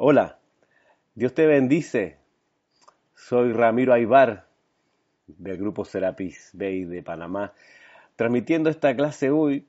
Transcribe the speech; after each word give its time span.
Hola, 0.00 0.38
Dios 1.16 1.34
te 1.34 1.44
bendice. 1.48 2.18
Soy 3.16 3.52
Ramiro 3.52 3.92
Aybar 3.92 4.46
del 5.26 5.58
grupo 5.58 5.84
Serapis 5.84 6.50
Bay 6.52 6.84
de 6.84 7.02
Panamá, 7.02 7.52
transmitiendo 8.14 8.70
esta 8.70 8.94
clase 8.94 9.32
hoy, 9.32 9.66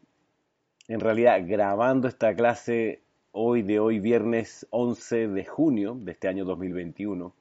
en 0.88 1.00
realidad 1.00 1.42
grabando 1.48 2.08
esta 2.08 2.36
clase 2.36 3.02
hoy 3.32 3.64
de 3.64 3.80
hoy 3.80 4.00
viernes 4.00 4.68
11 4.70 5.30
de 5.30 5.46
junio 5.46 5.98
de 6.00 6.12
este 6.12 6.28
año 6.28 6.46
2021 6.46 7.34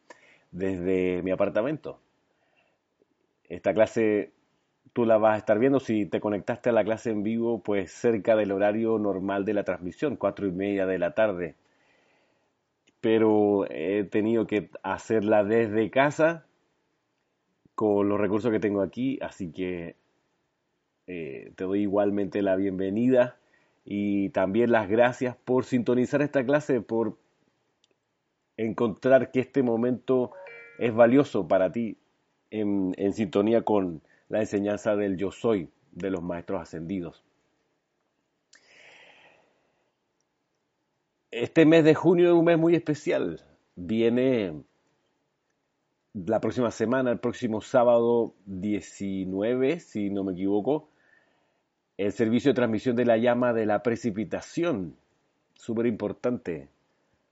desde 0.51 1.23
mi 1.23 1.31
apartamento. 1.31 2.01
Esta 3.51 3.75
clase 3.75 4.33
tú 4.95 5.05
la 5.05 5.19
vas 5.19 5.35
a 5.35 5.39
estar 5.39 5.59
viendo 5.59 5.79
si 5.79 6.07
te 6.07 6.21
conectaste 6.21 6.71
a 6.71 6.73
la 6.73 6.85
clase 6.85 7.11
en 7.11 7.23
vivo, 7.23 7.63
pues 7.63 7.93
cerca 7.93 8.35
del 8.35 8.51
horario 8.51 8.99
normal 8.99 9.45
de 9.45 9.53
la 9.53 9.65
transmisión, 9.65 10.17
cuatro 10.17 10.47
y 10.47 10.53
media 10.53 10.87
de 10.87 10.99
la 10.99 11.13
tarde 11.13 11.55
pero 13.01 13.67
he 13.71 14.05
tenido 14.05 14.47
que 14.47 14.71
hacerla 14.83 15.45
desde 15.45 15.91
casa 15.91 16.47
con 17.75 18.09
los 18.09 18.21
recursos 18.21 18.51
que 18.51 18.61
tengo 18.61 18.83
aquí, 18.83 19.19
así 19.23 19.53
que 19.53 19.95
eh, 21.07 21.53
te 21.55 21.65
doy 21.65 21.83
igualmente 21.83 22.43
la 22.43 22.57
bienvenida 22.57 23.37
y 23.85 24.31
también 24.31 24.73
las 24.73 24.89
gracias 24.89 25.37
por 25.37 25.65
sintonizar 25.65 26.21
esta 26.21 26.45
clase, 26.45 26.81
por 26.81 27.17
encontrar 28.57 29.31
que 29.31 29.41
este 29.41 29.63
momento 29.63 30.33
es 30.79 30.93
valioso 30.93 31.47
para 31.47 31.71
ti 31.71 31.97
en, 32.51 32.95
en 32.99 33.13
sintonía 33.13 33.63
con 33.63 34.03
la 34.29 34.41
enseñanza 34.41 34.97
del 34.97 35.17
yo 35.17 35.31
soy 35.31 35.71
de 35.93 36.11
los 36.11 36.23
maestros 36.23 36.61
ascendidos. 36.61 37.23
Este 41.31 41.67
mes 41.67 41.85
de 41.85 41.95
junio 41.95 42.29
es 42.29 42.35
un 42.35 42.47
mes 42.47 42.59
muy 42.59 42.75
especial. 42.75 43.43
Viene 43.77 44.63
la 46.15 46.41
próxima 46.41 46.71
semana, 46.71 47.11
el 47.11 47.19
próximo 47.19 47.61
sábado 47.61 48.35
19, 48.47 49.79
si 49.81 50.09
no 50.09 50.25
me 50.25 50.33
equivoco, 50.33 50.89
el 51.99 52.13
servicio 52.13 52.53
de 52.53 52.55
transmisión 52.55 52.97
de 52.97 53.05
la 53.05 53.19
llama 53.19 53.53
de 53.53 53.67
la 53.67 53.83
precipitación. 53.83 54.97
Súper 55.53 55.85
importante. 55.87 56.69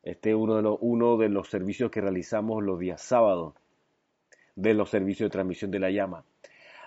Este 0.03 0.31
es 0.31 0.37
uno 0.37 1.17
de, 1.17 1.29
los, 1.31 1.49
servicios 1.49 1.91
que 1.91 2.03
realizamos 2.03 2.63
los 2.63 2.79
días 2.79 3.01
sábados, 3.01 3.55
de 4.57 4.75
los 4.75 4.91
servicios 4.91 5.27
de 5.27 5.33
transmisión 5.33 5.71
de 5.71 5.79
la 5.79 5.91
llama. 5.91 6.25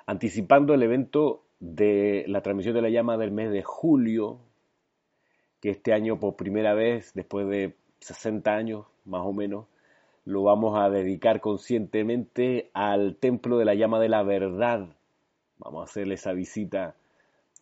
Anticipando 0.06 0.75
el 0.75 0.84
evento 0.84 1.44
de 1.59 2.23
la 2.28 2.41
transmisión 2.41 2.75
de 2.75 2.84
la 2.84 2.89
llama 2.89 3.17
del 3.17 3.31
mes 3.31 3.52
de 3.52 3.64
julio, 3.64 4.39
que 5.62 5.70
este 5.70 5.94
año 5.94 6.20
por 6.20 6.36
primera 6.36 6.74
vez, 6.74 7.14
después 7.14 7.48
de 7.48 7.76
60 8.00 8.52
años 8.52 8.86
más 9.06 9.22
o 9.26 9.34
menos, 9.34 9.66
lo 10.26 10.44
vamos 10.44 10.78
a 10.80 10.90
dedicar 10.90 11.42
conscientemente 11.42 12.70
al 12.74 13.16
Templo 13.18 13.58
de 13.58 13.66
la 13.66 13.76
Llama 13.76 14.00
de 14.00 14.10
la 14.10 14.24
Verdad. 14.24 14.88
Vamos 15.58 15.82
a 15.82 15.90
hacerle 15.90 16.16
esa 16.16 16.34
visita 16.34 16.96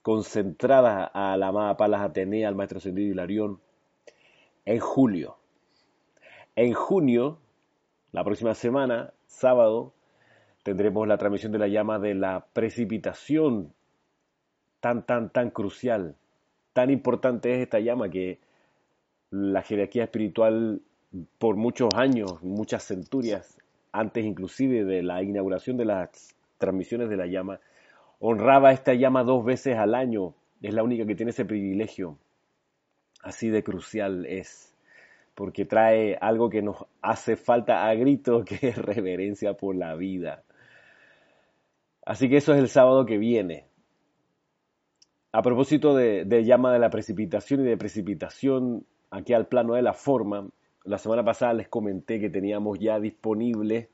concentrada 0.02 1.06
a 1.06 1.38
la 1.38 1.48
amada 1.48 1.78
Palas 1.78 2.02
Atenea, 2.02 2.48
al 2.48 2.56
Maestro 2.56 2.78
Ascendido 2.78 3.12
Hilarión, 3.12 3.59
en 4.66 4.80
julio. 4.80 5.38
En 6.56 6.73
junio, 6.73 7.40
la 8.12 8.23
próxima 8.23 8.53
semana, 8.53 9.14
sábado, 9.28 9.94
tendremos 10.64 11.08
la 11.08 11.18
transmisión 11.18 11.52
de 11.52 11.59
la 11.59 11.68
llama 11.68 12.00
de 12.00 12.16
la 12.16 12.48
precipitación, 12.53 13.73
tan, 14.80 15.06
tan, 15.06 15.30
tan 15.30 15.50
crucial 15.52 16.16
tan 16.78 16.92
importante 16.92 17.56
es 17.56 17.64
esta 17.64 17.80
llama 17.80 18.08
que 18.08 18.38
la 19.31 19.64
jerarquía 19.64 20.03
espiritual 20.03 20.80
por 21.39 21.56
muchos 21.56 21.89
años, 21.95 22.44
muchas 22.44 22.84
centurias, 22.84 23.58
antes 23.92 24.23
inclusive 24.23 24.86
de 24.86 25.02
la 25.02 25.23
inauguración 25.23 25.78
de 25.78 25.86
las 25.86 26.36
transmisiones 26.59 27.09
de 27.09 27.17
la 27.17 27.25
llama, 27.25 27.59
honraba 28.19 28.74
esta 28.74 28.94
llama 28.94 29.24
dos 29.24 29.44
veces 29.44 29.75
al 29.75 29.96
año. 29.96 30.35
Es 30.62 30.72
la 30.72 30.84
única 30.84 31.07
que 31.07 31.16
tiene 31.16 31.31
ese 31.31 31.46
privilegio. 31.46 32.19
Así 33.24 33.50
de 33.50 33.63
crucial 33.63 34.28
es, 34.28 34.72
porque 35.34 35.66
trae 35.66 36.16
algo 36.22 36.51
que 36.51 36.62
nos 36.62 36.85
hace 37.01 37.38
falta 37.38 37.88
a 37.88 37.96
grito, 37.96 38.46
que 38.46 38.68
es 38.68 38.78
reverencia 38.78 39.56
por 39.56 39.75
la 39.75 39.96
vida. 39.96 40.44
Así 42.06 42.30
que 42.30 42.38
eso 42.38 42.53
es 42.53 42.59
el 42.59 42.69
sábado 42.69 43.07
que 43.07 43.18
viene. 43.18 43.66
A 45.31 45.41
propósito 45.41 45.93
de, 45.93 46.43
llama 46.45 46.71
de 46.71 46.79
la 46.79 46.89
precipitación 46.89 47.61
y 47.61 47.63
de 47.65 47.77
precipitación 47.77 48.85
aquí 49.11 49.33
al 49.33 49.47
plano 49.47 49.73
de 49.73 49.81
la 49.81 49.93
forma, 49.93 50.47
la 50.85 50.97
semana 50.97 51.23
pasada 51.23 51.53
les 51.53 51.67
comenté 51.67 52.19
que 52.19 52.29
teníamos 52.29 52.79
ya 52.79 52.99
disponible 52.99 53.89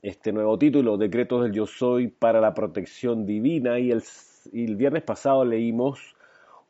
este 0.00 0.32
nuevo 0.32 0.58
título, 0.58 0.96
Decretos 0.96 1.42
del 1.42 1.52
Yo 1.52 1.66
Soy 1.66 2.08
para 2.08 2.40
la 2.40 2.54
Protección 2.54 3.26
Divina, 3.26 3.78
y 3.78 3.92
el, 3.92 4.76
viernes 4.76 5.02
pasado 5.02 5.44
leímos 5.44 6.16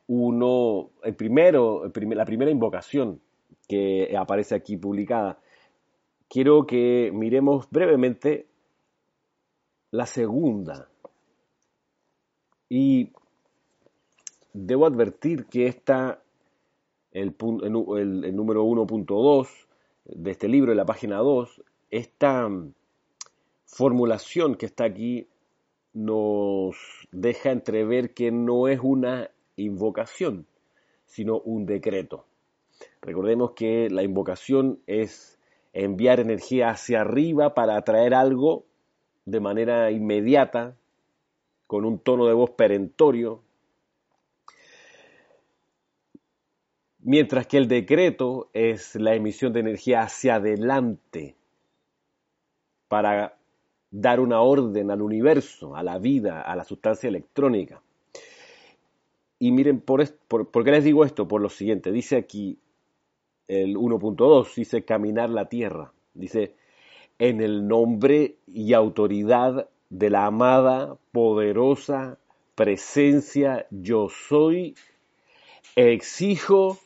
uno, 0.08 0.90
el 1.04 1.14
primero, 1.14 1.84
la 1.84 2.24
primera 2.24 2.50
invocación 2.50 3.20
que 3.68 4.14
aparece 4.18 4.54
aquí 4.54 4.76
publicada. 4.76 5.38
Quiero 6.28 6.66
que 6.66 7.10
miremos 7.14 7.70
brevemente 7.70 8.46
la 9.92 10.04
segunda 10.04 10.91
y 12.74 13.12
debo 14.54 14.86
advertir 14.86 15.44
que 15.44 15.66
esta, 15.66 16.22
el, 17.10 17.36
el, 17.38 18.24
el 18.24 18.34
número 18.34 18.64
1.2 18.64 19.46
de 20.06 20.30
este 20.30 20.48
libro, 20.48 20.72
en 20.72 20.78
la 20.78 20.86
página 20.86 21.18
2, 21.18 21.62
esta 21.90 22.48
formulación 23.66 24.54
que 24.54 24.64
está 24.64 24.84
aquí 24.84 25.28
nos 25.92 26.74
deja 27.10 27.50
entrever 27.50 28.14
que 28.14 28.32
no 28.32 28.68
es 28.68 28.80
una 28.82 29.30
invocación, 29.56 30.46
sino 31.04 31.40
un 31.40 31.66
decreto. 31.66 32.24
Recordemos 33.02 33.50
que 33.50 33.90
la 33.90 34.02
invocación 34.02 34.80
es 34.86 35.38
enviar 35.74 36.20
energía 36.20 36.70
hacia 36.70 37.02
arriba 37.02 37.52
para 37.52 37.76
atraer 37.76 38.14
algo 38.14 38.64
de 39.26 39.40
manera 39.40 39.90
inmediata, 39.90 40.74
con 41.72 41.86
un 41.86 42.00
tono 42.00 42.26
de 42.26 42.34
voz 42.34 42.50
perentorio, 42.50 43.40
mientras 46.98 47.46
que 47.46 47.56
el 47.56 47.66
decreto 47.66 48.50
es 48.52 48.94
la 48.96 49.14
emisión 49.14 49.54
de 49.54 49.60
energía 49.60 50.02
hacia 50.02 50.34
adelante 50.34 51.34
para 52.88 53.38
dar 53.90 54.20
una 54.20 54.42
orden 54.42 54.90
al 54.90 55.00
universo, 55.00 55.74
a 55.74 55.82
la 55.82 55.98
vida, 55.98 56.42
a 56.42 56.54
la 56.56 56.64
sustancia 56.64 57.08
electrónica. 57.08 57.80
Y 59.38 59.50
miren, 59.50 59.80
por, 59.80 60.06
por, 60.28 60.64
qué 60.64 60.72
les 60.72 60.84
digo 60.84 61.06
esto? 61.06 61.26
Por 61.26 61.40
lo 61.40 61.48
siguiente, 61.48 61.90
dice 61.90 62.16
aquí 62.16 62.58
el 63.48 63.78
1.2, 63.78 64.56
dice 64.56 64.84
caminar 64.84 65.30
la 65.30 65.48
tierra, 65.48 65.90
dice 66.12 66.54
en 67.18 67.40
el 67.40 67.66
nombre 67.66 68.36
y 68.46 68.74
autoridad 68.74 69.70
de 69.92 70.08
la 70.08 70.24
amada, 70.24 70.96
poderosa 71.12 72.18
presencia 72.54 73.66
yo 73.70 74.08
soy, 74.08 74.74
exijo 75.76 76.78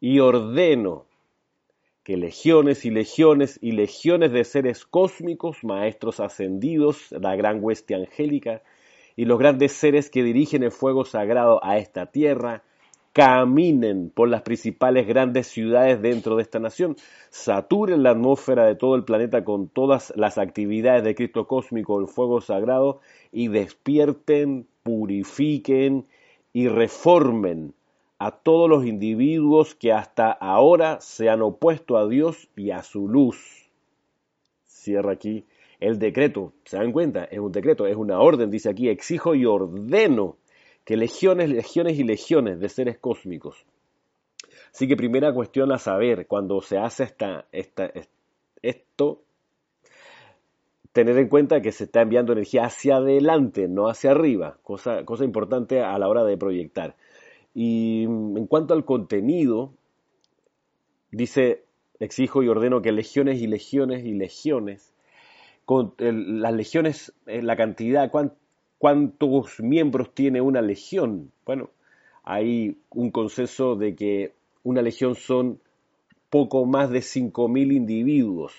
y 0.00 0.18
ordeno 0.18 1.06
que 2.02 2.16
legiones 2.16 2.84
y 2.84 2.90
legiones 2.90 3.60
y 3.62 3.70
legiones 3.70 4.32
de 4.32 4.42
seres 4.42 4.84
cósmicos, 4.84 5.62
maestros 5.62 6.18
ascendidos, 6.18 7.12
la 7.12 7.36
gran 7.36 7.62
hueste 7.62 7.94
angélica 7.94 8.62
y 9.14 9.24
los 9.24 9.38
grandes 9.38 9.70
seres 9.70 10.10
que 10.10 10.24
dirigen 10.24 10.64
el 10.64 10.72
fuego 10.72 11.04
sagrado 11.04 11.64
a 11.64 11.78
esta 11.78 12.06
tierra, 12.06 12.64
caminen 13.12 14.10
por 14.10 14.28
las 14.28 14.42
principales 14.42 15.06
grandes 15.06 15.46
ciudades 15.46 16.00
dentro 16.00 16.36
de 16.36 16.42
esta 16.42 16.58
nación, 16.58 16.96
saturen 17.30 18.02
la 18.02 18.10
atmósfera 18.10 18.64
de 18.64 18.74
todo 18.74 18.94
el 18.94 19.04
planeta 19.04 19.44
con 19.44 19.68
todas 19.68 20.12
las 20.16 20.38
actividades 20.38 21.04
de 21.04 21.14
Cristo 21.14 21.46
cósmico, 21.46 22.00
el 22.00 22.08
fuego 22.08 22.40
sagrado, 22.40 23.00
y 23.30 23.48
despierten, 23.48 24.66
purifiquen 24.82 26.06
y 26.52 26.68
reformen 26.68 27.74
a 28.18 28.30
todos 28.30 28.68
los 28.70 28.86
individuos 28.86 29.74
que 29.74 29.92
hasta 29.92 30.30
ahora 30.30 31.00
se 31.00 31.28
han 31.28 31.42
opuesto 31.42 31.96
a 31.96 32.06
Dios 32.06 32.48
y 32.56 32.70
a 32.70 32.82
su 32.82 33.08
luz. 33.08 33.68
Cierra 34.64 35.12
aquí 35.12 35.44
el 35.80 35.98
decreto. 35.98 36.52
¿Se 36.64 36.76
dan 36.76 36.92
cuenta? 36.92 37.24
Es 37.24 37.40
un 37.40 37.52
decreto, 37.52 37.86
es 37.86 37.96
una 37.96 38.20
orden. 38.20 38.50
Dice 38.50 38.70
aquí, 38.70 38.88
exijo 38.88 39.34
y 39.34 39.44
ordeno 39.44 40.36
que 40.84 40.96
legiones, 40.96 41.50
legiones 41.50 41.98
y 41.98 42.04
legiones 42.04 42.60
de 42.60 42.68
seres 42.68 42.98
cósmicos. 42.98 43.64
Así 44.72 44.88
que 44.88 44.96
primera 44.96 45.32
cuestión 45.32 45.72
a 45.72 45.78
saber, 45.78 46.26
cuando 46.26 46.60
se 46.60 46.78
hace 46.78 47.04
esta, 47.04 47.46
esta, 47.52 47.92
esto, 48.62 49.22
tener 50.92 51.16
en 51.18 51.28
cuenta 51.28 51.60
que 51.62 51.72
se 51.72 51.84
está 51.84 52.02
enviando 52.02 52.32
energía 52.32 52.64
hacia 52.64 52.96
adelante, 52.96 53.68
no 53.68 53.88
hacia 53.88 54.10
arriba, 54.10 54.58
cosa, 54.62 55.04
cosa 55.04 55.24
importante 55.24 55.80
a 55.82 55.98
la 55.98 56.08
hora 56.08 56.24
de 56.24 56.36
proyectar. 56.36 56.96
Y 57.54 58.04
en 58.04 58.46
cuanto 58.46 58.74
al 58.74 58.84
contenido, 58.84 59.74
dice, 61.10 61.64
exijo 62.00 62.42
y 62.42 62.48
ordeno 62.48 62.82
que 62.82 62.92
legiones 62.92 63.40
y 63.40 63.46
legiones 63.46 64.04
y 64.04 64.14
legiones, 64.14 64.92
con 65.64 65.94
las 65.98 66.52
legiones, 66.52 67.12
la 67.26 67.56
cantidad, 67.56 68.10
cuántos 68.82 69.60
miembros 69.60 70.12
tiene 70.12 70.40
una 70.40 70.60
legión. 70.60 71.30
Bueno, 71.46 71.70
hay 72.24 72.78
un 72.90 73.12
consenso 73.12 73.76
de 73.76 73.94
que 73.94 74.32
una 74.64 74.82
legión 74.82 75.14
son 75.14 75.60
poco 76.30 76.66
más 76.66 76.90
de 76.90 76.98
5.000 76.98 77.72
individuos. 77.76 78.52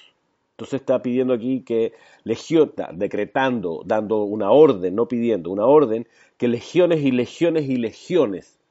Entonces 0.51 0.79
está 0.79 1.01
pidiendo 1.01 1.33
aquí 1.33 1.63
que 1.63 1.91
legión, 2.23 2.71
decretando, 2.93 3.83
dando 3.85 4.23
una 4.23 4.49
orden, 4.51 4.95
no 4.95 5.09
pidiendo, 5.09 5.51
una 5.51 5.65
orden, 5.65 6.07
que 6.37 6.47
legiones 6.47 7.01
y 7.01 7.11
legiones 7.11 7.67
y 7.67 7.75
legiones, 7.75 8.61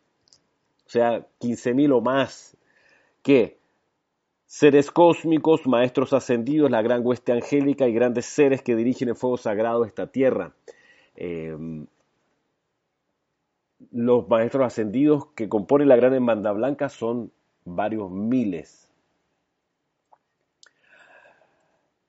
o 0.86 0.88
sea, 0.88 1.26
15.000 1.38 1.92
o 1.92 2.00
más, 2.00 2.56
que 3.22 3.58
seres 4.46 4.90
cósmicos, 4.90 5.66
maestros 5.66 6.14
ascendidos, 6.14 6.70
la 6.70 6.80
gran 6.80 7.06
hueste 7.06 7.32
angélica 7.32 7.86
y 7.86 7.92
grandes 7.92 8.24
seres 8.24 8.62
que 8.62 8.74
dirigen 8.74 9.10
el 9.10 9.16
fuego 9.16 9.36
sagrado 9.36 9.84
esta 9.84 10.06
tierra. 10.06 10.54
Em, 11.14 11.86
los 13.90 14.28
maestros 14.28 14.66
ascendidos 14.66 15.26
que 15.34 15.48
componen 15.48 15.88
la 15.88 15.96
gran 15.96 16.14
hermandad 16.14 16.54
blanca 16.54 16.88
son 16.88 17.32
varios 17.64 18.10
miles. 18.10 18.90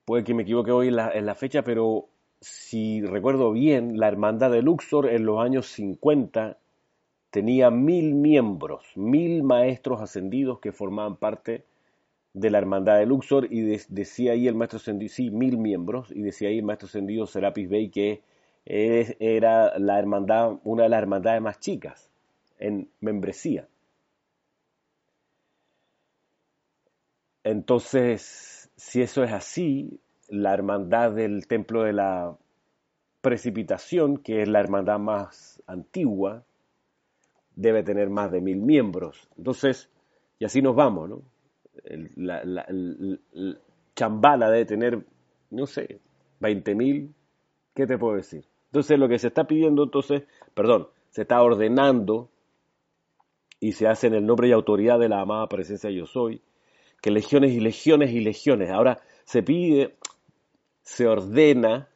Puede 0.04 0.24
que 0.24 0.34
me 0.34 0.42
equivoque 0.42 0.70
hoy 0.70 0.88
en 0.88 0.96
la, 0.96 1.34
fecha, 1.34 1.62
pero 1.62 2.08
si 2.40 3.00
recuerdo 3.02 3.52
bien, 3.52 3.98
la 3.98 4.08
hermandad 4.08 4.50
de 4.50 4.62
Luxor 4.62 5.08
en 5.08 5.24
los 5.24 5.40
años 5.40 5.66
50 5.68 6.58
tenía 7.30 7.70
mil 7.70 8.14
miembros, 8.14 8.84
mil 8.96 9.42
maestros 9.42 10.02
ascendidos 10.02 10.60
que 10.60 10.72
formaban 10.72 11.16
parte 11.16 11.64
de 12.34 12.50
la 12.50 12.58
hermandad 12.58 12.98
de 12.98 13.06
Luxor 13.06 13.48
y 13.50 13.62
decía 13.62 14.32
ahí 14.32 14.46
el 14.46 14.54
maestro 14.56 14.76
ascendido, 14.76 15.10
sí, 15.10 15.30
mil 15.30 15.56
miembros, 15.56 16.10
y 16.10 16.20
decía 16.20 16.48
ahí 16.48 16.58
el 16.58 16.64
maestro 16.64 16.86
ascendido 16.86 17.26
Serapis 17.26 17.68
Bey 17.68 17.88
que 17.88 18.20
era 18.66 19.78
la 19.78 19.98
hermandad, 19.98 20.58
una 20.64 20.84
de 20.84 20.88
las 20.88 21.02
hermandades 21.02 21.42
más 21.42 21.60
chicas 21.60 22.10
en 22.58 22.88
membresía. 23.00 23.68
Entonces, 27.42 28.70
si 28.76 29.02
eso 29.02 29.22
es 29.22 29.32
así, 29.32 30.00
la 30.28 30.54
hermandad 30.54 31.12
del 31.12 31.46
templo 31.46 31.82
de 31.82 31.92
la 31.92 32.36
precipitación, 33.20 34.18
que 34.18 34.42
es 34.42 34.48
la 34.48 34.60
hermandad 34.60 34.98
más 34.98 35.62
antigua, 35.66 36.44
debe 37.54 37.82
tener 37.82 38.08
más 38.08 38.32
de 38.32 38.40
mil 38.40 38.56
miembros. 38.56 39.28
Entonces, 39.36 39.90
y 40.38 40.44
así 40.46 40.62
nos 40.62 40.74
vamos, 40.74 41.08
¿no? 41.10 41.22
la, 42.16 42.66
Chambala 43.94 44.50
debe 44.50 44.64
tener, 44.64 45.04
no 45.50 45.66
sé, 45.66 46.00
20 46.40 46.74
mil, 46.74 47.14
¿qué 47.74 47.86
te 47.86 47.96
puedo 47.96 48.16
decir? 48.16 48.44
Entonces 48.74 48.98
lo 48.98 49.08
que 49.08 49.20
se 49.20 49.28
está 49.28 49.44
pidiendo, 49.44 49.84
entonces, 49.84 50.24
perdón, 50.52 50.88
se 51.10 51.22
está 51.22 51.40
ordenando 51.40 52.28
y 53.60 53.70
se 53.70 53.86
hace 53.86 54.08
en 54.08 54.14
el 54.14 54.26
nombre 54.26 54.48
y 54.48 54.50
autoridad 54.50 54.98
de 54.98 55.08
la 55.08 55.20
amada 55.20 55.48
presencia 55.48 55.90
yo 55.90 56.06
soy, 56.06 56.42
que 57.00 57.12
legiones 57.12 57.52
y 57.52 57.60
legiones 57.60 58.10
y 58.10 58.18
legiones. 58.18 58.70
Ahora 58.70 58.98
se 59.26 59.44
pide, 59.44 59.94
se 60.82 61.06
ordena 61.06 61.88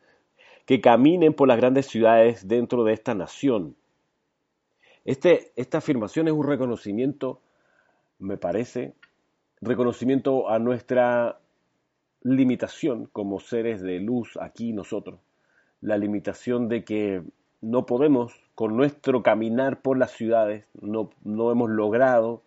que 0.66 0.80
caminen 0.80 1.34
por 1.34 1.48
las 1.48 1.56
grandes 1.56 1.86
ciudades 1.86 2.46
dentro 2.46 2.84
de 2.84 2.92
esta 2.92 3.12
nación. 3.12 3.74
Este, 5.04 5.50
esta 5.56 5.78
afirmación 5.78 6.28
es 6.28 6.34
un 6.34 6.46
reconocimiento, 6.46 7.40
me 8.20 8.36
parece, 8.36 8.94
reconocimiento 9.60 10.48
a 10.48 10.60
nuestra 10.60 11.40
limitación 12.22 13.06
como 13.06 13.40
seres 13.40 13.82
de 13.82 13.98
luz 13.98 14.38
aquí 14.40 14.72
nosotros 14.72 15.18
la 15.80 15.96
limitación 15.96 16.68
de 16.68 16.84
que 16.84 17.22
no 17.60 17.86
podemos, 17.86 18.32
con 18.54 18.76
nuestro 18.76 19.22
caminar 19.22 19.80
por 19.80 19.98
las 19.98 20.12
ciudades, 20.12 20.66
no, 20.80 21.10
no 21.24 21.50
hemos 21.50 21.70
logrado 21.70 22.42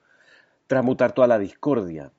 transmutar 0.68 1.13
toda 1.13 1.28
la 1.28 1.39
discordia. 1.39 2.12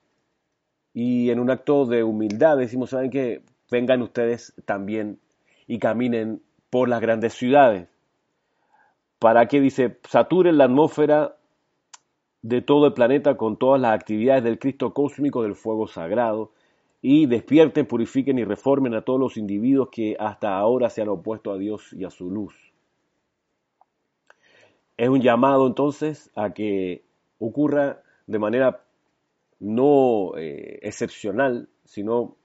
Y 0.95 1.31
en 1.31 1.41
un 1.41 1.51
acto 1.51 1.87
de 1.87 2.05
humildad 2.05 2.59
decimos, 2.59 2.91
¿saben 2.91 3.11
qué? 3.11 3.43
Vengan 3.71 4.03
ustedes 4.03 4.55
también 4.67 5.19
y 5.67 5.79
caminen 5.79 6.43
por 6.69 6.89
las 6.89 7.01
grandes 7.01 7.35
ciudades. 7.35 7.89
Para 9.19 9.47
que, 9.47 9.61
dice, 9.61 9.99
saturen 10.09 10.59
la 10.59 10.65
atmósfera 10.65 11.37
de 12.43 12.61
todo 12.61 12.89
el 12.89 12.93
planeta 12.93 13.37
con 13.37 13.57
todas 13.57 13.81
las 13.81 13.95
actividades 13.95 14.45
del 14.45 14.59
Cristo 14.59 14.93
cósmico 14.93 15.43
del 15.43 15.55
fuego 15.55 15.87
sagrado 15.87 16.51
y 17.05 17.27
despierten, 17.27 17.87
purifiquen 17.87 18.39
y 18.39 18.45
reformen 18.45 18.95
a 18.95 19.03
todos 19.03 19.19
los 19.19 19.37
individuos 19.37 19.89
que 19.91 20.17
hasta 20.19 20.57
ahora 20.57 20.89
se 20.89 21.03
han 21.03 21.09
opuesto 21.09 21.51
a 21.51 21.59
Dios 21.59 21.93
y 21.93 22.05
a 22.05 22.11
su 22.11 22.31
luz. 22.31 22.55
Es 24.97 25.09
un 25.09 25.21
llamado 25.21 25.67
entonces 25.67 26.31
a 26.37 26.55
que 26.55 27.03
ocurra 27.41 28.03
de 28.29 28.39
manera 28.39 28.85
no 29.59 30.37
eh, 30.37 30.79
excepcional, 30.83 31.69
sino 31.85 32.37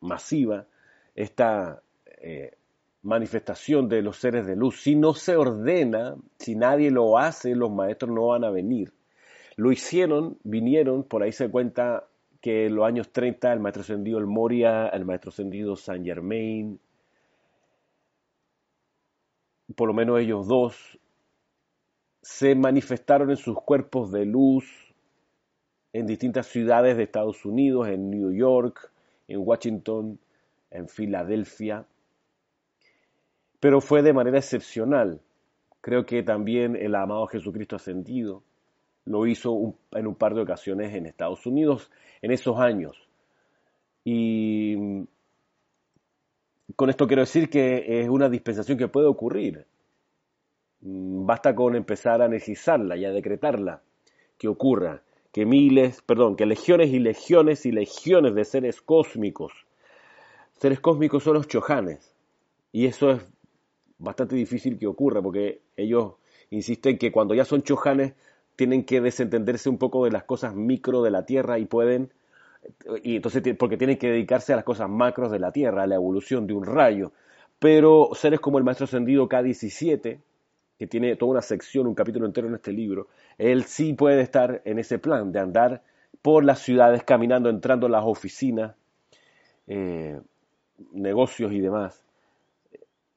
masiva, 0.00 0.66
esta 1.14 1.82
eh, 2.20 2.56
manifestación 3.02 3.88
de 3.88 4.02
los 4.02 4.18
seres 4.18 4.46
de 4.46 4.56
luz. 4.56 4.82
Si 4.82 4.94
no 4.94 5.14
se 5.14 5.36
ordena, 5.36 6.16
si 6.38 6.54
nadie 6.54 6.90
lo 6.90 7.16
hace, 7.16 7.54
los 7.54 7.70
maestros 7.70 8.10
no 8.10 8.26
van 8.26 8.44
a 8.44 8.50
venir. 8.50 8.92
Lo 9.56 9.72
hicieron, 9.72 10.38
vinieron, 10.44 11.02
por 11.04 11.22
ahí 11.22 11.32
se 11.32 11.50
cuenta 11.50 12.08
que 12.42 12.66
en 12.66 12.74
los 12.74 12.84
años 12.84 13.12
30 13.12 13.52
el 13.52 13.60
maestro 13.60 13.82
ascendido 13.82 14.18
el 14.18 14.26
Moria, 14.26 14.88
el 14.88 15.04
maestro 15.04 15.30
ascendido 15.30 15.76
Saint 15.76 16.04
Germain, 16.04 16.78
por 19.76 19.86
lo 19.88 19.94
menos 19.94 20.20
ellos 20.20 20.48
dos, 20.48 20.98
se 22.20 22.54
manifestaron 22.56 23.30
en 23.30 23.36
sus 23.36 23.56
cuerpos 23.62 24.10
de 24.10 24.26
luz 24.26 24.92
en 25.92 26.06
distintas 26.06 26.46
ciudades 26.48 26.96
de 26.96 27.04
Estados 27.04 27.44
Unidos, 27.44 27.88
en 27.88 28.10
New 28.10 28.32
York, 28.32 28.90
en 29.28 29.38
Washington, 29.40 30.18
en 30.70 30.88
Filadelfia, 30.88 31.86
pero 33.60 33.80
fue 33.80 34.02
de 34.02 34.12
manera 34.12 34.38
excepcional. 34.38 35.20
Creo 35.80 36.06
que 36.06 36.24
también 36.24 36.74
el 36.74 36.96
amado 36.96 37.26
Jesucristo 37.28 37.76
ascendido 37.76 38.42
lo 39.04 39.26
hizo 39.26 39.74
en 39.92 40.06
un 40.06 40.14
par 40.14 40.34
de 40.34 40.42
ocasiones 40.42 40.94
en 40.94 41.06
Estados 41.06 41.46
Unidos 41.46 41.90
en 42.20 42.30
esos 42.30 42.58
años. 42.58 42.96
Y 44.04 44.76
mm, 44.76 45.02
con 46.76 46.90
esto 46.90 47.06
quiero 47.06 47.22
decir 47.22 47.50
que 47.50 48.00
es 48.00 48.08
una 48.08 48.28
dispensación 48.28 48.78
que 48.78 48.88
puede 48.88 49.06
ocurrir. 49.06 49.66
Mm, 50.80 51.26
basta 51.26 51.54
con 51.54 51.76
empezar 51.76 52.22
a 52.22 52.26
energizarla 52.26 52.96
y 52.96 53.04
a 53.04 53.12
decretarla, 53.12 53.82
que 54.38 54.48
ocurra, 54.48 55.02
que 55.32 55.46
miles, 55.46 56.02
perdón, 56.02 56.36
que 56.36 56.46
legiones 56.46 56.90
y 56.90 56.98
legiones 56.98 57.66
y 57.66 57.72
legiones 57.72 58.34
de 58.34 58.44
seres 58.44 58.82
cósmicos, 58.82 59.52
seres 60.58 60.80
cósmicos 60.80 61.22
son 61.22 61.34
los 61.34 61.48
chojanes, 61.48 62.14
y 62.72 62.86
eso 62.86 63.12
es 63.12 63.22
bastante 63.98 64.34
difícil 64.34 64.78
que 64.78 64.86
ocurra, 64.86 65.22
porque 65.22 65.62
ellos 65.76 66.14
insisten 66.50 66.98
que 66.98 67.12
cuando 67.12 67.34
ya 67.34 67.44
son 67.44 67.62
chojanes 67.62 68.14
tienen 68.56 68.84
que 68.84 69.00
desentenderse 69.00 69.68
un 69.68 69.78
poco 69.78 70.04
de 70.04 70.10
las 70.10 70.24
cosas 70.24 70.54
micro 70.54 71.02
de 71.02 71.10
la 71.10 71.24
Tierra 71.24 71.58
y 71.58 71.66
pueden, 71.66 72.12
y 73.02 73.16
entonces 73.16 73.42
porque 73.58 73.76
tienen 73.76 73.98
que 73.98 74.08
dedicarse 74.08 74.52
a 74.52 74.56
las 74.56 74.64
cosas 74.64 74.88
macros 74.88 75.30
de 75.30 75.38
la 75.38 75.52
Tierra, 75.52 75.82
a 75.82 75.86
la 75.86 75.96
evolución 75.96 76.46
de 76.46 76.54
un 76.54 76.64
rayo. 76.64 77.12
Pero 77.58 78.10
seres 78.14 78.40
como 78.40 78.58
el 78.58 78.64
Maestro 78.64 78.84
Ascendido 78.84 79.28
K17, 79.28 80.20
que 80.78 80.86
tiene 80.86 81.16
toda 81.16 81.32
una 81.32 81.42
sección, 81.42 81.86
un 81.86 81.94
capítulo 81.94 82.26
entero 82.26 82.48
en 82.48 82.54
este 82.54 82.72
libro, 82.72 83.08
él 83.38 83.64
sí 83.64 83.94
puede 83.94 84.20
estar 84.20 84.62
en 84.64 84.78
ese 84.78 84.98
plan 84.98 85.32
de 85.32 85.38
andar 85.38 85.82
por 86.22 86.44
las 86.44 86.60
ciudades, 86.60 87.04
caminando, 87.04 87.48
entrando 87.50 87.86
en 87.86 87.92
las 87.92 88.04
oficinas, 88.04 88.74
eh, 89.66 90.20
negocios 90.92 91.52
y 91.52 91.60
demás 91.60 92.02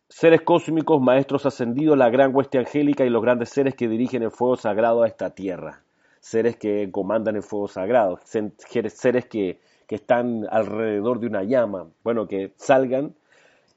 seres 0.10 0.42
cósmicos, 0.42 1.02
maestros 1.02 1.46
ascendidos, 1.46 1.98
la 1.98 2.10
gran 2.10 2.36
hueste 2.36 2.60
angélica 2.60 3.06
y 3.06 3.10
los 3.10 3.22
grandes 3.22 3.50
seres 3.50 3.76
que 3.76 3.88
dirigen 3.88 4.24
el 4.24 4.32
fuego 4.32 4.56
sagrado 4.56 5.04
a 5.04 5.08
esta 5.08 5.32
tierra, 5.32 5.82
seres 6.20 6.58
que 6.58 6.90
comandan 6.92 7.36
el 7.36 7.44
fuego 7.44 7.68
sagrado, 7.68 8.20
seres 8.24 9.26
que, 9.26 9.60
que 9.88 9.96
están 9.96 10.46
alrededor 10.50 11.20
de 11.20 11.28
una 11.28 11.44
llama, 11.44 11.88
bueno, 12.04 12.28
que 12.28 12.54
salgan 12.58 13.16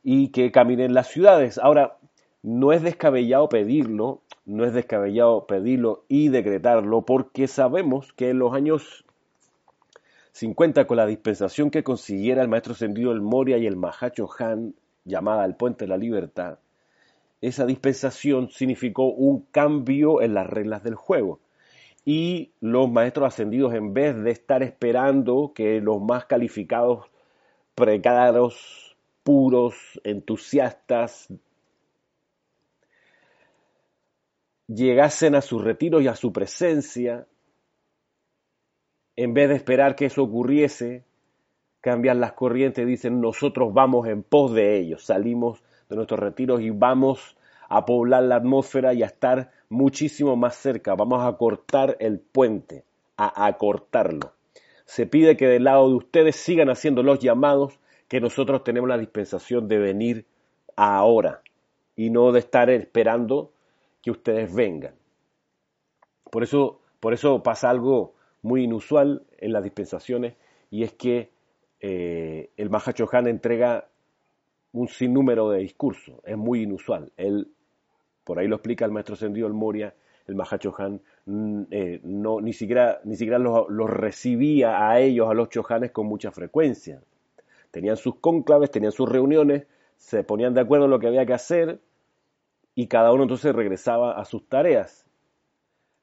y 0.02 0.28
que 0.28 0.52
caminen 0.52 0.94
las 0.94 1.08
ciudades. 1.08 1.58
Ahora, 1.58 1.96
no 2.42 2.72
es 2.72 2.82
descabellado 2.82 3.48
pedirlo, 3.48 4.20
no 4.44 4.64
es 4.64 4.72
descabellado 4.72 5.46
pedirlo 5.46 6.04
y 6.08 6.28
decretarlo, 6.28 7.02
porque 7.02 7.48
sabemos 7.48 8.12
que 8.12 8.30
en 8.30 8.38
los 8.38 8.54
años 8.54 9.04
50, 10.32 10.86
con 10.86 10.98
la 10.98 11.06
dispensación 11.06 11.70
que 11.70 11.82
consiguiera 11.82 12.42
el 12.42 12.48
maestro 12.48 12.74
ascendido 12.74 13.10
el 13.12 13.20
Moria 13.20 13.58
y 13.58 13.66
el 13.66 13.76
Mahacho 13.76 14.28
Han, 14.38 14.74
llamada 15.08 15.44
el 15.44 15.56
Puente 15.56 15.84
de 15.84 15.88
la 15.88 15.96
Libertad, 15.96 16.58
esa 17.40 17.66
dispensación 17.66 18.50
significó 18.50 19.06
un 19.12 19.42
cambio 19.50 20.22
en 20.22 20.34
las 20.34 20.46
reglas 20.46 20.82
del 20.82 20.94
juego. 20.94 21.40
y 22.04 22.52
los 22.60 22.90
maestros 22.90 23.26
ascendidos, 23.26 23.74
en 23.74 23.92
vez 23.92 24.16
de 24.16 24.30
estar 24.30 24.62
esperando 24.62 25.52
que 25.54 25.80
los 25.82 26.00
más 26.00 26.24
calificados, 26.24 27.06
precarios, 27.74 28.96
puros, 29.22 29.74
entusiastas, 30.04 31.28
llegasen 34.68 35.34
a 35.34 35.42
su 35.42 35.58
retiro 35.58 36.00
y 36.00 36.08
a 36.08 36.14
su 36.14 36.32
presencia, 36.32 37.26
en 39.16 39.34
vez 39.34 39.50
de 39.50 39.56
esperar 39.56 39.94
que 39.94 40.06
eso 40.06 40.22
ocurriese, 40.22 41.04
cambian 41.88 42.20
las 42.20 42.34
corrientes, 42.34 42.86
dicen 42.86 43.22
nosotros 43.22 43.72
vamos 43.72 44.06
en 44.08 44.22
pos 44.22 44.52
de 44.52 44.76
ellos, 44.76 45.04
salimos 45.04 45.62
de 45.88 45.96
nuestros 45.96 46.20
retiros 46.20 46.60
y 46.60 46.68
vamos 46.68 47.34
a 47.70 47.86
poblar 47.86 48.24
la 48.24 48.36
atmósfera 48.36 48.92
y 48.92 49.02
a 49.02 49.06
estar 49.06 49.52
muchísimo 49.70 50.36
más 50.36 50.54
cerca, 50.54 50.94
vamos 50.94 51.26
a 51.26 51.34
cortar 51.38 51.96
el 51.98 52.20
puente, 52.20 52.84
a 53.16 53.46
acortarlo. 53.46 54.32
Se 54.84 55.06
pide 55.06 55.38
que 55.38 55.46
del 55.46 55.64
lado 55.64 55.88
de 55.88 55.94
ustedes 55.94 56.36
sigan 56.36 56.68
haciendo 56.68 57.02
los 57.02 57.20
llamados, 57.20 57.78
que 58.06 58.20
nosotros 58.20 58.64
tenemos 58.64 58.90
la 58.90 58.98
dispensación 58.98 59.66
de 59.66 59.78
venir 59.78 60.26
ahora 60.76 61.40
y 61.96 62.10
no 62.10 62.32
de 62.32 62.40
estar 62.40 62.68
esperando 62.68 63.50
que 64.02 64.10
ustedes 64.10 64.54
vengan. 64.54 64.92
Por 66.30 66.42
eso, 66.42 66.82
por 67.00 67.14
eso 67.14 67.42
pasa 67.42 67.70
algo 67.70 68.12
muy 68.42 68.64
inusual 68.64 69.22
en 69.38 69.54
las 69.54 69.64
dispensaciones 69.64 70.34
y 70.70 70.82
es 70.82 70.92
que 70.92 71.30
eh, 71.80 72.50
el 72.56 72.70
Mahachohan 72.70 73.28
entrega 73.28 73.88
un 74.72 74.88
sinnúmero 74.88 75.50
de 75.50 75.60
discursos, 75.60 76.16
es 76.24 76.36
muy 76.36 76.62
inusual. 76.62 77.12
Él, 77.16 77.48
por 78.24 78.38
ahí 78.38 78.48
lo 78.48 78.56
explica 78.56 78.84
el 78.84 78.92
maestro 78.92 79.16
Sendido 79.16 79.46
el 79.46 79.54
Moria, 79.54 79.94
el 80.26 80.34
Mahachohan 80.34 81.00
mm, 81.26 81.62
eh, 81.70 82.00
no, 82.04 82.40
ni 82.40 82.52
siquiera, 82.52 83.00
ni 83.04 83.16
siquiera 83.16 83.38
los, 83.38 83.68
los, 83.68 83.88
recibía 83.88 84.88
a 84.88 85.00
ellos, 85.00 85.28
a 85.30 85.34
los 85.34 85.48
chohanes, 85.48 85.90
con 85.90 86.06
mucha 86.06 86.30
frecuencia. 86.30 87.00
Tenían 87.70 87.96
sus 87.96 88.16
cónclaves, 88.16 88.70
tenían 88.70 88.92
sus 88.92 89.08
reuniones, 89.08 89.66
se 89.96 90.22
ponían 90.24 90.54
de 90.54 90.60
acuerdo 90.60 90.86
en 90.86 90.90
lo 90.90 90.98
que 90.98 91.08
había 91.08 91.26
que 91.26 91.34
hacer 91.34 91.80
y 92.74 92.86
cada 92.86 93.12
uno 93.12 93.24
entonces 93.24 93.54
regresaba 93.54 94.12
a 94.12 94.24
sus 94.24 94.48
tareas. 94.48 95.04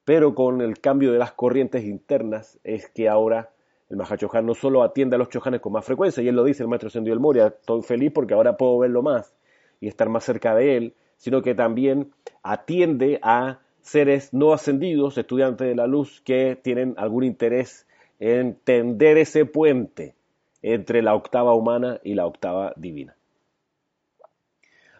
Pero 0.03 0.35
con 0.35 0.61
el 0.61 0.79
cambio 0.79 1.11
de 1.11 1.17
las 1.17 1.31
corrientes 1.31 1.83
internas 1.83 2.59
es 2.63 2.89
que 2.89 3.09
ahora 3.09 3.54
el 3.89 3.97
Mahachohan 3.97 4.45
no 4.45 4.55
solo 4.55 4.83
atiende 4.83 5.15
a 5.15 5.19
los 5.19 5.29
chohanes 5.29 5.61
con 5.61 5.73
más 5.73 5.85
frecuencia, 5.85 6.23
y 6.23 6.27
él 6.27 6.35
lo 6.35 6.43
dice 6.43 6.63
el 6.63 6.69
maestro 6.69 6.89
Sendio 6.89 7.13
del 7.13 7.19
Moria, 7.19 7.47
estoy 7.47 7.81
feliz 7.83 8.11
porque 8.13 8.33
ahora 8.33 8.57
puedo 8.57 8.79
verlo 8.79 9.01
más 9.01 9.33
y 9.79 9.87
estar 9.87 10.09
más 10.09 10.23
cerca 10.23 10.55
de 10.55 10.77
él, 10.77 10.95
sino 11.17 11.41
que 11.41 11.55
también 11.55 12.11
atiende 12.43 13.19
a 13.21 13.59
seres 13.81 14.33
no 14.33 14.53
ascendidos, 14.53 15.17
estudiantes 15.17 15.67
de 15.67 15.75
la 15.75 15.87
luz, 15.87 16.21
que 16.21 16.55
tienen 16.55 16.95
algún 16.97 17.23
interés 17.23 17.87
en 18.19 18.55
tender 18.63 19.17
ese 19.17 19.45
puente 19.45 20.15
entre 20.61 21.03
la 21.03 21.13
octava 21.13 21.53
humana 21.53 21.99
y 22.03 22.15
la 22.15 22.25
octava 22.25 22.73
divina. 22.75 23.15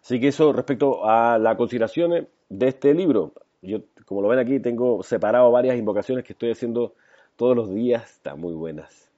Así 0.01 0.19
que 0.19 0.27
eso 0.27 0.53
respecto 0.53 1.09
a 1.09 1.39
las 1.39 1.55
consideraciones 1.55 2.27
de 2.49 2.67
este 2.67 2.93
libro. 2.93 3.33
Yo, 3.63 3.79
como 4.05 4.21
lo 4.21 4.27
ven 4.27 4.37
aquí, 4.37 4.59
tengo 4.59 5.01
separado 5.01 5.51
varias 5.51 5.77
invocaciones 5.79 6.23
que 6.23 6.33
estoy 6.33 6.51
haciendo 6.51 6.93
todos 7.35 7.55
los 7.55 7.73
días. 7.73 8.11
Están 8.11 8.39
muy 8.39 8.53
buenas. 8.53 9.09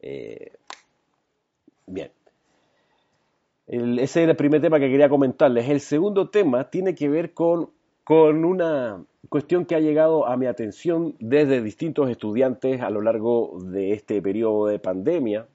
Eh, 0.00 0.52
bien. 1.86 2.10
ese 3.66 4.22
era 4.22 4.32
el 4.32 4.36
primer 4.36 4.60
tema 4.60 4.78
que 4.80 4.90
quería 4.90 5.08
comentarles. 5.08 5.68
El 5.68 5.80
segundo 5.80 6.30
tema 6.30 6.70
tiene 6.70 6.94
que 6.94 7.08
ver 7.08 7.34
con, 7.34 7.70
con 8.04 8.44
una 8.44 9.04
cuestión 9.28 9.64
que 9.64 9.74
ha 9.74 9.80
llegado 9.80 10.26
a 10.26 10.36
mi 10.36 10.46
atención 10.46 11.14
desde 11.20 11.62
distintos 11.62 12.10
estudiantes 12.10 12.80
a 12.82 12.90
lo 12.90 13.00
largo 13.00 13.58
de 13.62 13.92
este 13.92 14.20
periodo 14.20 14.66
de 14.66 14.78
pandemia 14.78 15.46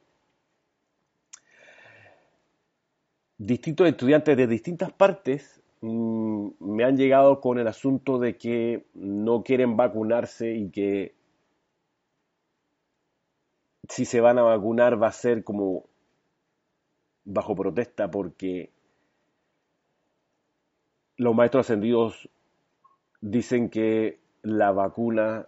distintos 3.37 3.87
estudiantes 3.87 4.35
de 4.35 4.47
distintas 4.47 4.91
partes 4.91 5.61
mm, 5.81 6.47
me 6.59 6.83
han 6.83 6.97
llegado 6.97 7.39
con 7.39 7.59
el 7.59 7.67
asunto 7.67 8.19
de 8.19 8.37
que 8.37 8.85
no 8.95 9.43
quieren 9.43 9.77
vacunarse 9.77 10.55
y 10.55 10.69
que 10.69 11.13
si 13.89 14.05
se 14.05 14.21
van 14.21 14.37
a 14.37 14.43
vacunar 14.43 15.01
va 15.01 15.07
a 15.07 15.11
ser 15.11 15.43
como 15.43 15.85
bajo 17.25 17.55
protesta 17.55 18.09
porque 18.09 18.71
los 21.17 21.35
maestros 21.35 21.65
ascendidos 21.65 22.29
dicen 23.21 23.69
que 23.69 24.19
la 24.43 24.71
vacuna 24.71 25.47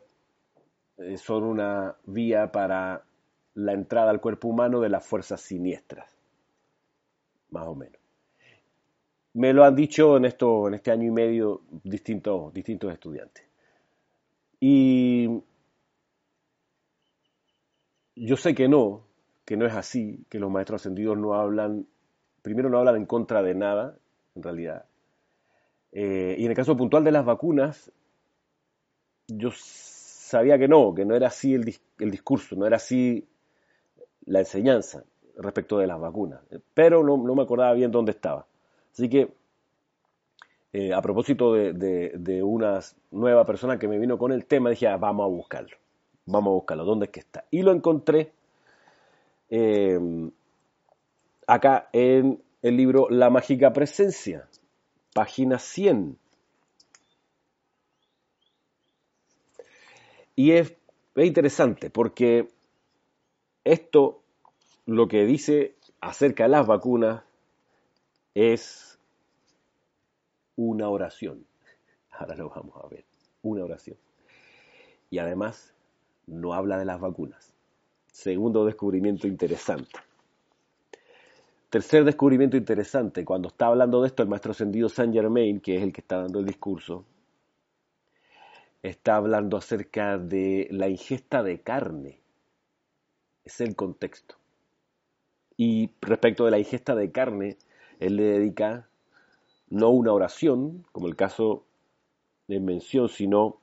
eh, 0.98 1.18
son 1.18 1.44
una 1.44 1.96
vía 2.06 2.52
para 2.52 3.04
la 3.54 3.74
entrada 3.74 4.10
al 4.10 4.22
cuerpo 4.22 4.48
humano 4.48 4.80
de 4.80 4.90
las 4.90 5.06
fuerzas 5.06 5.42
siniestras 5.42 6.20
más 7.52 7.68
o 7.68 7.76
menos. 7.76 8.00
Me 9.34 9.54
lo 9.54 9.64
han 9.64 9.76
dicho 9.76 10.18
en, 10.18 10.26
esto, 10.26 10.68
en 10.68 10.74
este 10.74 10.92
año 10.92 11.08
y 11.08 11.12
medio 11.12 11.62
distintos, 11.84 12.54
distintos 12.54 12.92
estudiantes. 12.92 13.46
Y 14.60 15.42
yo 18.20 18.38
sé 18.38 18.54
que 18.54 18.68
no, 18.68 19.02
que 19.46 19.58
no 19.58 19.66
es 19.66 19.74
así, 19.74 20.26
que 20.30 20.40
los 20.40 20.52
maestros 20.52 20.82
ascendidos 20.82 21.18
no 21.18 21.34
hablan, 21.34 21.88
primero 22.42 22.70
no 22.70 22.78
hablan 22.78 22.98
en 22.98 23.06
contra 23.06 23.42
de 23.42 23.56
nada, 23.56 23.98
en 24.36 24.44
realidad. 24.44 24.86
Eh, 25.92 26.36
y 26.38 26.44
en 26.44 26.52
el 26.52 26.56
caso 26.56 26.78
puntual 26.78 27.04
de 27.04 27.12
las 27.12 27.26
vacunas, 27.26 27.92
yo 29.28 29.50
sabía 29.54 30.58
que 30.58 30.68
no, 30.68 30.94
que 30.94 31.06
no 31.06 31.16
era 31.16 31.28
así 31.28 31.54
el, 31.54 31.64
discurso, 31.98 32.56
no 32.56 32.68
era 32.68 32.76
así 32.76 33.28
la 34.26 34.40
enseñanza 34.40 35.04
respecto 35.38 35.78
de 35.78 35.88
las 35.88 36.00
vacunas, 36.00 36.42
pero 36.74 37.04
no, 37.04 37.18
me 37.18 37.42
acordaba 37.42 37.74
bien 37.74 37.92
dónde 37.92 38.12
estaba. 38.12 38.46
Así 38.92 39.10
que, 39.10 39.32
eh, 40.74 40.94
a 40.94 41.02
propósito 41.02 41.54
de, 41.54 42.42
una 42.44 42.80
nueva 43.12 43.46
persona 43.46 43.80
que 43.80 43.88
me 43.88 43.98
vino 43.98 44.18
con 44.18 44.32
el 44.32 44.46
tema, 44.46 44.70
dije, 44.70 44.88
ah, 44.88 44.98
vamos 44.98 45.24
a 45.24 45.30
buscarlo, 45.30 45.78
vamos 46.26 46.52
a 46.52 46.54
buscarlo, 46.54 46.86
¿dónde 46.86 47.06
es 47.06 47.12
que 47.12 47.20
está? 47.20 47.46
Y 47.52 47.62
lo 47.62 47.72
encontré 47.72 48.32
eh, 49.50 50.00
acá 51.48 51.90
en 51.94 52.42
el 52.62 52.78
libro 52.78 53.10
La 53.10 53.30
Mágica 53.30 53.74
Presencia, 53.74 54.48
página 55.14 55.60
100. 55.60 56.18
Y 60.36 60.52
es, 60.52 60.74
es 61.16 61.26
interesante 61.26 61.90
porque 61.90 62.48
esto 63.64 64.22
lo 64.86 65.08
que 65.08 65.26
dice 65.26 65.76
acerca 66.02 66.44
de 66.44 66.50
las 66.50 66.66
vacunas 66.66 67.24
es 68.34 69.00
una 70.56 70.90
oración. 70.90 71.46
Ahora 72.12 72.36
lo 72.36 72.50
vamos 72.50 72.76
a 72.84 72.88
ver. 72.88 73.06
Una 73.42 73.64
oración. 73.64 73.98
Y 75.10 75.18
además 75.18 75.74
no 76.30 76.54
habla 76.54 76.78
de 76.78 76.86
las 76.86 77.00
vacunas. 77.00 77.54
Segundo 78.12 78.66
descubrimiento 78.66 79.28
interesante. 79.28 80.00
Tercer 81.70 82.04
descubrimiento 82.04 82.58
interesante, 82.58 83.24
cuando 83.24 83.50
está 83.50 83.68
hablando 83.68 84.02
de 84.02 84.08
esto 84.08 84.24
el 84.24 84.30
maestro 84.30 84.52
ascendido 84.52 84.90
Saint 84.90 85.14
Germain, 85.14 85.60
que 85.60 85.78
es 85.78 85.84
el 85.84 85.94
que 85.94 86.02
está 86.02 86.18
dando 86.18 86.40
el 86.40 86.46
discurso, 86.46 87.06
está 88.82 89.18
hablando 89.18 89.58
acerca 89.58 90.18
de 90.18 90.68
la 90.72 90.90
ingesta 90.90 91.44
de 91.44 91.62
carne. 91.62 92.20
Es 93.46 93.62
el 93.62 93.76
contexto. 93.76 94.36
Y 95.58 95.92
respecto 96.02 96.46
de 96.46 96.52
la 96.52 96.60
ingesta 96.60 96.96
de 96.96 97.12
carne, 97.12 97.58
él 98.00 98.16
le 98.16 98.24
dedica 98.24 98.88
no 99.70 99.90
una 99.90 100.14
oración, 100.14 100.86
como 100.92 101.08
el 101.08 101.16
caso 101.16 101.66
de 102.48 102.60
mención, 102.60 103.10
sino 103.10 103.60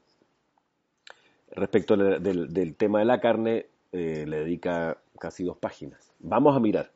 respecto 1.56 1.96
del, 1.96 2.76
tema 2.76 3.00
de 3.00 3.04
la 3.04 3.20
carne, 3.20 3.66
eh, 3.92 4.24
le 4.26 4.40
dedica 4.40 4.98
casi 5.18 5.44
dos 5.44 5.56
páginas. 5.56 6.12
Vamos 6.20 6.56
a 6.56 6.60
mirar. 6.60 6.90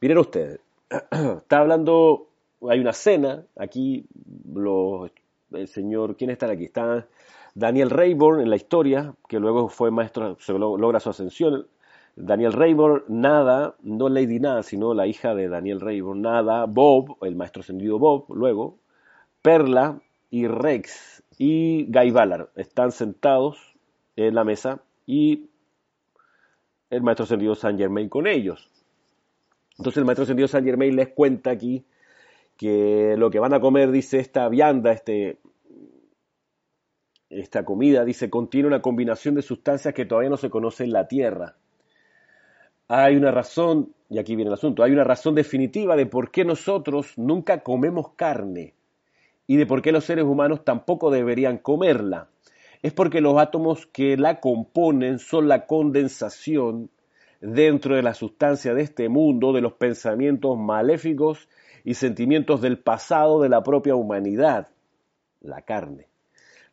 Miren 0.00 0.18
ustedes, 0.18 0.60
está 1.10 1.58
hablando, 1.58 2.28
hay 2.68 2.80
una 2.80 2.92
cena, 2.92 3.44
aquí 3.56 4.06
los, 4.52 5.10
el 5.52 5.68
señor, 5.68 6.16
¿quién 6.16 6.30
está 6.30 6.50
aquí? 6.50 6.64
Está 6.64 7.06
Daniel 7.54 7.90
Rayburn 7.90 8.40
en 8.40 8.50
la 8.50 8.56
historia, 8.56 9.14
que 9.28 9.40
luego 9.40 9.68
fue 9.68 9.90
maestro, 9.90 10.36
se 10.40 10.52
logra 10.52 11.00
su 11.00 11.10
ascensión, 11.10 11.66
Daniel 12.16 12.52
Rayburn, 12.52 13.04
Nada, 13.08 13.74
no 13.82 14.08
Lady 14.08 14.38
Nada, 14.38 14.62
sino 14.62 14.94
la 14.94 15.06
hija 15.06 15.34
de 15.34 15.48
Daniel 15.48 15.80
Rayburn, 15.80 16.22
Nada, 16.22 16.66
Bob, 16.66 17.16
el 17.22 17.34
maestro 17.34 17.62
ascendido 17.62 17.98
Bob, 17.98 18.26
luego, 18.28 18.78
Perla 19.42 20.00
y 20.30 20.46
Rex 20.46 21.22
y 21.38 21.86
Guy 21.92 22.10
Ballard 22.10 22.48
están 22.56 22.92
sentados 22.92 23.73
en 24.16 24.34
la 24.34 24.44
mesa 24.44 24.82
y 25.06 25.50
el 26.90 27.02
maestro 27.02 27.24
ascendido 27.24 27.54
Saint 27.54 27.78
Germain 27.78 28.08
con 28.08 28.26
ellos. 28.26 28.70
Entonces 29.78 29.98
el 29.98 30.04
maestro 30.04 30.24
ascendido 30.24 30.48
Saint 30.48 30.66
Germain 30.66 30.94
les 30.94 31.08
cuenta 31.08 31.50
aquí 31.50 31.84
que 32.56 33.16
lo 33.18 33.30
que 33.30 33.40
van 33.40 33.54
a 33.54 33.60
comer, 33.60 33.90
dice 33.90 34.18
esta 34.18 34.48
vianda, 34.48 34.92
este, 34.92 35.38
esta 37.30 37.64
comida, 37.64 38.04
dice, 38.04 38.30
contiene 38.30 38.68
una 38.68 38.82
combinación 38.82 39.34
de 39.34 39.42
sustancias 39.42 39.94
que 39.94 40.04
todavía 40.04 40.30
no 40.30 40.36
se 40.36 40.50
conoce 40.50 40.84
en 40.84 40.92
la 40.92 41.08
Tierra. 41.08 41.56
Hay 42.86 43.16
una 43.16 43.30
razón, 43.30 43.92
y 44.08 44.18
aquí 44.18 44.36
viene 44.36 44.50
el 44.50 44.54
asunto, 44.54 44.82
hay 44.82 44.92
una 44.92 45.04
razón 45.04 45.34
definitiva 45.34 45.96
de 45.96 46.06
por 46.06 46.30
qué 46.30 46.44
nosotros 46.44 47.14
nunca 47.16 47.62
comemos 47.62 48.10
carne 48.14 48.74
y 49.46 49.56
de 49.56 49.66
por 49.66 49.82
qué 49.82 49.90
los 49.90 50.04
seres 50.04 50.24
humanos 50.24 50.64
tampoco 50.64 51.10
deberían 51.10 51.58
comerla. 51.58 52.28
Es 52.84 52.92
porque 52.92 53.22
los 53.22 53.38
átomos 53.38 53.86
que 53.86 54.18
la 54.18 54.40
componen 54.40 55.18
son 55.18 55.48
la 55.48 55.64
condensación 55.64 56.90
dentro 57.40 57.96
de 57.96 58.02
la 58.02 58.12
sustancia 58.12 58.74
de 58.74 58.82
este 58.82 59.08
mundo 59.08 59.54
de 59.54 59.62
los 59.62 59.72
pensamientos 59.72 60.58
maléficos 60.58 61.48
y 61.82 61.94
sentimientos 61.94 62.60
del 62.60 62.78
pasado 62.78 63.40
de 63.40 63.48
la 63.48 63.62
propia 63.62 63.94
humanidad, 63.94 64.68
la 65.40 65.62
carne. 65.62 66.08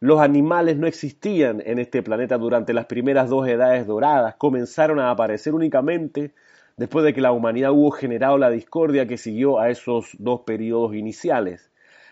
Los 0.02 0.20
animales 0.20 0.76
no 0.76 0.86
existían 0.86 1.64
en 1.66 1.80
este 1.80 2.04
planeta 2.04 2.38
durante 2.38 2.74
las 2.74 2.88
primeras 2.88 3.30
dos 3.30 3.48
edades 3.48 3.88
doradas, 3.88 4.36
comenzaron 4.36 5.00
a 5.00 5.12
aparecer 5.12 5.54
únicamente 5.54 6.34
después 6.76 7.06
de 7.06 7.14
que 7.14 7.22
la 7.22 7.32
humanidad 7.32 7.72
hubo 7.72 7.92
generado 7.92 8.38
la 8.38 8.50
discordia 8.50 9.08
que 9.08 9.18
siguió 9.18 9.62
a 9.62 9.70
esos 9.70 10.10
dos 10.20 10.42
periodos 10.42 10.94
iniciales. 10.94 11.71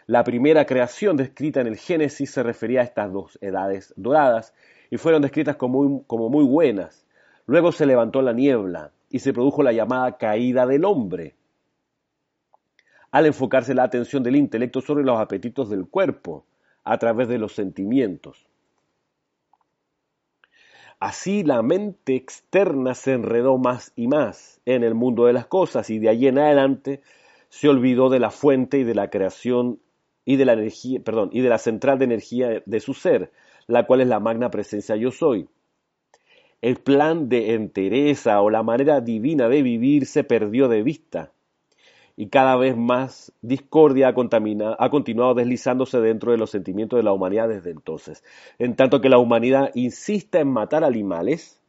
La 0.10 0.24
primera 0.24 0.66
creación 0.66 1.18
descrita 1.18 1.62
en 1.62 1.68
el 1.68 1.78
Génesis 1.78 2.32
se 2.32 2.42
refería 2.42 2.82
a 2.82 2.84
estas 2.84 3.14
dos 3.14 3.38
edades 3.42 3.94
doradas 3.96 4.56
y 4.90 4.98
fueron 4.98 5.22
descritas 5.22 5.56
como 5.56 6.02
muy, 6.30 6.44
buenas. 6.46 7.06
Luego 7.46 7.72
se 7.72 7.86
levantó 7.86 8.24
la 8.24 8.34
niebla 8.34 8.92
y 9.12 9.20
se 9.20 9.34
produjo 9.34 9.62
la 9.62 9.72
llamada 9.72 10.18
caída 10.18 10.66
del 10.66 10.86
hombre, 10.86 11.36
al 13.12 13.28
enfocarse 13.28 13.76
la 13.76 13.84
atención 13.84 14.24
del 14.24 14.36
intelecto 14.36 14.82
sobre 14.82 15.04
los 15.04 15.20
apetitos 15.20 15.70
del 15.70 15.88
cuerpo 15.88 16.44
a 16.84 16.98
través 16.98 17.28
de 17.28 17.38
los 17.38 17.54
sentimientos. 17.54 18.48
Así 21.00 21.44
la 21.44 21.62
mente 21.62 22.16
externa 22.16 22.96
se 22.96 23.12
enredó 23.12 23.60
más 23.60 23.94
y 23.96 24.08
más 24.08 24.60
en 24.66 24.84
el 24.84 24.96
mundo 24.96 25.26
de 25.26 25.34
las 25.34 25.46
cosas 25.46 25.92
y 25.92 26.00
de 26.00 26.10
allí 26.10 26.28
en 26.28 26.40
adelante 26.40 27.04
se 27.50 27.70
olvidó 27.70 28.10
de 28.10 28.18
la 28.18 28.32
fuente 28.32 28.80
y 28.80 28.84
de 28.84 28.96
la 28.96 29.12
creación 29.12 29.80
y 30.30 30.36
de 30.36 30.46
la 30.46 30.54
energía, 30.54 31.00
perdón, 31.04 31.32
y 31.34 31.42
de 31.42 31.50
la 31.50 31.58
central 31.58 31.98
de 31.98 32.06
energía 32.06 32.62
de 32.64 32.80
su 32.80 32.94
ser, 32.94 33.32
la 33.66 33.88
cual 33.88 34.02
es 34.02 34.08
la 34.08 34.20
magna 34.20 34.52
presencia 34.52 34.96
yo 34.96 35.10
soy. 35.10 35.50
El 36.62 36.76
plan 36.76 37.30
de 37.30 37.56
entereza 37.56 38.40
o 38.40 38.52
la 38.52 38.62
manera 38.62 39.02
divina 39.02 39.50
de 39.50 39.64
vivir 39.64 40.06
se 40.06 40.24
perdió 40.24 40.68
de 40.68 40.84
vista 40.84 41.32
y 42.16 42.28
cada 42.28 42.56
vez 42.58 42.78
más 42.78 43.34
discordia 43.42 44.10
ha, 44.10 44.14
ha 44.78 44.90
continuado 44.92 45.34
deslizándose 45.34 46.00
dentro 46.00 46.32
de 46.32 46.38
los 46.38 46.52
sentimientos 46.52 47.00
de 47.00 47.04
la 47.04 47.12
humanidad 47.12 47.50
desde 47.50 47.72
entonces. 47.72 48.24
En 48.60 48.76
tanto 48.76 49.02
que 49.02 49.10
la 49.10 49.18
humanidad 49.18 49.72
insista 49.74 50.40
en 50.40 50.54
matar 50.54 50.84
animales, 50.84 51.60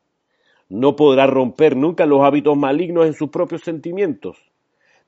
no 0.69 0.97
podrá 0.97 1.27
romper 1.27 1.77
nunca 1.77 2.05
los 2.05 2.21
hábitos 2.21 2.59
malignos 2.59 3.07
en 3.07 3.15
sus 3.15 3.31
propios 3.31 3.63
sentimientos, 3.63 4.37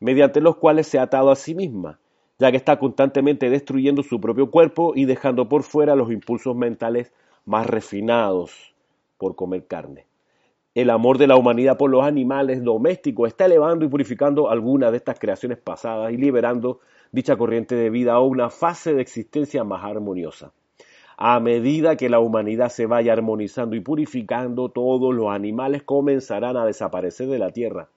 mediante 0.00 0.40
los 0.40 0.56
cuales 0.56 0.86
se 0.86 0.98
ha 0.98 1.02
atado 1.02 1.30
a 1.30 1.36
sí 1.36 1.54
misma, 1.54 1.98
ya 2.42 2.50
que 2.50 2.58
está 2.58 2.78
constantemente 2.78 3.48
destruyendo 3.48 4.02
su 4.02 4.20
propio 4.20 4.50
cuerpo 4.50 4.92
y 4.94 5.06
dejando 5.06 5.48
por 5.48 5.62
fuera 5.62 5.96
los 5.96 6.12
impulsos 6.12 6.54
mentales 6.54 7.12
más 7.46 7.66
refinados 7.66 8.74
por 9.16 9.34
comer 9.34 9.66
carne 9.66 10.06
el 10.74 10.88
amor 10.88 11.18
de 11.18 11.26
la 11.26 11.36
humanidad 11.36 11.76
por 11.76 11.90
los 11.90 12.02
animales 12.02 12.64
domésticos 12.64 13.28
está 13.28 13.44
elevando 13.44 13.84
y 13.84 13.88
purificando 13.88 14.48
algunas 14.48 14.90
de 14.90 14.96
estas 14.96 15.18
creaciones 15.18 15.58
pasadas 15.58 16.12
y 16.12 16.16
liberando 16.16 16.80
dicha 17.10 17.36
corriente 17.36 17.74
de 17.74 17.90
vida 17.90 18.14
a 18.14 18.20
una 18.20 18.48
fase 18.48 18.94
de 18.94 19.02
existencia 19.02 19.64
más 19.64 19.84
armoniosa. 19.84 20.52
A 21.18 21.38
medida 21.40 21.96
que 21.96 22.08
la 22.08 22.20
humanidad 22.20 22.70
se 22.70 22.86
vaya 22.86 23.12
armonizando 23.12 23.76
y 23.76 23.80
purificando, 23.80 24.70
todos 24.70 25.14
los 25.14 25.28
animales 25.28 25.82
comenzarán 25.82 26.56
a 26.56 26.64
desaparecer 26.64 27.28
de 27.28 27.38
la 27.38 27.50
tierra. 27.50 27.88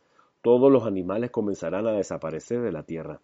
Todos 0.41 0.69
los 0.69 0.85
animales 0.85 1.31
comenzarán 1.31 1.87
a 1.87 1.93
desaparecer 1.93 2.59
de 2.59 2.73
la 2.73 2.83
tierra. 2.83 3.21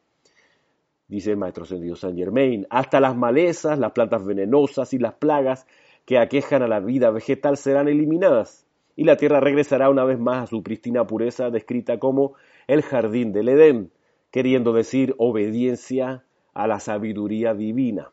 Dice 1.12 1.32
el 1.32 1.38
maestro 1.38 1.66
ascendido 1.66 1.98
Saint 1.98 2.18
Germain, 2.18 2.66
hasta 2.70 3.02
las 3.02 3.18
malezas, 3.18 3.78
las 3.78 3.92
plantas 3.92 4.26
venenosas 4.26 4.94
y 4.94 4.98
las 4.98 5.14
plagas 5.16 5.68
que 6.06 6.18
aquejan 6.18 6.64
a 6.64 6.70
la 6.70 6.80
vida 6.80 7.12
vegetal 7.12 7.58
serán 7.58 7.90
eliminadas 7.90 8.66
y 8.96 9.04
la 9.04 9.18
tierra 9.18 9.42
regresará 9.42 9.90
una 9.90 10.06
vez 10.06 10.18
más 10.18 10.44
a 10.44 10.48
su 10.48 10.64
prístina 10.64 11.06
pureza 11.06 11.50
descrita 11.50 12.00
como 12.00 12.36
el 12.66 12.82
jardín 12.82 13.34
del 13.34 13.50
Edén, 13.50 13.92
queriendo 14.32 14.72
decir 14.72 15.14
obediencia 15.18 16.24
a 16.54 16.66
la 16.68 16.80
sabiduría 16.80 17.54
divina. 17.54 18.12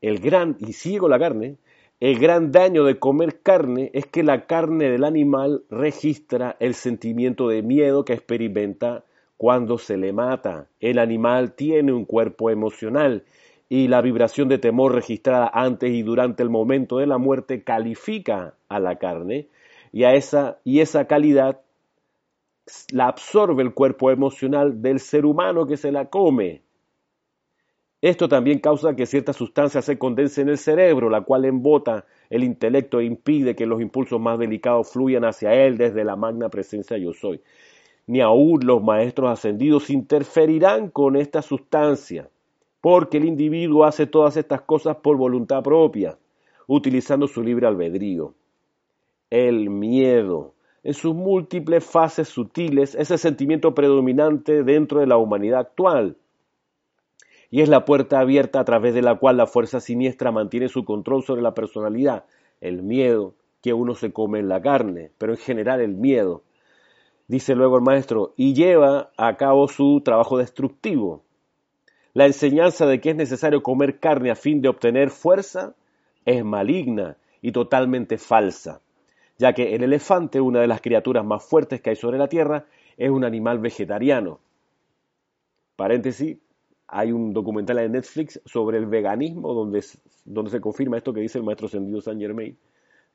El 0.00 0.20
gran, 0.20 0.58
y 0.60 0.74
sigo 0.74 1.08
la 1.08 1.18
carne, 1.18 1.56
el 1.98 2.20
gran 2.20 2.52
daño 2.52 2.84
de 2.84 3.00
comer 3.00 3.42
carne 3.42 3.90
es 3.94 4.06
que 4.06 4.22
la 4.22 4.46
carne 4.46 4.88
del 4.90 5.02
animal 5.02 5.64
registra 5.70 6.56
el 6.60 6.74
sentimiento 6.74 7.48
de 7.48 7.62
miedo 7.62 8.04
que 8.04 8.12
experimenta 8.12 9.04
cuando 9.40 9.78
se 9.78 9.96
le 9.96 10.12
mata. 10.12 10.68
El 10.80 10.98
animal 10.98 11.54
tiene 11.54 11.94
un 11.94 12.04
cuerpo 12.04 12.50
emocional 12.50 13.24
y 13.70 13.88
la 13.88 14.02
vibración 14.02 14.50
de 14.50 14.58
temor 14.58 14.94
registrada 14.94 15.50
antes 15.54 15.90
y 15.92 16.02
durante 16.02 16.42
el 16.42 16.50
momento 16.50 16.98
de 16.98 17.06
la 17.06 17.16
muerte 17.16 17.64
califica 17.64 18.52
a 18.68 18.78
la 18.78 18.96
carne 18.96 19.48
y, 19.92 20.04
a 20.04 20.12
esa, 20.12 20.58
y 20.62 20.80
esa 20.80 21.06
calidad 21.06 21.62
la 22.92 23.06
absorbe 23.06 23.62
el 23.62 23.72
cuerpo 23.72 24.10
emocional 24.10 24.82
del 24.82 25.00
ser 25.00 25.24
humano 25.24 25.66
que 25.66 25.78
se 25.78 25.90
la 25.90 26.10
come. 26.10 26.60
Esto 28.02 28.28
también 28.28 28.58
causa 28.58 28.94
que 28.94 29.06
cierta 29.06 29.32
sustancia 29.32 29.80
se 29.80 29.96
condense 29.96 30.42
en 30.42 30.50
el 30.50 30.58
cerebro, 30.58 31.08
la 31.08 31.22
cual 31.22 31.46
embota 31.46 32.04
el 32.28 32.44
intelecto 32.44 33.00
e 33.00 33.06
impide 33.06 33.56
que 33.56 33.64
los 33.64 33.80
impulsos 33.80 34.20
más 34.20 34.38
delicados 34.38 34.92
fluyan 34.92 35.24
hacia 35.24 35.54
él 35.54 35.78
desde 35.78 36.04
la 36.04 36.16
magna 36.16 36.50
presencia 36.50 36.98
yo 36.98 37.14
soy. 37.14 37.40
Ni 38.10 38.20
aún 38.20 38.66
los 38.66 38.82
maestros 38.82 39.30
ascendidos 39.30 39.88
interferirán 39.88 40.90
con 40.90 41.14
esta 41.14 41.42
sustancia, 41.42 42.28
porque 42.80 43.18
el 43.18 43.24
individuo 43.24 43.84
hace 43.84 44.06
todas 44.06 44.36
estas 44.36 44.62
cosas 44.62 44.96
por 44.96 45.16
voluntad 45.16 45.62
propia, 45.62 46.18
utilizando 46.66 47.28
su 47.28 47.40
libre 47.40 47.68
albedrío 47.68 48.34
el 49.30 49.70
miedo. 49.70 50.54
En 50.82 50.94
sus 50.94 51.14
múltiples 51.14 51.84
fases 51.84 52.28
sutiles, 52.28 52.96
ese 52.96 53.16
sentimiento 53.16 53.74
predominante 53.74 54.64
dentro 54.64 54.98
de 54.98 55.06
la 55.06 55.16
humanidad 55.16 55.60
actual. 55.60 56.16
Y 57.48 57.60
es 57.60 57.68
la 57.68 57.84
puerta 57.84 58.18
abierta 58.18 58.58
a 58.58 58.64
través 58.64 58.92
de 58.92 59.02
la 59.02 59.16
cual 59.18 59.36
la 59.36 59.46
fuerza 59.46 59.78
siniestra 59.80 60.32
mantiene 60.32 60.68
su 60.68 60.84
control 60.84 61.22
sobre 61.22 61.42
la 61.42 61.54
personalidad. 61.54 62.24
El 62.60 62.82
miedo 62.82 63.34
que 63.62 63.72
uno 63.72 63.94
se 63.94 64.12
come 64.12 64.40
en 64.40 64.48
la 64.48 64.60
carne, 64.60 65.12
pero 65.16 65.32
en 65.32 65.38
general 65.38 65.80
el 65.80 65.94
miedo. 65.94 66.42
Dice 67.30 67.54
luego 67.54 67.76
el 67.76 67.82
maestro, 67.82 68.34
y 68.36 68.54
lleva 68.54 69.10
a 69.16 69.36
cabo 69.36 69.68
su 69.68 70.00
trabajo 70.04 70.38
destructivo. 70.38 71.22
La 72.12 72.26
enseñanza 72.26 72.86
de 72.86 73.00
que 73.00 73.10
es 73.10 73.16
necesario 73.16 73.62
comer 73.62 74.00
carne 74.00 74.30
a 74.30 74.34
fin 74.34 74.60
de 74.60 74.68
obtener 74.68 75.10
fuerza 75.10 75.74
es 76.24 76.44
maligna 76.44 77.16
y 77.40 77.52
totalmente 77.52 78.18
falsa 78.18 78.80
ya 79.40 79.54
que 79.54 79.74
el 79.74 79.82
elefante, 79.82 80.38
una 80.38 80.60
de 80.60 80.66
las 80.66 80.82
criaturas 80.82 81.24
más 81.24 81.42
fuertes 81.42 81.80
que 81.80 81.88
hay 81.88 81.96
sobre 81.96 82.18
la 82.18 82.28
Tierra, 82.28 82.66
es 82.98 83.08
un 83.08 83.24
animal 83.24 83.58
vegetariano. 83.58 84.38
Paréntesis, 85.76 86.36
hay 86.86 87.10
un 87.10 87.32
documental 87.32 87.78
en 87.78 87.92
Netflix 87.92 88.38
sobre 88.44 88.76
el 88.76 88.84
veganismo 88.84 89.54
donde, 89.54 89.82
donde 90.26 90.50
se 90.50 90.60
confirma 90.60 90.98
esto 90.98 91.14
que 91.14 91.22
dice 91.22 91.38
el 91.38 91.44
maestro 91.44 91.68
Sendido 91.68 92.02
Saint 92.02 92.20
Germain, 92.20 92.58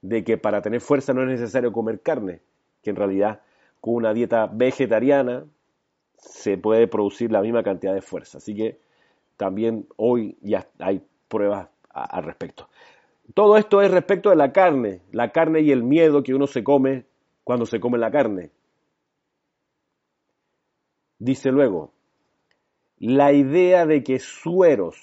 de 0.01 0.23
que 0.23 0.39
para 0.39 0.63
tener 0.63 0.81
fuerza 0.81 1.13
no 1.13 1.21
es 1.21 1.27
necesario 1.27 1.71
comer 1.71 2.01
carne, 2.01 2.41
que 2.81 2.89
en 2.89 2.95
realidad 2.95 3.41
con 3.85 3.93
una 3.93 4.15
dieta 4.15 4.47
vegetariana 4.51 5.45
se 6.17 6.57
puede 6.57 6.87
producir 6.87 7.31
la 7.31 7.43
misma 7.43 7.61
cantidad 7.61 7.93
de 7.93 8.01
fuerza. 8.01 8.39
Así 8.39 8.55
que 8.55 8.79
también 9.37 9.87
hoy 9.95 10.39
ya 10.41 10.67
hay 10.79 11.03
pruebas 11.27 11.69
al 11.91 12.23
respecto. 12.23 12.67
Todo 13.35 13.57
esto 13.57 13.83
es 13.83 13.91
respecto 13.91 14.31
de 14.31 14.37
la 14.37 14.51
carne, 14.51 15.01
la 15.11 15.31
carne 15.31 15.61
y 15.61 15.69
el 15.69 15.83
miedo 15.83 16.23
que 16.23 16.33
uno 16.33 16.47
se 16.47 16.63
come 16.63 17.05
cuando 17.43 17.67
se 17.67 17.79
come 17.79 17.99
la 17.99 18.09
carne. 18.09 18.49
Dice 21.19 21.51
luego, 21.51 21.91
la 22.97 23.33
idea 23.33 23.85
de 23.85 24.03
que 24.03 24.17
sueros, 24.17 24.97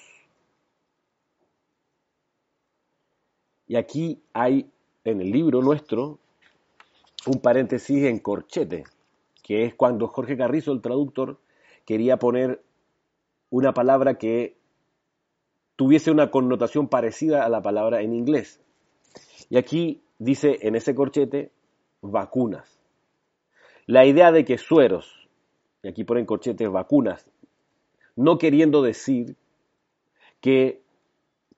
y 3.65 3.77
aquí 3.77 4.21
hay 4.33 4.69
en 5.05 5.21
el 5.21 5.31
libro 5.31 5.61
nuestro 5.61 6.19
un 7.25 7.39
paréntesis 7.39 8.05
en 8.05 8.19
corchete, 8.19 8.83
que 9.43 9.65
es 9.65 9.75
cuando 9.75 10.07
Jorge 10.07 10.37
Carrizo, 10.37 10.71
el 10.71 10.81
traductor, 10.81 11.39
quería 11.85 12.17
poner 12.17 12.61
una 13.49 13.73
palabra 13.73 14.15
que 14.15 14.57
tuviese 15.75 16.11
una 16.11 16.31
connotación 16.31 16.87
parecida 16.87 17.45
a 17.45 17.49
la 17.49 17.61
palabra 17.61 18.01
en 18.01 18.13
inglés. 18.13 18.61
Y 19.49 19.57
aquí 19.57 20.01
dice 20.19 20.59
en 20.61 20.75
ese 20.75 20.95
corchete 20.95 21.51
vacunas. 22.01 22.79
La 23.85 24.05
idea 24.05 24.31
de 24.31 24.45
que 24.45 24.57
sueros, 24.57 25.27
y 25.81 25.89
aquí 25.89 26.03
ponen 26.03 26.25
corchetes 26.25 26.69
vacunas, 26.71 27.29
no 28.15 28.37
queriendo 28.37 28.81
decir 28.81 29.35
que 30.39 30.82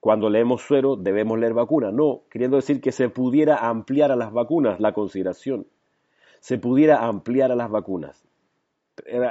cuando 0.05 0.29
leemos 0.29 0.61
suero 0.61 0.97
debemos 0.97 1.39
leer 1.39 1.55
vacuna. 1.55 1.91
No, 1.91 2.25
queriendo 2.29 2.57
decir 2.57 2.79
que 2.79 2.91
se 2.91 3.09
pudiera 3.09 3.67
ampliar 3.67 4.11
a 4.11 4.15
las 4.15 4.31
vacunas 4.31 4.79
la 4.79 4.93
consideración. 4.93 5.65
Se 6.41 6.59
pudiera 6.59 7.07
ampliar 7.07 7.51
a 7.51 7.55
las 7.55 7.71
vacunas. 7.71 8.23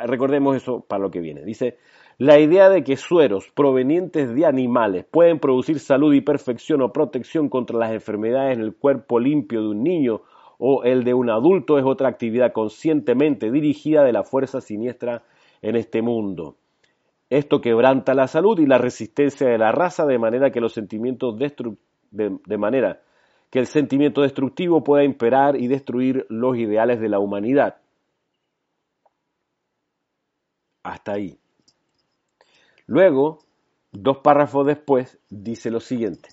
Recordemos 0.07 0.57
eso 0.57 0.81
para 0.81 1.01
lo 1.01 1.13
que 1.13 1.21
viene. 1.21 1.45
Dice, 1.45 1.79
la 2.19 2.41
idea 2.41 2.71
de 2.71 2.83
que 2.83 2.97
sueros 2.97 3.53
provenientes 3.55 4.35
de 4.35 4.47
animales 4.47 5.05
pueden 5.09 5.39
producir 5.39 5.79
salud 5.79 6.13
y 6.13 6.23
perfección 6.23 6.83
o 6.83 6.93
protección 6.93 7.49
contra 7.49 7.79
las 7.79 7.93
enfermedades 7.93 8.57
en 8.57 8.65
el 8.65 8.75
cuerpo 8.75 9.21
limpio 9.21 9.63
de 9.63 9.69
un 9.69 9.85
niño 9.85 10.23
o 10.59 10.83
el 10.83 11.05
de 11.05 11.15
un 11.15 11.31
adulto 11.31 11.79
es 11.79 11.85
otra 11.85 12.09
actividad 12.09 12.53
conscientemente 12.53 13.53
dirigida 13.53 14.03
de 14.03 14.13
la 14.13 14.25
fuerza 14.25 14.61
siniestra 14.61 15.23
en 15.63 15.77
este 15.77 16.03
mundo. 16.03 16.57
Esto 17.31 17.61
quebranta 17.61 18.15
la 18.15 18.27
salud 18.27 18.59
y 18.59 18.67
la 18.67 18.79
resistencia 18.79 19.49
de 19.49 19.59
la 19.59 19.73
raza 19.73 20.05
de 20.07 20.19
manera 20.19 20.51
que 20.51 20.61
los 20.61 20.73
sentimientos 20.73 21.37
de, 22.11 22.59
manera 22.59 23.01
que 23.51 23.59
el 23.59 23.67
sentimiento 23.67 24.23
destructivo 24.23 24.85
pueda 24.85 25.05
imperar 25.05 25.57
y 25.57 25.69
destruir 25.69 26.27
los 26.29 26.57
ideales 26.57 27.01
de 27.01 27.09
la 27.09 27.19
humanidad. 27.19 27.77
Hasta 30.83 31.13
ahí. 31.13 31.39
Luego, 32.87 33.39
dos 33.93 34.19
párrafos 34.19 34.67
después, 34.67 35.19
dice 35.31 35.71
lo 35.71 35.81
siguiente. 35.81 36.31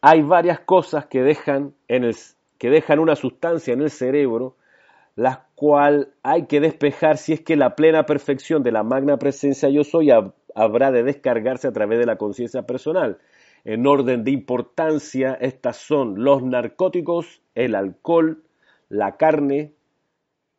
Hay 0.00 0.22
varias 0.22 0.60
cosas 0.60 1.06
que 1.06 1.22
dejan, 1.22 1.74
en 1.86 2.04
el, 2.04 2.16
que 2.58 2.70
dejan 2.70 2.98
una 2.98 3.14
sustancia 3.14 3.74
en 3.74 3.82
el 3.82 3.90
cerebro 3.90 4.56
la 5.14 5.46
cual 5.60 6.14
hay 6.22 6.46
que 6.46 6.58
despejar 6.58 7.18
si 7.18 7.34
es 7.34 7.42
que 7.42 7.54
la 7.54 7.76
plena 7.76 8.06
perfección 8.06 8.62
de 8.62 8.72
la 8.72 8.82
magna 8.82 9.18
presencia 9.18 9.68
yo 9.68 9.84
soy 9.84 10.08
habrá 10.54 10.90
de 10.90 11.02
descargarse 11.02 11.68
a 11.68 11.72
través 11.72 11.98
de 11.98 12.06
la 12.06 12.16
conciencia 12.16 12.62
personal. 12.62 13.18
En 13.64 13.86
orden 13.86 14.24
de 14.24 14.30
importancia, 14.30 15.34
estas 15.38 15.76
son 15.76 16.24
los 16.24 16.42
narcóticos, 16.42 17.42
el 17.54 17.74
alcohol, 17.74 18.42
la 18.88 19.18
carne, 19.18 19.74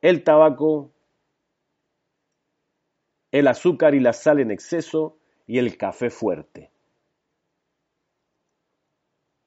el 0.02 0.24
tabaco, 0.24 0.92
el 3.32 3.48
azúcar 3.48 3.96
y 3.96 4.02
la 4.02 4.14
sal 4.14 4.40
en 4.40 4.52
exceso 4.52 5.18
y 5.48 5.58
el 5.58 5.78
café 5.78 6.12
fuerte. 6.12 6.70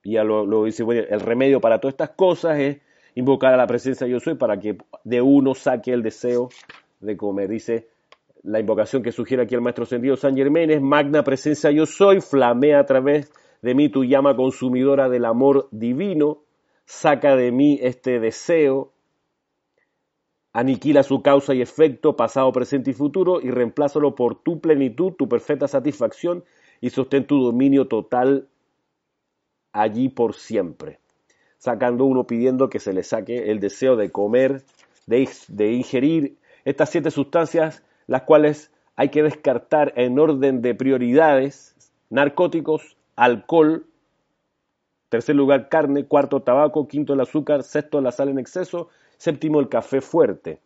Y 0.02 0.14
ya 0.14 0.24
lo, 0.24 0.64
dice, 0.64 0.82
el 0.82 1.20
remedio 1.20 1.60
para 1.60 1.78
todas 1.78 1.92
estas 1.92 2.10
cosas 2.10 2.58
es 2.58 2.78
invocar 3.14 3.54
a 3.54 3.56
la 3.56 3.66
presencia 3.66 4.06
yo 4.06 4.20
soy 4.20 4.34
para 4.34 4.58
que 4.58 4.76
de 5.04 5.22
uno 5.22 5.54
saque 5.54 5.92
el 5.92 6.02
deseo 6.02 6.48
de 7.00 7.16
comer. 7.16 7.48
Dice 7.48 7.88
la 8.42 8.60
invocación 8.60 9.02
que 9.02 9.12
sugiere 9.12 9.42
aquí 9.42 9.54
el 9.54 9.62
maestro 9.62 9.86
Sendido 9.86 10.16
San 10.16 10.36
Germán 10.36 10.70
es 10.70 10.82
magna 10.82 11.24
presencia 11.24 11.70
yo 11.70 11.86
soy, 11.86 12.20
flamea 12.20 12.80
a 12.80 12.86
través 12.86 13.32
de 13.62 13.74
mí 13.74 13.88
tu 13.88 14.04
llama 14.04 14.36
consumidora 14.36 15.08
del 15.08 15.24
amor 15.24 15.68
divino, 15.70 16.42
saca 16.84 17.34
de 17.36 17.50
mí 17.50 17.78
este 17.80 18.20
deseo, 18.20 18.92
aniquila 20.52 21.02
su 21.02 21.22
causa 21.22 21.54
y 21.54 21.62
efecto, 21.62 22.14
pasado, 22.14 22.52
presente 22.52 22.90
y 22.90 22.92
futuro, 22.94 23.40
y 23.40 23.50
reemplázalo 23.50 24.14
por 24.14 24.42
tu 24.42 24.60
plenitud, 24.60 25.14
tu 25.14 25.26
perfecta 25.26 25.66
satisfacción, 25.66 26.44
y 26.82 26.90
sostén 26.90 27.26
tu 27.26 27.42
dominio 27.42 27.88
total 27.88 28.48
allí 29.72 30.10
por 30.10 30.34
siempre 30.34 30.98
sacando 31.64 32.04
uno 32.04 32.26
pidiendo 32.26 32.68
que 32.68 32.78
se 32.78 32.92
le 32.92 33.02
saque 33.02 33.50
el 33.50 33.58
deseo 33.58 33.96
de 33.96 34.12
comer, 34.12 34.64
de, 35.06 35.72
ingerir 35.72 36.36
estas 36.66 36.90
siete 36.90 37.10
sustancias, 37.10 37.82
las 38.06 38.24
cuales 38.24 38.70
hay 38.96 39.08
que 39.08 39.22
descartar 39.22 39.94
en 39.96 40.18
orden 40.18 40.60
de 40.60 40.74
prioridades, 40.74 41.74
narcóticos, 42.10 42.98
alcohol, 43.16 43.86
tercer 45.08 45.36
lugar 45.36 45.70
carne, 45.70 46.04
cuarto 46.04 46.42
tabaco, 46.42 46.86
quinto 46.86 47.14
el 47.14 47.22
azúcar, 47.22 47.62
sexto 47.62 48.02
la 48.02 48.12
sal 48.12 48.28
en 48.28 48.38
exceso, 48.38 48.90
séptimo 49.16 49.58
el 49.58 49.70
café 49.70 50.02
fuerte. 50.02 50.60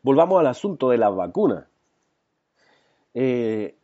Volvamos 0.00 0.38
al 0.38 0.46
asunto 0.46 0.90
de 0.90 0.98
la 0.98 1.08
vacuna. 1.08 1.66
Eh, 3.14 3.75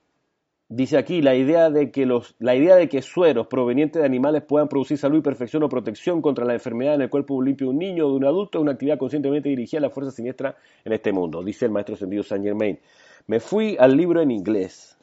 Dice 0.75 0.97
aquí 0.97 1.21
la 1.21 1.35
idea 1.35 1.69
de 1.69 1.91
que 1.91 2.07
los, 2.07 2.35
la 2.39 2.55
idea 2.55 2.77
de 2.77 2.89
que 2.89 3.03
sueros 3.03 3.47
provenientes 3.47 4.01
de 4.01 4.07
animales 4.07 4.43
puedan 4.43 4.69
producir 4.69 4.97
salud 4.97 5.19
y 5.19 5.21
perfección 5.21 5.63
o 5.63 5.69
protección 5.69 6.23
contra 6.23 6.47
la 6.47 6.55
enfermedad 6.55 6.95
en 6.95 7.03
el 7.03 7.11
cuerpo 7.11 7.43
limpio 7.43 7.67
de 7.67 7.73
un 7.73 7.79
niño 7.79 8.07
o 8.07 8.11
de 8.13 8.17
un 8.17 8.25
adulto 8.25 8.57
es 8.57 8.63
una 8.63 8.73
actividad 8.73 8.97
conscientemente 8.97 9.51
dirigida 9.51 9.81
a 9.81 9.83
la 9.83 9.91
fuerza 9.91 10.11
siniestra 10.11 10.57
en 10.83 10.95
este 10.95 11.13
mundo, 11.13 11.45
dice 11.45 11.67
el 11.67 11.73
maestro 11.73 11.95
Sendido 11.95 12.23
Saint 12.23 12.43
Germain. 12.43 12.79
Me 13.27 13.39
fui 13.39 13.77
al 13.79 13.95
libro 13.95 14.23
en 14.23 14.31
inglés, 14.31 14.97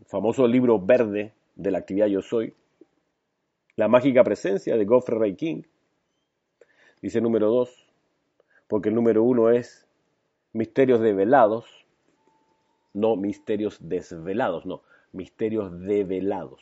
el 0.00 0.06
famoso 0.06 0.48
libro 0.48 0.80
verde 0.80 1.32
de 1.54 1.70
la 1.70 1.78
actividad 1.78 2.08
Yo 2.08 2.22
Soy, 2.22 2.52
La 3.76 3.86
mágica 3.86 4.24
presencia 4.24 4.76
de 4.76 4.84
Godfrey 4.84 5.16
Ray 5.16 5.36
King. 5.36 5.62
Dice 7.00 7.20
número 7.20 7.52
dos, 7.52 7.86
porque 8.66 8.88
el 8.88 8.96
número 8.96 9.22
uno 9.22 9.50
es 9.50 9.86
misterios 10.52 10.98
develados 10.98 11.79
no 12.92 13.16
misterios 13.16 13.78
desvelados, 13.80 14.66
no, 14.66 14.82
misterios 15.12 15.78
develados. 15.80 16.60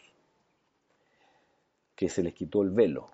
Que 1.95 2.09
se 2.09 2.23
les 2.23 2.35
quitó 2.35 2.63
el 2.63 2.71
velo, 2.71 3.11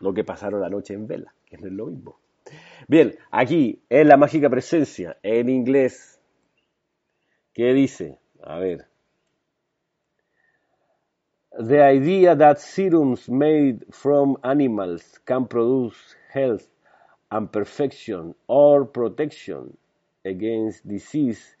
no 0.00 0.12
que 0.12 0.24
pasaron 0.24 0.60
la 0.60 0.70
noche 0.70 0.94
en 0.94 1.06
vela, 1.06 1.34
que 1.46 1.58
no 1.58 1.66
es 1.66 1.72
lo 1.72 1.86
mismo. 1.86 2.18
Bien, 2.88 3.16
aquí 3.30 3.82
en 3.88 4.08
la 4.08 4.16
mágica 4.16 4.48
presencia, 4.48 5.18
en 5.22 5.48
inglés, 5.48 6.20
¿qué 7.52 7.72
dice? 7.74 8.18
A 8.42 8.58
ver. 8.58 8.86
The 11.58 11.82
idea 11.92 12.36
that 12.36 12.58
serums 12.58 13.28
made 13.28 13.84
from 13.90 14.36
animals 14.42 15.18
can 15.24 15.46
produce 15.46 15.96
health 16.32 16.68
and 17.30 17.50
perfection 17.50 18.34
or 18.46 18.86
protection 18.86 19.76
against 20.24 20.86
disease 20.86 21.57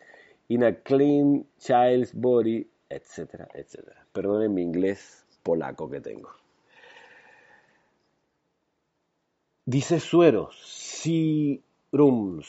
in 0.48 0.62
a 0.62 0.74
clean 0.74 1.46
child's 1.58 2.12
body, 2.12 2.66
etcétera, 2.88 3.48
etcétera. 3.54 4.06
Perdonen 4.12 4.54
mi 4.54 4.62
inglés 4.62 5.26
polaco 5.42 5.90
que 5.90 6.00
tengo. 6.00 6.30
Dice 9.66 10.00
sueros, 10.00 10.56
serums, 11.92 12.46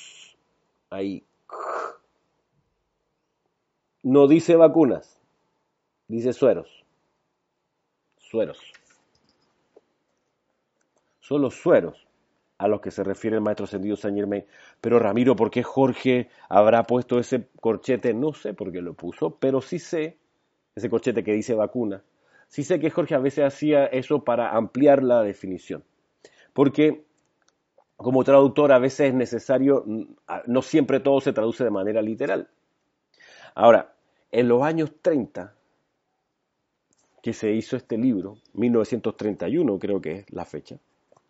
ahí. 0.90 1.26
No 4.04 4.28
dice 4.28 4.56
vacunas, 4.56 5.20
dice 6.08 6.32
sueros. 6.32 6.86
Sueros. 8.18 8.60
Son 11.20 11.42
los 11.42 11.56
sueros 11.56 12.09
a 12.60 12.68
los 12.68 12.82
que 12.82 12.92
se 12.92 13.04
refiere 13.04 13.38
el 13.38 13.42
maestro 13.42 13.66
Sendido 13.66 13.96
San 13.96 14.16
Germain. 14.16 14.46
Pero 14.80 15.00
Ramiro, 15.00 15.36
¿por 15.36 15.50
qué 15.50 15.64
Jorge 15.64 16.30
habrá 16.50 16.84
puesto 16.84 17.18
ese 17.18 17.48
corchete? 17.60 18.14
No 18.14 18.34
sé 18.34 18.54
por 18.54 18.72
qué 18.72 18.82
lo 18.82 18.94
puso, 18.94 19.38
pero 19.38 19.62
sí 19.62 19.80
sé, 19.80 20.18
ese 20.76 20.90
corchete 20.90 21.24
que 21.24 21.34
dice 21.34 21.56
vacuna, 21.56 22.04
sí 22.48 22.64
sé 22.64 22.80
que 22.80 22.92
Jorge 22.92 23.16
a 23.16 23.20
veces 23.20 23.46
hacía 23.46 23.86
eso 23.86 24.24
para 24.24 24.52
ampliar 24.52 25.04
la 25.04 25.24
definición. 25.24 25.84
Porque 26.54 27.06
como 27.96 28.26
traductor 28.26 28.74
a 28.74 28.80
veces 28.80 29.10
es 29.10 29.14
necesario, 29.14 29.86
no 30.46 30.62
siempre 30.62 31.00
todo 31.00 31.22
se 31.22 31.34
traduce 31.34 31.64
de 31.64 31.70
manera 31.70 32.02
literal. 32.02 32.50
Ahora, 33.56 33.96
en 34.32 34.50
los 34.50 34.64
años 34.64 34.92
30, 35.02 35.56
que 37.24 37.34
se 37.34 37.52
hizo 37.54 37.78
este 37.78 37.98
libro, 37.98 38.38
1931 38.54 39.80
creo 39.80 40.02
que 40.02 40.12
es 40.20 40.32
la 40.32 40.46
fecha, 40.46 40.78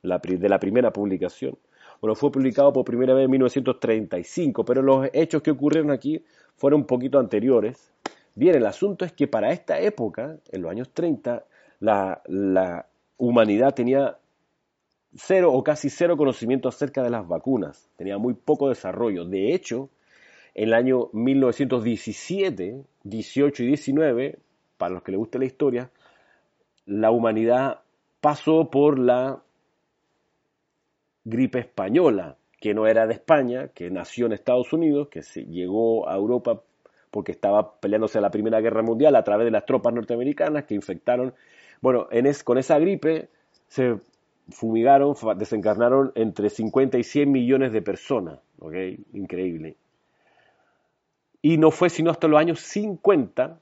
de 0.02 0.50
la 0.50 0.60
primera 0.60 0.92
publicación. 0.92 1.58
Bueno, 2.02 2.16
fue 2.16 2.32
publicado 2.32 2.72
por 2.72 2.86
primera 2.86 3.14
vez 3.14 3.26
en 3.26 3.32
1935, 3.32 4.64
pero 4.64 4.82
los 4.82 5.10
hechos 5.14 5.42
que 5.42 5.52
ocurrieron 5.52 5.92
aquí 5.92 6.24
fueron 6.56 6.82
un 6.82 6.88
poquito 6.88 7.20
anteriores. 7.20 7.92
Bien, 8.36 8.56
el 8.56 8.66
asunto 8.66 9.04
es 9.04 9.12
que 9.12 9.28
para 9.28 9.52
esta 9.52 9.80
época, 9.80 10.38
en 10.52 10.62
los 10.62 10.72
años 10.72 10.90
30, 10.94 11.44
la, 11.80 12.22
la 12.28 12.88
humanidad 13.18 13.74
tenía 13.74 14.18
cero 15.16 15.52
o 15.52 15.64
casi 15.64 15.90
cero 15.90 16.16
conocimiento 16.16 16.70
acerca 16.70 17.04
de 17.04 17.10
las 17.10 17.28
vacunas, 17.28 17.90
tenía 17.98 18.18
muy 18.18 18.34
poco 18.34 18.70
desarrollo. 18.70 19.26
De 19.26 19.54
hecho, 19.54 19.90
en 20.54 20.70
el 20.70 20.74
año 20.74 21.10
1917, 21.12 22.84
18 23.04 23.64
y 23.64 23.68
19, 23.68 24.40
para 24.78 24.94
los 24.94 25.04
que 25.04 25.12
les 25.12 25.20
guste 25.20 25.40
la 25.40 25.46
historia, 25.46 25.92
la 26.86 27.12
humanidad 27.12 27.82
pasó 28.22 28.70
por 28.70 29.00
la 29.00 29.42
gripe 31.24 31.60
española, 31.60 32.38
que 32.60 32.74
no 32.74 32.88
era 32.88 33.08
de 33.08 33.14
España, 33.14 33.70
que 33.70 33.90
nació 33.90 34.26
en 34.26 34.34
Estados 34.34 34.74
Unidos, 34.74 35.08
que 35.10 35.24
se 35.24 35.46
llegó 35.46 36.10
a 36.10 36.16
Europa 36.16 36.62
porque 37.12 37.32
estaba 37.32 37.80
peleándose 37.80 38.22
la 38.22 38.30
Primera 38.30 38.62
Guerra 38.62 38.84
Mundial 38.84 39.16
a 39.16 39.24
través 39.24 39.46
de 39.46 39.52
las 39.52 39.66
tropas 39.66 39.94
norteamericanas 39.94 40.66
que 40.66 40.76
infectaron. 40.76 41.34
Bueno, 41.82 42.08
en 42.12 42.26
es, 42.26 42.44
con 42.44 42.58
esa 42.58 42.78
gripe 42.78 43.30
se 43.68 43.98
fumigaron, 44.50 45.16
desencarnaron 45.38 46.12
entre 46.16 46.50
50 46.50 46.98
y 46.98 47.04
100 47.04 47.32
millones 47.32 47.72
de 47.72 47.82
personas. 47.82 48.40
Increíble. 49.14 49.76
Y 51.42 51.58
no 51.58 51.72
fue 51.72 51.90
sino 51.90 52.12
hasta 52.12 52.28
los 52.28 52.40
años 52.40 52.60
50 52.60 53.60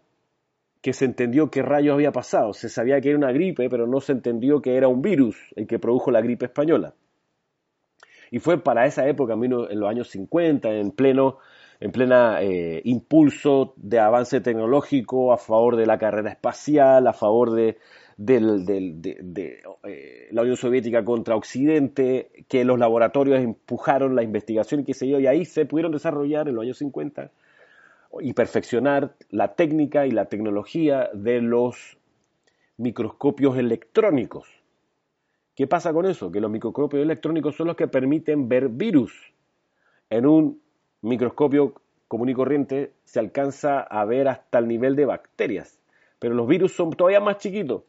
que 0.82 0.94
se 0.94 1.06
entendió 1.06 1.50
qué 1.52 1.62
rayos 1.62 1.94
había 1.94 2.12
pasado. 2.12 2.54
Se 2.54 2.70
sabía 2.70 3.00
que 3.02 3.10
era 3.10 3.18
una 3.18 3.32
gripe, 3.32 3.70
pero 3.70 3.88
no 3.88 4.00
se 4.00 4.14
entendió 4.14 4.62
que 4.62 4.76
era 4.76 4.88
un 4.88 5.02
virus 5.02 5.38
el 5.56 5.68
que 5.68 5.80
produjo 5.80 6.12
la 6.12 6.22
gripe 6.22 6.46
española. 6.46 6.94
Y 8.32 8.40
fue 8.40 8.58
para 8.58 8.86
esa 8.86 9.08
época, 9.08 9.34
en 9.34 9.80
los 9.80 9.90
años 9.90 10.10
50, 10.10 10.72
en 10.74 10.92
pleno 10.92 11.38
en 11.80 11.92
plena 11.92 12.42
eh, 12.42 12.82
impulso 12.86 13.74
de 13.78 14.00
avance 14.00 14.42
tecnológico 14.42 15.32
a 15.32 15.38
favor 15.38 15.76
de 15.76 15.86
la 15.86 15.98
carrera 15.98 16.32
espacial, 16.32 17.06
a 17.08 17.14
favor 17.14 17.52
de, 17.52 17.78
eh, 18.28 19.62
la 20.32 20.42
Unión 20.42 20.58
Soviética 20.58 21.06
contra 21.06 21.36
Occidente, 21.36 22.32
que 22.48 22.66
los 22.66 22.80
laboratorios 22.80 23.40
empujaron 23.40 24.16
la 24.16 24.24
investigación 24.24 24.82
y 24.82 24.86
qué 24.86 24.94
sé 24.94 25.08
yo, 25.08 25.20
y 25.20 25.28
ahí 25.28 25.46
se 25.46 25.66
pudieron 25.66 25.92
desarrollar 25.92 26.48
en 26.48 26.56
los 26.56 26.64
años 26.64 26.78
50 26.80 27.32
y 28.22 28.34
perfeccionar 28.34 29.16
la 29.30 29.54
técnica 29.54 30.08
y 30.08 30.12
la 30.12 30.26
tecnología 30.26 31.10
de 31.14 31.42
los 31.42 31.98
microscopios 32.78 33.58
electrónicos. 33.58 34.48
¿Qué 35.58 35.66
pasa 35.66 35.92
con 35.92 36.06
eso? 36.06 36.32
Que 36.32 36.40
los 36.40 36.52
microscopios 36.52 37.02
electrónicos 37.02 37.56
son 37.56 37.66
los 37.66 37.76
que 37.76 37.88
permiten 37.88 38.48
ver 38.48 38.70
virus 38.70 39.34
en 40.08 40.28
un 40.28 40.62
microscopio 41.02 41.74
común 42.08 42.30
y 42.30 42.36
corriente 42.36 42.94
se 43.06 43.20
alcanza 43.20 43.80
a 43.80 44.06
ver 44.06 44.28
hasta 44.28 44.60
el 44.60 44.68
nivel 44.68 44.96
de 44.96 45.06
bacterias, 45.06 45.80
pero 46.20 46.36
los 46.36 46.48
virus 46.48 46.74
son 46.74 46.92
todavía 46.92 47.22
más 47.22 47.40
chiquitos, 47.40 47.82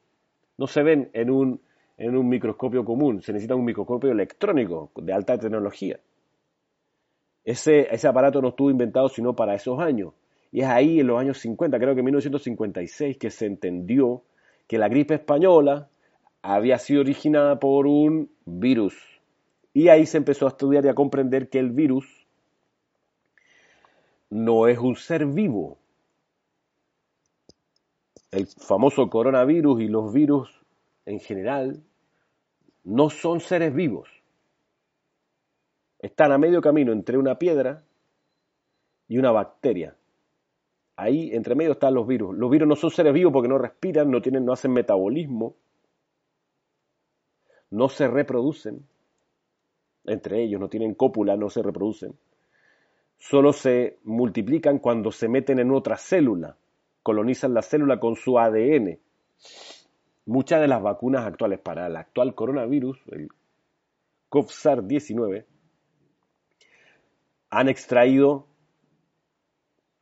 no 0.56 0.66
se 0.66 0.82
ven 0.82 1.10
en 1.12 1.28
un, 1.28 1.60
en 1.98 2.16
un 2.16 2.26
microscopio 2.30 2.86
común, 2.86 3.20
se 3.20 3.34
necesita 3.34 3.54
un 3.54 3.66
microscopio 3.66 4.12
electrónico 4.12 4.90
de 4.96 5.12
alta 5.12 5.36
tecnología. 5.36 6.00
Ese, 7.44 7.94
ese 7.94 8.08
aparato 8.08 8.40
no 8.40 8.48
estuvo 8.48 8.70
inventado 8.70 9.10
sino 9.10 9.36
para 9.36 9.54
esos 9.54 9.78
años. 9.78 10.14
Y 10.50 10.62
es 10.62 10.66
ahí, 10.68 11.00
en 11.00 11.06
los 11.06 11.20
años 11.20 11.36
50, 11.36 11.78
creo 11.78 11.94
que 11.94 12.00
en 12.00 12.06
1956, 12.06 13.18
que 13.18 13.28
se 13.28 13.44
entendió 13.44 14.22
que 14.66 14.78
la 14.78 14.88
gripe 14.88 15.14
española 15.14 15.90
había 16.54 16.78
sido 16.78 17.02
originada 17.02 17.60
por 17.60 17.86
un 17.86 18.30
virus. 18.46 18.94
Y 19.74 19.88
ahí 19.88 20.06
se 20.06 20.16
empezó 20.16 20.46
a 20.46 20.48
estudiar 20.48 20.84
y 20.84 20.88
a 20.88 20.94
comprender 20.94 21.50
que 21.50 21.58
el 21.58 21.70
virus 21.70 22.26
no 24.30 24.66
es 24.66 24.78
un 24.78 24.96
ser 24.96 25.26
vivo. 25.26 25.76
El 28.30 28.46
famoso 28.46 29.10
coronavirus 29.10 29.82
y 29.82 29.88
los 29.88 30.10
virus 30.12 30.48
en 31.04 31.20
general 31.20 31.82
no 32.82 33.10
son 33.10 33.40
seres 33.40 33.74
vivos. 33.74 34.08
Están 35.98 36.32
a 36.32 36.38
medio 36.38 36.62
camino 36.62 36.92
entre 36.92 37.18
una 37.18 37.38
piedra 37.38 37.84
y 39.06 39.18
una 39.18 39.32
bacteria. 39.32 39.96
Ahí 40.96 41.30
entre 41.34 41.54
medio 41.54 41.72
están 41.72 41.92
los 41.92 42.06
virus. 42.06 42.34
Los 42.34 42.50
virus 42.50 42.68
no 42.68 42.76
son 42.76 42.90
seres 42.90 43.12
vivos 43.12 43.34
porque 43.34 43.48
no 43.48 43.58
respiran, 43.58 44.10
no 44.10 44.22
tienen, 44.22 44.46
no 44.46 44.52
hacen 44.52 44.72
metabolismo, 44.72 45.54
no 47.70 47.88
se 47.88 48.08
reproducen. 48.08 48.86
Entre 50.04 50.42
ellos 50.42 50.60
no 50.60 50.68
tienen 50.68 50.94
cópula, 50.94 51.36
no 51.36 51.50
se 51.50 51.62
reproducen 51.62 52.14
solo 53.18 53.52
se 53.52 53.98
multiplican 54.04 54.78
cuando 54.78 55.10
se 55.12 55.28
meten 55.28 55.58
en 55.58 55.72
otra 55.72 55.96
célula, 55.96 56.56
colonizan 57.02 57.52
la 57.52 57.62
célula 57.62 58.00
con 58.00 58.16
su 58.16 58.38
ADN. 58.38 58.98
Muchas 60.26 60.60
de 60.60 60.68
las 60.68 60.82
vacunas 60.82 61.26
actuales 61.26 61.58
para 61.58 61.86
el 61.86 61.96
actual 61.96 62.34
coronavirus, 62.34 62.98
el 63.08 63.28
COVSAR-19, 64.30 65.44
han 67.50 67.68
extraído 67.68 68.46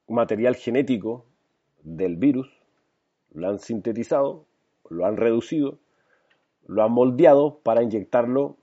material 0.08 0.56
genético 0.56 1.26
del 1.82 2.16
virus, 2.16 2.48
lo 3.32 3.48
han 3.48 3.58
sintetizado, 3.60 4.46
lo 4.88 5.06
han 5.06 5.16
reducido, 5.16 5.78
lo 6.66 6.82
han 6.82 6.92
moldeado 6.92 7.58
para 7.62 7.82
inyectarlo 7.82 8.56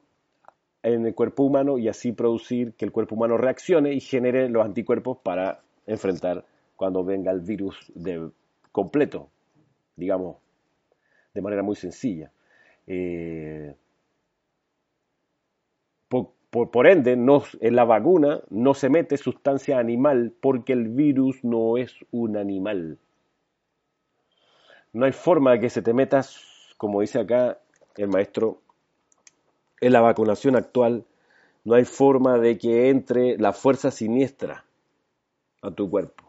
en 0.84 1.06
el 1.06 1.16
cuerpo 1.16 1.44
humano 1.44 1.78
y 1.78 1.88
así 1.88 2.12
producir 2.12 2.74
que 2.74 2.86
el 2.86 2.92
cuerpo 2.92 3.16
humano 3.16 3.38
reaccione 3.38 3.94
y 3.94 4.02
genere 4.02 4.50
los 4.50 4.66
anticuerpos 4.66 5.18
para 5.24 5.62
enfrentar 5.88 6.46
cuando 6.76 7.04
venga 7.04 7.32
el 7.32 7.39
virus 7.39 7.92
de 7.96 8.30
completo, 8.72 9.30
digamos, 9.96 10.38
de 11.34 11.42
manera 11.42 11.63
muy 11.63 11.76
sencilla. 11.76 12.32
Eh, 12.86 13.76
por, 16.50 16.86
ende, 16.86 17.13
en 17.13 17.76
la 17.76 17.84
vacuna 17.84 18.42
no 18.52 18.76
se 18.76 18.88
mete 18.88 19.18
sustancia 19.18 19.80
animal 19.80 20.34
porque 20.39 20.74
el 20.74 20.89
virus 20.89 21.44
no 21.44 21.78
es 21.78 21.96
un 22.12 22.38
animal. 22.38 23.00
No 24.92 25.06
hay 25.06 25.13
forma 25.13 25.54
de 25.54 25.62
que 25.62 25.70
se 25.72 25.82
te 25.82 25.94
metas, 25.94 26.76
como 26.78 27.02
dice 27.02 27.20
acá 27.20 27.58
el 27.97 28.08
maestro 28.08 28.62
en 29.82 29.93
la 29.93 30.01
vacunación 30.01 30.56
actual 30.56 31.06
no 31.63 31.75
hay 31.75 31.86
forma 31.86 32.38
de 32.39 32.58
que 32.58 32.89
entre 32.89 33.38
la 33.38 33.53
fuerza 33.53 33.91
siniestra 33.91 34.65
a 35.62 35.71
tu 35.71 35.89
cuerpo. 35.89 36.23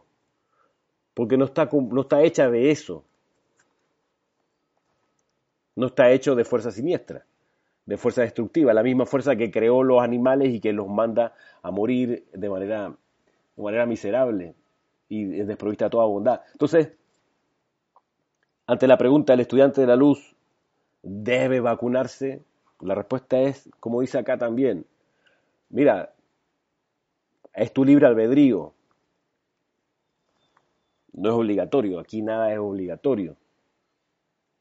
Porque 1.13 1.37
no 1.37 1.45
está, 1.45 1.69
no 1.73 2.01
está 2.01 2.23
hecha 2.23 2.51
de 2.51 2.71
eso. 2.71 3.05
No 5.77 5.87
está 5.87 6.11
hecho 6.11 6.35
de 6.35 6.45
fuerza 6.45 6.71
siniestra, 6.71 7.25
de 7.87 7.97
fuerza 7.97 8.23
destructiva, 8.23 8.73
la 8.73 8.83
misma 8.85 9.07
fuerza 9.07 9.35
que 9.35 9.51
creó 9.51 9.83
los 9.83 10.03
animales 10.03 10.55
y 10.55 10.61
que 10.61 10.73
los 10.73 10.89
manda 10.89 11.35
a 11.63 11.71
morir 11.73 12.27
de 12.33 12.49
manera, 12.49 12.95
de 13.57 13.63
manera 13.63 13.87
miserable 13.87 14.55
y 15.09 15.25
desprovista 15.25 15.87
de 15.87 15.91
toda 15.91 16.07
bondad. 16.07 16.43
Entonces, 16.53 16.93
ante 18.67 18.87
la 18.87 18.97
pregunta 18.97 19.33
del 19.33 19.41
estudiante 19.41 19.81
de 19.81 19.87
la 19.89 19.97
luz, 19.97 20.34
¿debe 21.05 21.61
vacunarse? 21.61 22.43
La 22.81 22.95
respuesta 22.95 23.41
es, 23.41 23.69
como 23.79 24.01
dice 24.01 24.19
acá 24.19 24.37
también, 24.39 24.87
mira, 25.69 26.15
es 27.53 27.73
tu 27.73 27.85
libre 27.85 28.07
albedrío. 28.07 28.73
No 31.13 31.29
es 31.29 31.35
obligatorio, 31.35 32.01
aquí 32.01 32.23
nada 32.23 32.53
es 32.53 32.59
obligatorio. 32.59 33.37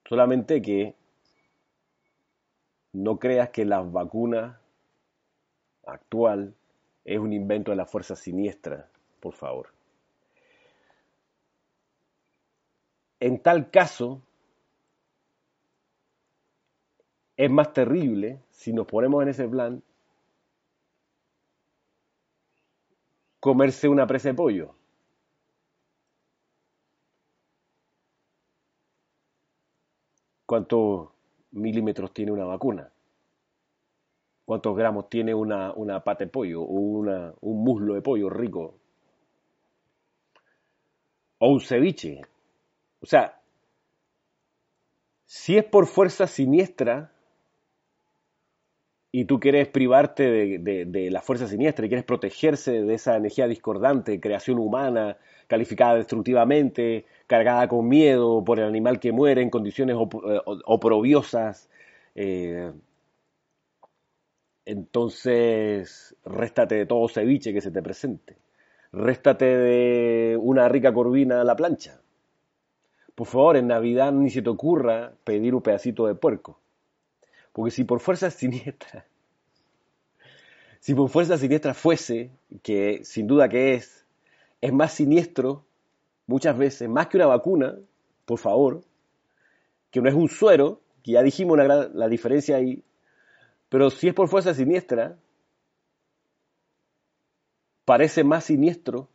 Solamente 0.08 0.62
que 0.62 0.96
no 2.92 3.18
creas 3.18 3.50
que 3.50 3.66
la 3.66 3.82
vacuna 3.82 4.60
actual 5.86 6.54
es 7.06 7.20
un 7.20 7.34
invento 7.34 7.72
de 7.72 7.78
la 7.78 7.86
fuerza 7.86 8.16
siniestra, 8.16 8.88
por 9.20 9.34
favor. 9.34 9.70
En 13.20 13.40
tal 13.40 13.72
caso, 13.72 14.22
es 17.44 17.52
más 17.52 17.74
terrible 17.74 18.42
si 18.52 18.72
nos 18.72 18.88
ponemos 18.88 19.22
en 19.22 19.28
ese 19.28 19.46
plan 19.50 19.84
comerse 23.42 23.90
una 23.90 24.08
presa 24.08 24.30
de 24.30 24.36
pollo. 24.36 24.76
¿Cuántos 30.46 31.10
milímetros 31.52 32.14
tiene 32.14 32.32
una 32.32 32.46
vacuna? 32.46 32.90
¿Cuántos 34.46 34.78
gramos 34.78 35.10
tiene 35.10 35.34
una, 35.34 35.74
una 35.74 36.02
pata 36.02 36.24
de 36.24 36.30
pollo 36.30 36.62
o 36.62 36.74
una, 36.74 37.34
un 37.42 37.62
muslo 37.62 37.96
de 37.96 38.02
pollo 38.02 38.30
rico? 38.30 38.76
O 41.40 41.50
un 41.50 41.60
ceviche. 41.60 42.22
O 43.02 43.06
sea, 43.06 43.42
si 45.26 45.58
es 45.58 45.66
por 45.66 45.88
fuerza 45.88 46.28
siniestra, 46.28 47.13
y 49.16 49.26
tú 49.26 49.40
quieres 49.40 49.68
privarte 49.68 50.58
de, 50.58 51.12
la 51.12 51.22
fuerza 51.22 51.48
siniestra 51.48 51.86
y 51.86 51.90
quieres 51.90 52.04
protegerse 52.04 52.82
de 52.82 52.96
esa 52.96 53.16
energía 53.16 53.48
discordante, 53.48 54.20
creación 54.20 54.58
humana, 54.58 55.18
calificada 55.46 55.98
destructivamente, 55.98 57.06
cargada 57.28 57.68
con 57.68 57.88
miedo 57.88 58.44
por 58.44 58.58
el 58.58 58.66
animal 58.66 59.00
que 59.00 59.12
muere 59.12 59.44
en 59.44 59.52
condiciones 59.52 59.96
eh, 59.98 60.40
oprobiosas, 60.66 61.70
eh, 62.16 62.74
entonces 64.66 66.16
réstate 66.26 66.74
de 66.74 66.88
todo 66.88 67.08
ceviche 67.08 67.54
que 67.54 67.62
se 67.62 67.70
te 67.70 67.84
presente. 67.84 68.36
Réstate 68.92 69.46
de 69.46 70.38
una 70.42 70.68
rica 70.70 70.92
corvina 70.92 71.42
a 71.42 71.44
la 71.44 71.56
plancha. 71.56 72.02
Por 73.14 73.28
favor, 73.28 73.58
en 73.58 73.68
Navidad 73.68 74.12
ni 74.12 74.32
se 74.32 74.42
te 74.42 74.50
ocurra 74.50 75.14
pedir 75.24 75.54
un 75.54 75.62
pedacito 75.62 76.08
de 76.08 76.16
puerco. 76.16 76.60
Porque 77.54 77.72
si 77.72 77.84
por 77.84 78.00
fuerza 78.00 78.30
siniestra, 78.30 79.06
si 80.80 80.94
por 80.94 81.10
fuerza 81.10 81.38
siniestra 81.38 81.74
fuese, 81.74 82.32
que 82.62 83.06
sin 83.06 83.28
duda 83.28 83.48
que 83.48 83.76
es, 83.76 84.06
es 84.60 84.74
más 84.74 84.94
siniestro 84.94 85.64
muchas 86.28 86.58
veces, 86.58 86.90
más 86.90 87.08
que 87.08 87.18
una 87.18 87.28
vacuna, 87.28 87.78
por 88.26 88.40
favor, 88.40 88.82
que 89.92 90.02
no 90.02 90.10
es 90.10 90.16
un 90.16 90.28
suero, 90.28 90.82
que 91.04 91.12
ya 91.12 91.22
dijimos 91.22 91.58
la 91.58 92.08
diferencia 92.10 92.58
ahí, 92.58 92.84
pero 93.70 93.90
si 93.90 94.08
es 94.08 94.14
por 94.14 94.28
fuerza 94.28 94.54
siniestra, 94.54 95.18
parece 97.86 98.24
más 98.24 98.46
siniestro 98.46 99.10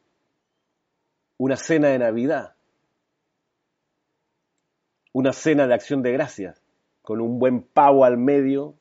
una 1.36 1.56
cena 1.56 1.88
de 1.88 1.98
Navidad, 1.98 2.54
una 5.12 5.32
cena 5.32 5.66
de 5.66 5.74
acción 5.74 6.02
de 6.02 6.12
gracias, 6.12 6.60
con 7.08 7.22
un 7.22 7.38
buen 7.38 7.62
pavo 7.62 8.04
al 8.04 8.18
medio, 8.18 8.74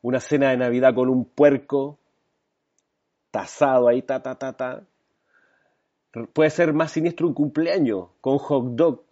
una 0.00 0.20
cena 0.20 0.48
de 0.48 0.56
Navidad 0.56 0.94
con 0.94 1.10
un 1.10 1.26
puerco 1.26 1.98
tasado 3.30 3.88
ahí, 3.88 4.00
ta, 4.00 4.22
ta, 4.22 4.36
ta, 4.36 4.54
ta. 4.54 4.84
Puede 6.32 6.48
ser 6.48 6.72
más 6.72 6.92
siniestro 6.92 7.26
un 7.26 7.34
cumpleaños 7.34 8.08
con 8.22 8.38
hot 8.38 8.68
dog 8.74 9.02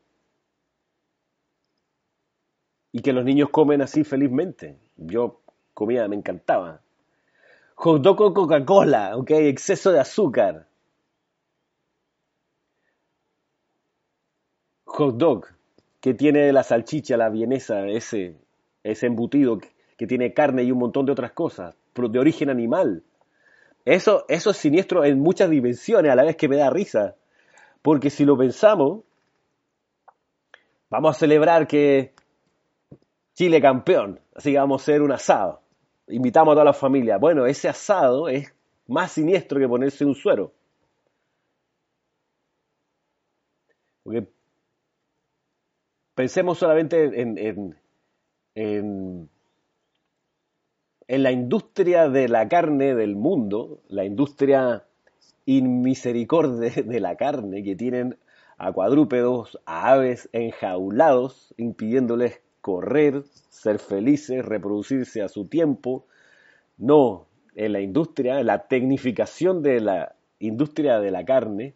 y 2.92 3.02
que 3.02 3.12
los 3.12 3.26
niños 3.26 3.50
comen 3.50 3.83
así 3.83 4.05
felizmente. 4.05 4.78
Yo 4.96 5.42
comía, 5.74 6.09
me 6.09 6.16
encantaba. 6.16 6.81
Hot 7.74 8.00
dog 8.00 8.16
con 8.16 8.33
Coca-Cola, 8.33 9.18
¿ok? 9.18 9.33
Exceso 9.33 9.92
de 9.92 10.00
azúcar. 10.00 10.66
Hot 14.87 15.14
dog, 15.18 15.46
que 16.02 16.14
tiene 16.14 16.52
la 16.52 16.64
salchicha, 16.64 17.16
la 17.16 17.30
vienesa, 17.30 17.86
ese, 17.86 18.36
ese 18.82 19.06
embutido 19.06 19.58
que 19.96 20.06
tiene 20.08 20.34
carne 20.34 20.64
y 20.64 20.72
un 20.72 20.78
montón 20.78 21.06
de 21.06 21.12
otras 21.12 21.30
cosas, 21.30 21.76
de 21.94 22.18
origen 22.18 22.50
animal. 22.50 23.04
Eso, 23.84 24.24
eso 24.28 24.50
es 24.50 24.56
siniestro 24.56 25.04
en 25.04 25.20
muchas 25.20 25.48
dimensiones, 25.48 26.10
a 26.10 26.16
la 26.16 26.24
vez 26.24 26.36
que 26.36 26.48
me 26.48 26.56
da 26.56 26.70
risa. 26.70 27.14
Porque 27.82 28.10
si 28.10 28.24
lo 28.24 28.36
pensamos, 28.36 29.04
vamos 30.90 31.16
a 31.16 31.18
celebrar 31.20 31.68
que 31.68 32.12
Chile 33.34 33.60
campeón, 33.60 34.18
así 34.34 34.50
que 34.50 34.58
vamos 34.58 34.82
a 34.82 34.82
hacer 34.82 35.02
un 35.02 35.12
asado. 35.12 35.62
Invitamos 36.08 36.50
a 36.50 36.54
toda 36.56 36.64
la 36.64 36.72
familia. 36.72 37.16
Bueno, 37.16 37.46
ese 37.46 37.68
asado 37.68 38.28
es 38.28 38.52
más 38.88 39.12
siniestro 39.12 39.60
que 39.60 39.68
ponerse 39.68 40.04
un 40.04 40.16
suero. 40.16 40.52
Porque 44.02 44.26
pensemos 46.14 46.59
solamente 46.59 47.20
en, 47.20 47.38
en, 47.38 47.77
en, 48.55 49.29
la 51.22 51.33
industria 51.33 52.09
de 52.09 52.29
la 52.29 52.48
carne 52.48 52.94
del 52.94 53.16
mundo, 53.16 53.81
la 53.88 54.05
industria 54.05 54.85
inmisericordia 55.46 56.83
de 56.83 57.01
la 57.01 57.16
carne, 57.16 57.62
que 57.62 57.77
tienen 57.77 58.16
a 58.59 58.72
cuadrúpedos, 58.72 59.59
a 59.66 59.92
aves 59.92 60.29
enjaulados, 60.33 61.55
impidiéndoles 61.57 62.40
correr, 62.61 63.25
ser 63.51 63.79
felices, 63.79 64.44
reproducirse 64.44 65.22
a 65.22 65.29
su 65.29 65.46
tiempo. 65.46 66.07
No, 66.79 67.27
en 67.55 67.72
la 67.72 67.81
industria, 67.81 68.40
en 68.40 68.46
la 68.46 68.66
tecnificación 68.68 69.62
de 69.62 69.81
la 69.81 70.14
industria 70.38 71.01
de 71.01 71.11
la 71.11 71.25
carne, 71.25 71.75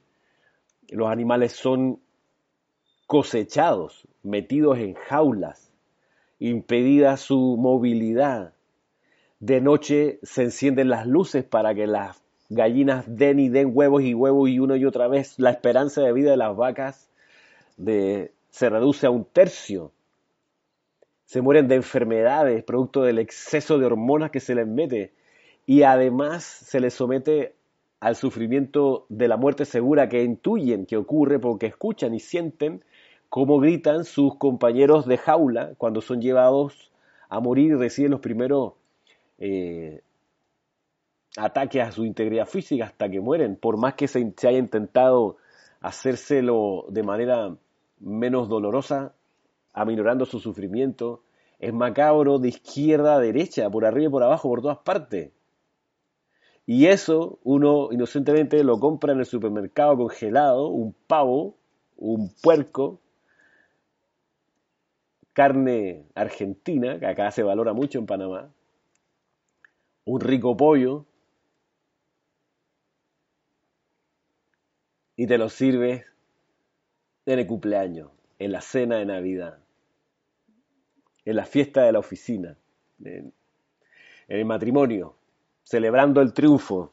los 0.89 1.09
animales 1.11 1.53
son 1.53 2.01
cosechados, 3.07 4.07
metidos 4.23 4.79
en 4.79 4.95
jaulas, 4.95 5.73
impedida 6.39 7.17
su 7.17 7.57
movilidad. 7.59 8.53
De 9.41 9.61
noche 9.61 10.19
se 10.23 10.45
encienden 10.45 10.89
las 10.89 11.07
luces 11.07 11.45
para 11.45 11.75
que 11.75 11.87
las 11.87 12.23
gallinas 12.49 13.05
den 13.07 13.39
y 13.39 13.49
den 13.49 13.71
huevos 13.73 14.03
y 14.03 14.15
huevos 14.15 14.49
y 14.49 14.59
una 14.59 14.77
y 14.77 14.85
otra 14.85 15.09
vez. 15.09 15.39
La 15.39 15.51
esperanza 15.51 16.03
de 16.03 16.13
vida 16.13 16.31
de 16.31 16.37
las 16.37 16.57
vacas 16.57 17.11
se 17.77 18.71
reduce 18.71 19.07
a 19.07 19.11
un 19.11 19.25
tercio. 19.25 19.93
Se 21.25 21.43
mueren 21.43 21.69
de 21.69 21.77
enfermedades 21.77 22.65
producto 22.65 23.03
del 23.03 23.19
exceso 23.19 23.79
de 23.79 23.87
hormonas 23.87 24.31
que 24.31 24.41
se 24.41 24.55
les 24.55 24.67
mete. 24.67 25.13
Y 25.67 25.83
además 25.83 26.45
se 26.45 26.81
les 26.81 26.95
somete 26.95 27.55
al 28.01 28.15
sufrimiento 28.15 29.07
de 29.09 29.27
la 29.27 29.37
muerte 29.37 29.65
segura 29.65 30.09
que 30.09 30.23
intuyen 30.23 30.87
que 30.87 30.97
ocurre 30.97 31.39
porque 31.39 31.67
escuchan 31.67 32.15
y 32.15 32.21
sienten 32.21 32.85
cómo 33.29 33.59
gritan 33.61 34.05
sus 34.05 34.37
compañeros 34.37 35.07
de 35.07 35.19
jaula 35.19 35.73
cuando 35.79 36.01
son 36.01 36.21
llevados 36.21 36.91
a 37.29 37.41
morir 37.41 37.73
y 37.73 37.75
reciben 37.75 38.13
los 38.13 38.21
primeros 38.21 38.75
eh, 39.39 40.03
ataques 41.37 41.83
a 41.83 41.93
su 41.93 42.05
integridad 42.05 42.47
física 42.47 42.85
hasta 42.85 43.09
que 43.09 43.21
mueren, 43.21 43.57
por 43.57 43.77
más 43.77 43.95
que 43.95 44.09
se, 44.09 44.33
se 44.37 44.49
haya 44.49 44.59
intentado 44.59 45.37
hacérselo 45.81 46.87
de 46.89 47.03
manera 47.03 47.57
menos 48.01 48.49
dolorosa, 48.49 49.15
aminorando 49.73 50.25
su 50.25 50.41
sufrimiento. 50.41 51.23
Es 51.59 51.73
macabro 51.73 52.39
de 52.39 52.49
izquierda 52.49 53.15
a 53.15 53.21
derecha, 53.21 53.71
por 53.71 53.85
arriba 53.85 54.09
y 54.09 54.11
por 54.11 54.23
abajo, 54.23 54.49
por 54.49 54.63
todas 54.63 54.79
partes. 54.79 55.33
Y 56.67 56.87
eso 56.87 57.39
uno 57.45 57.89
inocentemente 57.93 58.63
lo 58.65 58.81
compra 58.81 59.13
en 59.13 59.21
el 59.21 59.27
supermercado 59.27 59.97
congelado, 59.97 60.69
un 60.69 60.95
pavo, 61.07 61.55
un 61.97 62.33
puerco, 62.43 62.99
carne 65.37 66.07
argentina, 66.15 66.99
que 66.99 67.07
acá 67.07 67.31
se 67.31 67.43
valora 67.43 67.75
mucho 67.75 67.99
en 67.99 68.07
Panamá, 68.07 68.51
un 70.07 70.21
rico 70.21 70.57
pollo, 70.57 71.05
y 75.15 75.27
te 75.27 75.37
lo 75.37 75.49
sirves 75.49 76.07
en 77.27 77.39
el 77.39 77.47
cumpleaños, 77.47 78.11
en 78.39 78.51
la 78.51 78.63
cena 78.63 78.97
de 78.97 79.07
Navidad 79.07 79.59
en 81.27 81.37
la 81.37 81.45
fiesta 81.45 81.83
de 81.83 81.93
la 81.93 81.99
oficina, 81.99 82.57
en, 83.05 83.35
el 84.29 84.45
matrimonio, 84.45 85.17
celebrando 85.63 86.23
el 86.23 86.33
triunfo. 86.33 86.93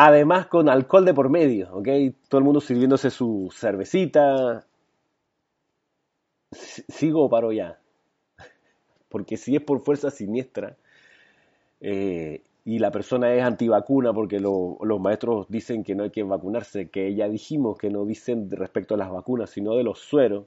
Además 0.00 0.46
con 0.46 0.68
alcohol 0.68 1.04
de 1.04 1.12
por 1.12 1.28
medio, 1.28 1.70
¿ok? 1.72 1.88
Todo 2.28 2.38
el 2.38 2.44
mundo 2.44 2.60
sirviéndose 2.60 3.10
su 3.10 3.48
cervecita. 3.52 4.64
¿Sigo 6.52 7.24
o 7.24 7.28
paro 7.28 7.50
ya? 7.50 7.80
Porque 9.08 9.36
si 9.36 9.56
es 9.56 9.62
por 9.62 9.80
fuerza 9.80 10.12
siniestra, 10.12 10.76
eh, 11.80 12.42
y 12.64 12.78
la 12.78 12.92
persona 12.92 13.34
es 13.34 13.42
antivacuna 13.42 14.12
porque 14.12 14.38
los 14.38 15.00
maestros 15.00 15.46
dicen 15.48 15.82
que 15.82 15.96
no 15.96 16.04
hay 16.04 16.10
que 16.10 16.22
vacunarse, 16.22 16.90
que 16.90 17.16
ya 17.16 17.28
dijimos 17.28 17.76
que 17.76 17.90
no 17.90 18.04
dicen 18.04 18.48
respecto 18.52 18.94
a 18.94 18.98
las 18.98 19.10
vacunas, 19.10 19.50
sino 19.50 19.74
de 19.74 19.82
los 19.82 19.98
sueros. 19.98 20.44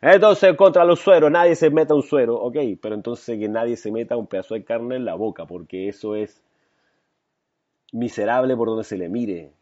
Entonces, 0.00 0.54
contra 0.54 0.84
los 0.84 1.00
sueros, 1.00 1.28
nadie 1.28 1.56
se 1.56 1.70
meta 1.70 1.92
un 1.94 2.02
suero, 2.02 2.36
ok, 2.36 2.56
pero 2.80 2.94
entonces 2.94 3.36
que 3.36 3.48
nadie 3.48 3.76
se 3.76 3.90
meta 3.90 4.16
un 4.16 4.28
pedazo 4.28 4.54
de 4.54 4.62
carne 4.62 4.94
en 4.94 5.04
la 5.06 5.14
boca, 5.14 5.44
porque 5.46 5.88
eso 5.88 6.14
es 6.14 6.40
miserable 7.92 8.56
por 8.56 8.68
donde 8.68 8.84
se 8.84 8.96
le 8.96 9.08
mire. 9.08 9.52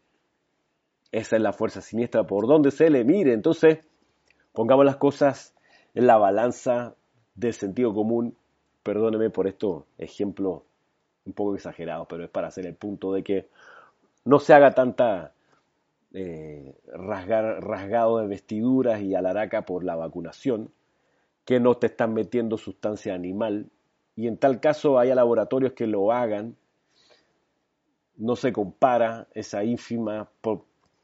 Esa 1.11 1.35
es 1.35 1.41
la 1.41 1.53
fuerza 1.53 1.81
siniestra 1.81 2.25
por 2.25 2.47
donde 2.47 2.71
se 2.71 2.89
le 2.89 3.03
mire. 3.03 3.33
Entonces, 3.33 3.79
pongamos 4.53 4.85
las 4.85 4.97
cosas 4.97 5.53
en 5.93 6.07
la 6.07 6.17
balanza 6.17 6.95
del 7.35 7.53
sentido 7.53 7.93
común. 7.93 8.35
Perdóneme 8.83 9.29
por 9.29 9.47
estos 9.47 9.83
ejemplos 9.97 10.63
un 11.25 11.33
poco 11.33 11.55
exagerado, 11.55 12.07
pero 12.07 12.23
es 12.23 12.29
para 12.29 12.47
hacer 12.47 12.65
el 12.65 12.75
punto 12.75 13.13
de 13.13 13.23
que 13.23 13.47
no 14.25 14.39
se 14.39 14.53
haga 14.53 14.71
tanta 14.71 15.33
eh, 16.13 16.75
rasgado 16.93 18.17
de 18.17 18.27
vestiduras 18.27 19.01
y 19.01 19.13
alaraca 19.15 19.63
por 19.63 19.83
la 19.83 19.95
vacunación, 19.95 20.71
que 21.45 21.59
no 21.59 21.75
te 21.75 21.87
están 21.87 22.13
metiendo 22.13 22.57
sustancia 22.57 23.13
animal, 23.13 23.69
y 24.15 24.27
en 24.27 24.37
tal 24.37 24.59
caso 24.59 24.99
haya 24.99 25.15
laboratorios 25.15 25.73
que 25.73 25.87
lo 25.87 26.11
hagan, 26.11 26.55
no 28.21 28.35
se 28.35 28.53
compara 28.53 29.27
esa 29.33 29.63
ínfima 29.63 30.29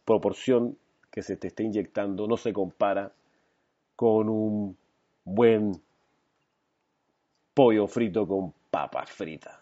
proporción 0.05 0.77
que 1.09 1.23
se 1.23 1.35
te 1.35 1.47
está 1.47 1.63
inyectando, 1.63 2.27
no 2.27 2.37
se 2.37 2.53
compara 2.53 3.11
con 3.95 4.29
un 4.29 4.77
buen 5.23 5.81
pollo 7.55 7.87
frito 7.87 8.27
con 8.27 8.53
papas 8.69 9.09
fritas 9.09 9.59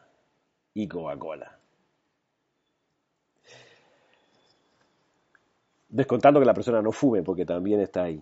y 0.73 0.85
Coca-Cola. 0.85 1.57
Descontando 5.87 6.41
que 6.41 6.45
la 6.45 6.53
persona 6.53 6.81
no 6.81 6.91
fume, 6.91 7.23
porque 7.23 7.45
también 7.45 7.79
está 7.79 8.03
ahí. 8.03 8.21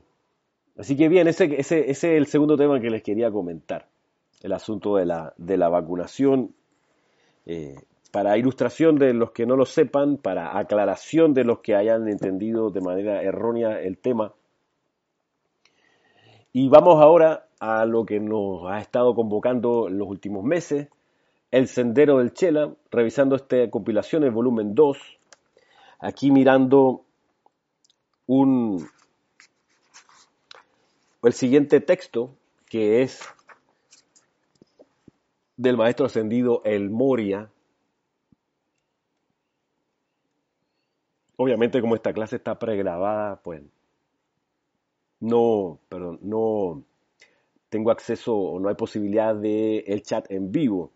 Así 0.77 0.95
que 0.95 1.09
bien, 1.09 1.27
ese, 1.27 1.59
ese, 1.59 1.89
es 1.89 2.03
el 2.03 2.27
segundo 2.27 2.55
tema 2.55 2.79
que 2.79 2.91
les 2.91 3.01
quería 3.01 3.31
comentar, 3.31 3.88
el 4.43 4.53
asunto 4.53 4.97
de 4.97 5.07
la, 5.07 5.34
de 5.38 5.57
la 5.57 5.69
vacunación. 5.69 6.53
Eh, 7.47 7.75
para 8.14 8.38
ilustración 8.38 8.97
de 8.97 9.11
los 9.11 9.32
que 9.32 9.47
no 9.47 9.55
lo 9.55 9.66
sepan, 9.66 10.18
para 10.18 10.59
aclaración 10.59 11.34
de 11.34 11.43
los 11.43 11.61
que 11.61 11.74
hayan 11.74 12.07
entendido 12.07 12.70
de 12.70 12.80
manera 12.80 13.24
errónea 13.24 13.82
el 13.82 13.97
tema. 13.97 14.34
Y 16.51 16.70
vamos 16.70 17.01
ahora 17.01 17.47
a 17.59 17.88
lo 17.88 18.05
que 18.05 18.20
nos 18.20 18.70
ha 18.70 18.78
estado 18.78 19.16
convocando 19.16 19.89
los 19.89 20.07
últimos 20.07 20.43
meses, 20.43 20.89
el 21.49 21.68
Sendero 21.68 22.20
del 22.20 22.36
Chela, 22.36 22.72
revisando 22.91 23.36
esta 23.36 23.68
compilación, 23.72 24.24
el 24.24 24.30
volumen 24.30 24.76
2, 24.76 24.95
aquí 25.97 26.30
mirando 26.30 27.01
un, 28.28 28.88
el 31.24 31.34
siguiente 31.34 31.82
texto, 31.82 32.30
que 32.70 33.01
es 33.01 33.28
del 35.57 35.78
maestro 35.78 36.05
ascendido 36.05 36.61
El 36.64 36.91
Moria, 36.91 37.49
Obviamente 41.43 41.81
como 41.81 41.95
esta 41.95 42.13
clase 42.13 42.37
está 42.37 42.57
pregrabada, 42.57 43.41
pues 43.43 43.61
no, 45.19 45.77
pero 45.89 46.17
no 46.21 46.81
tengo 47.67 47.91
acceso 47.91 48.33
o 48.33 48.61
no 48.61 48.69
hay 48.69 48.75
posibilidad 48.75 49.35
de 49.35 49.79
el 49.79 50.03
chat 50.03 50.31
en 50.31 50.53
vivo. 50.53 50.91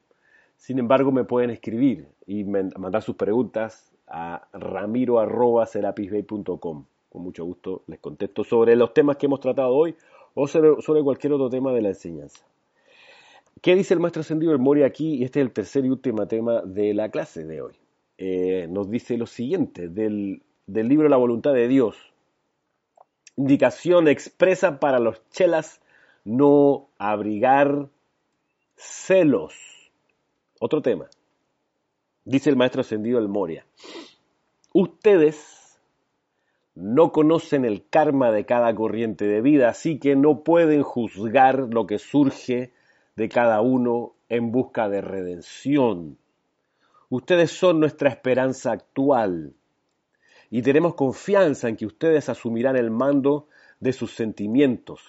Sin 0.56 0.80
embargo, 0.80 1.12
me 1.12 1.26
pueden 1.26 1.50
escribir 1.50 2.08
y 2.26 2.46
mandar 2.46 3.02
sus 3.02 3.18
preguntas 3.18 3.92
a 4.08 4.48
ramiro.serapisbay.com. 4.54 6.86
Con 7.10 7.22
mucho 7.22 7.44
gusto 7.44 7.84
les 7.88 8.00
contesto 8.00 8.46
sobre 8.46 8.78
los 8.78 8.94
temas 8.94 9.18
que 9.18 9.26
hemos 9.26 9.42
tratado 9.42 9.76
hoy 9.76 9.98
o 10.34 10.48
sobre, 10.48 11.04
cualquier 11.04 11.34
otro 11.34 11.50
tema 11.50 11.74
de 11.74 11.82
la 11.82 11.90
enseñanza. 11.90 12.46
¿Qué 13.62 13.76
dice 13.76 13.96
el 13.96 14.00
maestro 14.00 14.22
ascendido 14.22 14.54
el 14.54 14.60
Mori 14.60 14.84
aquí? 14.84 15.16
Y 15.16 15.26
este 15.26 15.42
es 15.42 15.46
el 15.46 15.52
tercer 15.52 15.84
y 15.84 15.90
último 15.90 16.26
tema 16.26 16.62
de 16.62 16.94
la 16.94 17.12
clase 17.12 17.44
de 17.44 17.62
hoy. 17.62 17.74
Eh, 18.18 18.68
nos 18.70 18.90
dice 18.90 19.18
lo 19.18 19.28
siguiente 19.28 19.90
del, 19.90 20.42
del 20.66 20.88
libro 20.88 21.10
La 21.10 21.18
voluntad 21.18 21.54
de 21.54 21.68
Dios. 21.68 21.98
Indicación 23.36 24.08
expresa 24.08 24.80
para 24.80 25.00
los 25.00 25.22
chelas 25.30 25.82
no 26.26 26.90
abrigar 26.98 27.90
celos. 28.76 29.54
Otro 30.60 30.82
tema. 30.82 31.08
Dice 32.26 32.50
el 32.50 32.58
maestro 32.58 32.82
ascendido 32.82 33.20
el 33.20 33.30
Moria. 33.30 33.66
Ustedes 34.74 35.80
no 36.76 37.12
conocen 37.12 37.66
el 37.66 37.88
karma 37.88 38.32
de 38.32 38.46
cada 38.46 38.74
corriente 38.76 39.26
de 39.26 39.42
vida, 39.42 39.70
así 39.70 39.98
que 39.98 40.16
no 40.16 40.44
pueden 40.44 40.84
juzgar 40.84 41.68
lo 41.72 41.88
que 41.88 41.98
surge 41.98 42.72
de 43.16 43.30
cada 43.30 43.62
uno 43.62 44.14
en 44.30 44.52
busca 44.52 44.90
de 44.90 45.02
redención. 45.02 46.18
Ustedes 47.10 47.52
son 47.52 47.80
nuestra 47.80 48.10
esperanza 48.10 48.72
actual 48.72 49.54
y 50.50 50.62
tenemos 50.62 50.96
confianza 50.96 51.70
en 51.70 51.78
que 51.78 51.86
ustedes 51.86 52.30
asumirán 52.30 52.76
el 52.76 52.92
mando 52.92 53.48
de 53.80 53.94
sus 53.94 54.14
sentimientos 54.14 55.02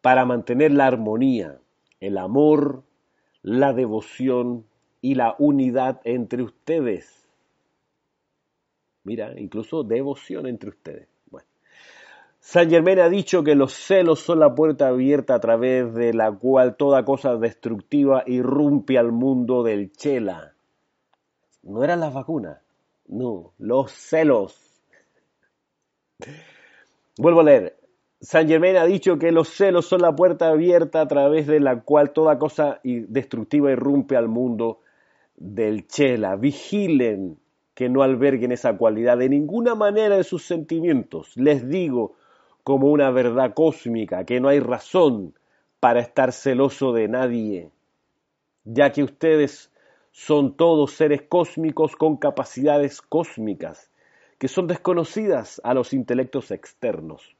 para 0.00 0.24
mantener 0.24 0.72
la 0.72 0.86
armonía, 0.86 1.58
el 2.00 2.16
amor, 2.16 2.82
la 3.42 3.72
devoción 3.72 4.64
y 5.02 5.14
la 5.14 5.34
unidad 5.38 6.00
entre 6.04 6.42
ustedes. 6.42 7.28
Mira, 9.04 9.38
incluso 9.38 9.82
devoción 9.82 10.46
entre 10.46 10.70
ustedes. 10.70 11.08
San 12.42 12.70
Germán 12.70 12.98
ha 13.00 13.10
dicho 13.10 13.44
que 13.44 13.54
los 13.54 13.74
celos 13.74 14.20
son 14.20 14.40
la 14.40 14.54
puerta 14.54 14.88
abierta 14.88 15.34
a 15.34 15.40
través 15.40 15.92
de 15.94 16.14
la 16.14 16.32
cual 16.32 16.74
toda 16.74 17.04
cosa 17.04 17.36
destructiva 17.36 18.24
irrumpe 18.26 18.96
al 18.96 19.12
mundo 19.12 19.62
del 19.62 19.92
chela. 19.92 20.54
No 21.62 21.84
eran 21.84 22.00
las 22.00 22.14
vacunas, 22.14 22.58
no, 23.06 23.52
los 23.58 23.92
celos. 23.92 24.82
Vuelvo 27.18 27.40
a 27.40 27.44
leer. 27.44 27.76
San 28.20 28.48
Germain 28.48 28.76
ha 28.76 28.84
dicho 28.84 29.18
que 29.18 29.32
los 29.32 29.48
celos 29.48 29.86
son 29.86 30.02
la 30.02 30.14
puerta 30.14 30.48
abierta 30.48 31.00
a 31.00 31.08
través 31.08 31.46
de 31.46 31.58
la 31.58 31.80
cual 31.80 32.12
toda 32.12 32.38
cosa 32.38 32.80
destructiva 32.84 33.72
irrumpe 33.72 34.16
al 34.16 34.28
mundo 34.28 34.80
del 35.36 35.86
Chela. 35.86 36.36
Vigilen 36.36 37.38
que 37.74 37.88
no 37.88 38.02
alberguen 38.02 38.52
esa 38.52 38.76
cualidad 38.76 39.16
de 39.16 39.30
ninguna 39.30 39.74
manera 39.74 40.16
en 40.16 40.24
sus 40.24 40.44
sentimientos. 40.44 41.34
Les 41.36 41.66
digo 41.66 42.14
como 42.62 42.88
una 42.88 43.10
verdad 43.10 43.54
cósmica 43.54 44.24
que 44.24 44.38
no 44.38 44.48
hay 44.48 44.60
razón 44.60 45.34
para 45.80 46.00
estar 46.00 46.32
celoso 46.32 46.92
de 46.92 47.08
nadie, 47.08 47.70
ya 48.64 48.92
que 48.92 49.02
ustedes 49.02 49.72
son 50.26 50.54
todos 50.54 50.92
seres 50.92 51.22
cósmicos 51.22 51.96
con 51.96 52.18
capacidades 52.18 53.00
cósmicas 53.00 53.90
que 54.36 54.48
son 54.48 54.66
desconocidas 54.66 55.62
a 55.64 55.72
los 55.72 55.94
intelectos 55.94 56.50
externos. 56.50 57.34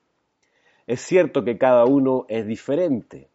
Es 0.86 1.02
cierto 1.02 1.44
que 1.44 1.58
cada 1.58 1.84
uno 1.84 2.24
es 2.30 2.46
diferente, 2.46 3.28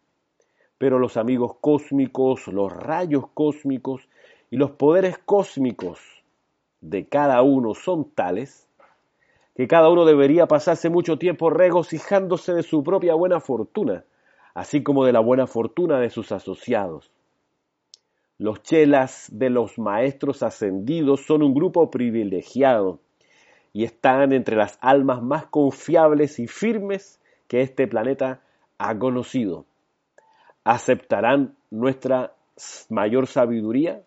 pero 0.78 0.98
los 0.98 1.16
amigos 1.16 1.58
cósmicos, 1.60 2.48
los 2.48 2.72
rayos 2.72 3.28
cósmicos 3.34 4.08
y 4.50 4.56
los 4.56 4.72
poderes 4.72 5.16
cósmicos 5.18 6.00
de 6.80 7.06
cada 7.06 7.40
uno 7.42 7.74
son 7.74 8.10
tales 8.10 8.66
que 9.54 9.68
cada 9.68 9.88
uno 9.90 10.04
debería 10.04 10.48
pasarse 10.48 10.90
mucho 10.90 11.18
tiempo 11.18 11.50
regocijándose 11.50 12.52
de 12.52 12.64
su 12.64 12.82
propia 12.82 13.14
buena 13.14 13.38
fortuna, 13.38 14.04
así 14.54 14.82
como 14.82 15.04
de 15.04 15.12
la 15.12 15.20
buena 15.20 15.46
fortuna 15.46 16.00
de 16.00 16.10
sus 16.10 16.32
asociados. 16.32 17.12
Los 18.38 18.62
chelas 18.62 19.28
de 19.32 19.48
los 19.48 19.78
maestros 19.78 20.42
ascendidos 20.42 21.24
son 21.24 21.42
un 21.42 21.54
grupo 21.54 21.90
privilegiado 21.90 23.00
y 23.72 23.84
están 23.84 24.32
entre 24.32 24.56
las 24.56 24.78
almas 24.80 25.22
más 25.22 25.46
confiables 25.46 26.38
y 26.38 26.46
firmes 26.46 27.20
que 27.48 27.62
este 27.62 27.86
planeta 27.86 28.40
ha 28.78 28.98
conocido. 28.98 29.64
¿Aceptarán 30.64 31.56
nuestra 31.70 32.32
mayor 32.88 33.26
sabiduría? 33.26 34.02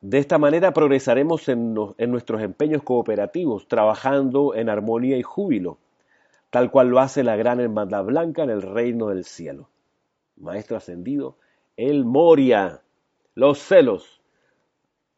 De 0.00 0.18
esta 0.18 0.38
manera 0.38 0.72
progresaremos 0.72 1.48
en, 1.48 1.74
nuestros 1.74 2.42
empeños 2.42 2.82
cooperativos, 2.82 3.66
trabajando 3.66 4.54
en 4.54 4.68
armonía 4.68 5.16
y 5.16 5.22
júbilo, 5.22 5.78
tal 6.50 6.70
cual 6.70 6.88
lo 6.88 7.00
hace 7.00 7.24
la 7.24 7.36
gran 7.36 7.60
hermandad 7.60 8.04
blanca 8.04 8.44
en 8.44 8.50
el 8.50 8.62
reino 8.62 9.08
del 9.08 9.24
cielo. 9.24 9.68
Maestro 10.36 10.76
ascendido, 10.76 11.38
el 11.76 12.04
Moria, 12.04 12.82
los 13.34 13.58
celos. 13.58 14.20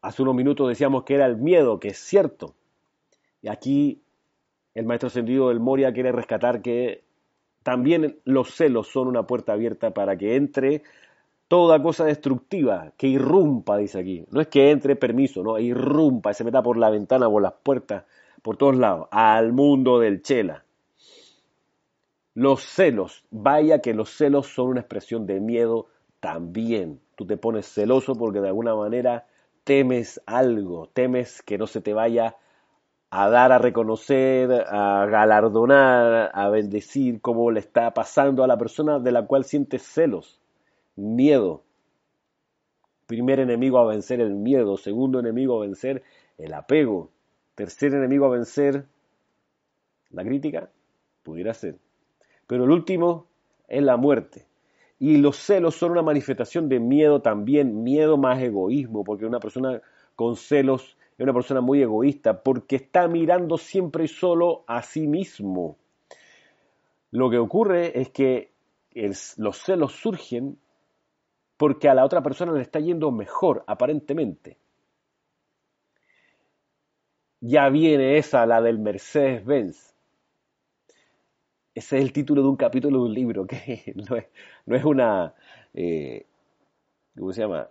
Hace 0.01 0.21
unos 0.21 0.35
minutos 0.35 0.67
decíamos 0.67 1.03
que 1.03 1.15
era 1.15 1.25
el 1.25 1.37
miedo, 1.37 1.79
que 1.79 1.89
es 1.89 1.97
cierto. 1.97 2.55
Y 3.41 3.47
aquí 3.49 4.01
el 4.73 4.85
maestro 4.85 5.07
ascendido 5.07 5.49
del 5.49 5.59
Moria 5.59 5.93
quiere 5.93 6.11
rescatar 6.11 6.61
que 6.61 7.03
también 7.63 8.19
los 8.23 8.53
celos 8.55 8.87
son 8.87 9.07
una 9.07 9.23
puerta 9.27 9.53
abierta 9.53 9.91
para 9.91 10.17
que 10.17 10.35
entre 10.35 10.83
toda 11.47 11.81
cosa 11.81 12.05
destructiva, 12.05 12.93
que 12.95 13.07
irrumpa, 13.07 13.77
dice 13.77 13.99
aquí. 13.99 14.25
No 14.29 14.39
es 14.39 14.47
que 14.47 14.71
entre 14.71 14.95
permiso, 14.95 15.43
no, 15.43 15.57
irrumpa, 15.59 16.33
se 16.33 16.43
meta 16.43 16.61
por 16.61 16.77
la 16.77 16.89
ventana, 16.89 17.29
por 17.29 17.41
las 17.41 17.53
puertas, 17.63 18.05
por 18.41 18.55
todos 18.55 18.77
lados, 18.77 19.07
al 19.11 19.51
mundo 19.51 19.99
del 19.99 20.21
chela. 20.21 20.63
Los 22.35 22.63
celos, 22.63 23.25
vaya 23.31 23.81
que 23.81 23.93
los 23.93 24.11
celos 24.11 24.47
son 24.47 24.69
una 24.69 24.81
expresión 24.81 25.25
de 25.25 25.39
miedo 25.41 25.87
también. 26.19 26.99
Tú 27.15 27.25
te 27.25 27.37
pones 27.37 27.65
celoso 27.67 28.15
porque 28.15 28.41
de 28.41 28.47
alguna 28.47 28.75
manera 28.75 29.27
temes 29.63 30.21
algo, 30.25 30.89
temes 30.93 31.41
que 31.41 31.57
no 31.57 31.67
se 31.67 31.81
te 31.81 31.93
vaya 31.93 32.35
a 33.11 33.29
dar 33.29 33.51
a 33.51 33.57
reconocer, 33.57 34.51
a 34.51 35.05
galardonar, 35.07 36.31
a 36.33 36.49
bendecir 36.49 37.21
cómo 37.21 37.51
le 37.51 37.59
está 37.59 37.93
pasando 37.93 38.43
a 38.43 38.47
la 38.47 38.57
persona 38.57 38.99
de 38.99 39.11
la 39.11 39.25
cual 39.25 39.43
sientes 39.45 39.81
celos, 39.83 40.39
miedo. 40.95 41.63
Primer 43.07 43.39
enemigo 43.39 43.79
a 43.79 43.85
vencer 43.85 44.21
el 44.21 44.35
miedo, 44.35 44.77
segundo 44.77 45.19
enemigo 45.19 45.57
a 45.57 45.65
vencer 45.65 46.03
el 46.37 46.53
apego, 46.53 47.09
tercer 47.55 47.93
enemigo 47.93 48.25
a 48.25 48.29
vencer 48.29 48.85
la 50.11 50.23
crítica, 50.23 50.69
pudiera 51.23 51.53
ser. 51.53 51.77
Pero 52.45 52.63
el 52.65 52.71
último 52.71 53.25
es 53.67 53.81
la 53.83 53.97
muerte. 53.97 54.48
Y 54.99 55.17
los 55.17 55.37
celos 55.37 55.75
son 55.75 55.91
una 55.91 56.01
manifestación 56.01 56.67
de 56.67 56.79
miedo 56.79 57.21
también, 57.21 57.83
miedo 57.83 58.17
más 58.17 58.41
egoísmo, 58.41 59.03
porque 59.03 59.25
una 59.25 59.39
persona 59.39 59.81
con 60.15 60.35
celos 60.35 60.97
es 61.17 61.23
una 61.23 61.33
persona 61.33 61.59
muy 61.59 61.81
egoísta 61.81 62.43
porque 62.43 62.77
está 62.77 63.07
mirando 63.09 63.57
siempre 63.57 64.05
y 64.05 64.07
solo 64.07 64.63
a 64.67 64.81
sí 64.81 65.07
mismo. 65.07 65.77
Lo 67.11 67.29
que 67.29 67.37
ocurre 67.37 67.99
es 67.99 68.09
que 68.09 68.51
los 69.37 69.57
celos 69.57 69.93
surgen 69.93 70.57
porque 71.57 71.89
a 71.89 71.93
la 71.93 72.05
otra 72.05 72.23
persona 72.23 72.53
le 72.53 72.61
está 72.61 72.79
yendo 72.79 73.11
mejor, 73.11 73.65
aparentemente. 73.67 74.57
Ya 77.41 77.67
viene 77.67 78.17
esa, 78.17 78.45
la 78.45 78.61
del 78.61 78.79
Mercedes-Benz. 78.79 79.93
Ese 81.79 81.97
es 81.97 82.03
el 82.03 82.11
título 82.11 82.41
de 82.41 82.49
un 82.49 82.57
capítulo 82.57 82.97
de 82.97 83.05
un 83.05 83.13
libro, 83.13 83.47
que 83.47 83.93
no 84.65 84.75
es, 84.75 84.83
una, 84.83 85.33
eh, 85.73 86.25
¿cómo 87.17 87.31
se 87.31 87.41
llama? 87.41 87.69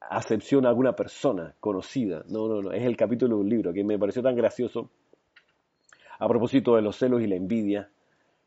acepción 0.00 0.66
a 0.66 0.68
alguna 0.68 0.94
persona 0.94 1.54
conocida. 1.58 2.24
No, 2.28 2.46
no, 2.46 2.60
no. 2.60 2.72
Es 2.72 2.82
el 2.82 2.94
capítulo 2.94 3.36
de 3.36 3.40
un 3.40 3.48
libro 3.48 3.72
que 3.72 3.84
me 3.84 3.98
pareció 3.98 4.22
tan 4.22 4.36
gracioso 4.36 4.90
a 6.18 6.28
propósito 6.28 6.76
de 6.76 6.82
los 6.82 6.96
celos 6.96 7.22
y 7.22 7.26
la 7.26 7.36
envidia, 7.36 7.90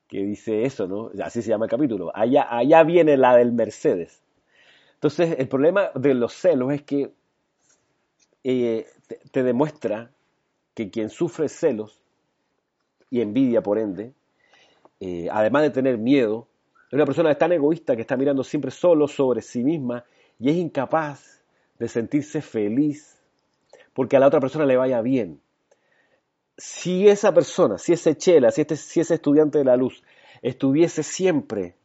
que 0.08 0.24
dice 0.24 0.66
eso, 0.66 0.88
¿no? 0.88 1.10
Así 1.24 1.42
se 1.42 1.50
llama 1.50 1.66
el 1.66 1.72
capítulo. 1.72 2.12
Allá, 2.14 2.46
allá 2.56 2.84
viene 2.84 3.18
la 3.18 3.36
del 3.36 3.54
Mercedes. 3.54 4.22
Entonces, 4.94 5.36
el 5.40 5.48
problema 5.48 5.90
de 5.96 6.14
los 6.14 6.32
celos 6.34 6.74
es 6.74 6.84
que 6.84 7.12
eh, 8.44 8.86
te, 9.32 9.42
demuestra 9.42 10.12
que 10.76 10.92
quien 10.92 11.10
sufre 11.10 11.50
celos 11.50 12.04
y 13.10 13.22
envidia, 13.22 13.64
por 13.64 13.80
ende, 13.80 14.14
eh, 15.02 15.28
además 15.32 15.64
de 15.64 15.72
tener 15.72 15.98
miedo, 15.98 16.48
es 16.88 16.94
una 16.94 17.06
persona 17.06 17.34
tan 17.34 17.52
egoísta 17.52 17.96
que 17.96 18.02
está 18.02 18.16
mirando 18.16 18.44
siempre 18.44 18.70
solo 18.70 19.08
sobre 19.08 19.42
sí 19.42 19.64
misma 19.64 20.06
y 20.40 20.52
es 20.52 20.56
incapaz 20.58 21.42
de 21.80 21.88
sentirse 21.88 22.40
feliz, 22.40 23.20
porque 23.94 24.16
a 24.16 24.20
la 24.20 24.28
otra 24.28 24.40
persona 24.40 24.64
le 24.66 24.78
vaya 24.78 25.02
bien. 25.02 25.42
Si 26.56 27.08
esa 27.08 27.34
persona, 27.34 27.80
si 27.80 27.94
ese 27.94 28.16
chela, 28.16 28.52
si, 28.52 28.62
este, 28.62 28.76
si 28.76 29.00
ese 29.00 29.16
estudiante 29.16 29.58
de 29.58 29.66
la 29.66 29.76
luz 29.76 30.04
estuviese 30.44 31.02
siempre 31.02 31.76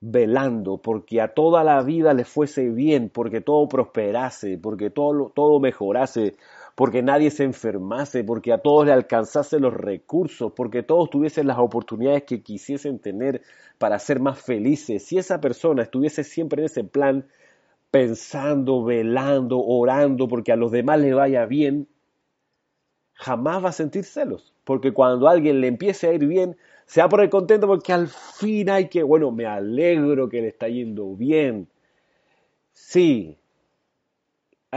velando 0.00 0.78
porque 0.78 1.20
a 1.20 1.34
toda 1.34 1.64
la 1.64 1.82
vida 1.82 2.14
le 2.14 2.24
fuese 2.24 2.68
bien, 2.68 3.08
porque 3.08 3.40
todo 3.40 3.68
prosperase, 3.68 4.56
porque 4.56 4.90
todo, 4.90 5.32
todo 5.34 5.58
mejorase, 5.58 6.36
porque 6.74 7.02
nadie 7.02 7.30
se 7.30 7.44
enfermase, 7.44 8.24
porque 8.24 8.52
a 8.52 8.58
todos 8.58 8.86
le 8.86 8.92
alcanzase 8.92 9.60
los 9.60 9.74
recursos, 9.74 10.52
porque 10.54 10.82
todos 10.82 11.10
tuviesen 11.10 11.46
las 11.46 11.58
oportunidades 11.58 12.24
que 12.24 12.42
quisiesen 12.42 12.98
tener 12.98 13.42
para 13.78 13.98
ser 13.98 14.20
más 14.20 14.40
felices. 14.40 15.04
Si 15.04 15.18
esa 15.18 15.40
persona 15.40 15.82
estuviese 15.82 16.24
siempre 16.24 16.62
en 16.62 16.66
ese 16.66 16.84
plan, 16.84 17.26
pensando, 17.90 18.84
velando, 18.84 19.60
orando, 19.60 20.28
porque 20.28 20.52
a 20.52 20.56
los 20.56 20.72
demás 20.72 21.00
le 21.00 21.14
vaya 21.14 21.46
bien, 21.46 21.88
jamás 23.14 23.64
va 23.64 23.68
a 23.70 23.72
sentir 23.72 24.04
celos, 24.04 24.52
porque 24.64 24.92
cuando 24.92 25.28
alguien 25.28 25.60
le 25.60 25.68
empiece 25.68 26.08
a 26.08 26.12
ir 26.12 26.26
bien, 26.26 26.56
se 26.86 27.00
va 27.00 27.06
a 27.06 27.08
poner 27.08 27.30
contento 27.30 27.66
porque 27.66 27.92
al 27.92 28.08
fin 28.08 28.68
hay 28.70 28.88
que, 28.88 29.02
bueno, 29.02 29.30
me 29.30 29.46
alegro 29.46 30.28
que 30.28 30.40
le 30.42 30.48
está 30.48 30.68
yendo 30.68 31.14
bien. 31.14 31.68
Sí, 32.74 33.38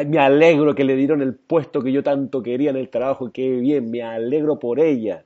me 0.04 0.20
alegro 0.20 0.76
que 0.76 0.84
le 0.84 0.96
dieron 0.96 1.22
el 1.22 1.36
puesto 1.36 1.82
que 1.82 1.92
yo 1.92 2.04
tanto 2.04 2.44
quería 2.44 2.70
en 2.70 2.76
el 2.76 2.90
trabajo, 2.90 3.32
qué 3.32 3.50
bien, 3.52 3.90
me 3.90 4.04
alegro 4.04 4.60
por 4.60 4.80
ella. 4.80 5.24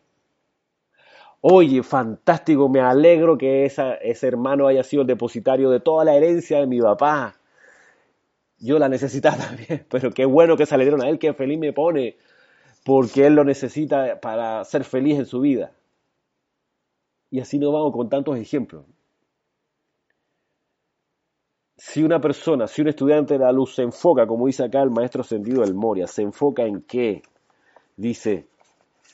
Oye, 1.41 1.81
fantástico, 1.83 2.69
me 2.69 2.79
alegro 2.81 3.37
que 3.37 3.65
ese 3.65 4.27
hermano 4.27 4.67
haya 4.67 4.83
sido 4.83 5.01
el 5.01 5.07
depositario 5.07 5.69
de 5.71 5.79
toda 5.79 6.05
la 6.05 6.15
herencia 6.15 6.59
de 6.59 6.67
mi 6.67 6.79
papá. 6.81 7.35
Yo 8.59 8.77
la 8.77 8.89
necesitaba 8.89 9.37
también, 9.47 9.85
pero 9.89 10.11
qué 10.11 10.25
bueno 10.25 10.55
que 10.57 10.65
se 10.65 10.77
le 10.77 10.83
dieron 10.83 11.01
a 11.01 11.09
él, 11.09 11.17
qué 11.17 11.33
feliz 11.33 11.57
me 11.57 11.73
pone, 11.73 12.17
porque 12.85 13.25
él 13.25 13.35
lo 13.35 13.43
necesita 13.43 14.19
para 14.21 14.63
ser 14.65 14.83
feliz 14.83 15.17
en 15.17 15.25
su 15.25 15.39
vida. 15.41 15.71
Y 17.31 17.39
así 17.39 17.57
nos 17.57 17.73
vamos 17.73 17.93
con 17.93 18.09
tantos 18.09 18.37
ejemplos 18.37 18.85
si 21.79 22.03
una 22.03 22.19
persona, 22.19 22.67
si 22.67 22.81
un 22.81 22.89
estudiante 22.89 23.35
de 23.35 23.39
la 23.39 23.53
luz 23.53 23.75
se 23.75 23.83
enfoca, 23.83 24.27
como 24.27 24.47
dice 24.47 24.65
acá 24.65 24.81
el 24.81 24.91
maestro 24.91 25.23
sentido 25.23 25.61
del 25.61 25.73
Moria, 25.73 26.07
se 26.07 26.21
enfoca 26.21 26.63
en 26.63 26.81
qué? 26.81 27.21
Dice, 27.95 28.47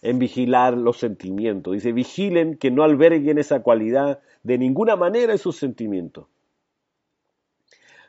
en 0.02 0.18
vigilar 0.18 0.76
los 0.76 0.98
sentimientos. 0.98 1.74
Dice, 1.74 1.92
vigilen 1.92 2.58
que 2.58 2.72
no 2.72 2.84
alberguen 2.84 3.38
esa 3.38 3.62
cualidad 3.62 4.20
de 4.42 4.58
ninguna 4.58 4.96
manera 4.96 5.34
en 5.34 5.38
sus 5.38 5.58
sentimientos. 5.58 6.26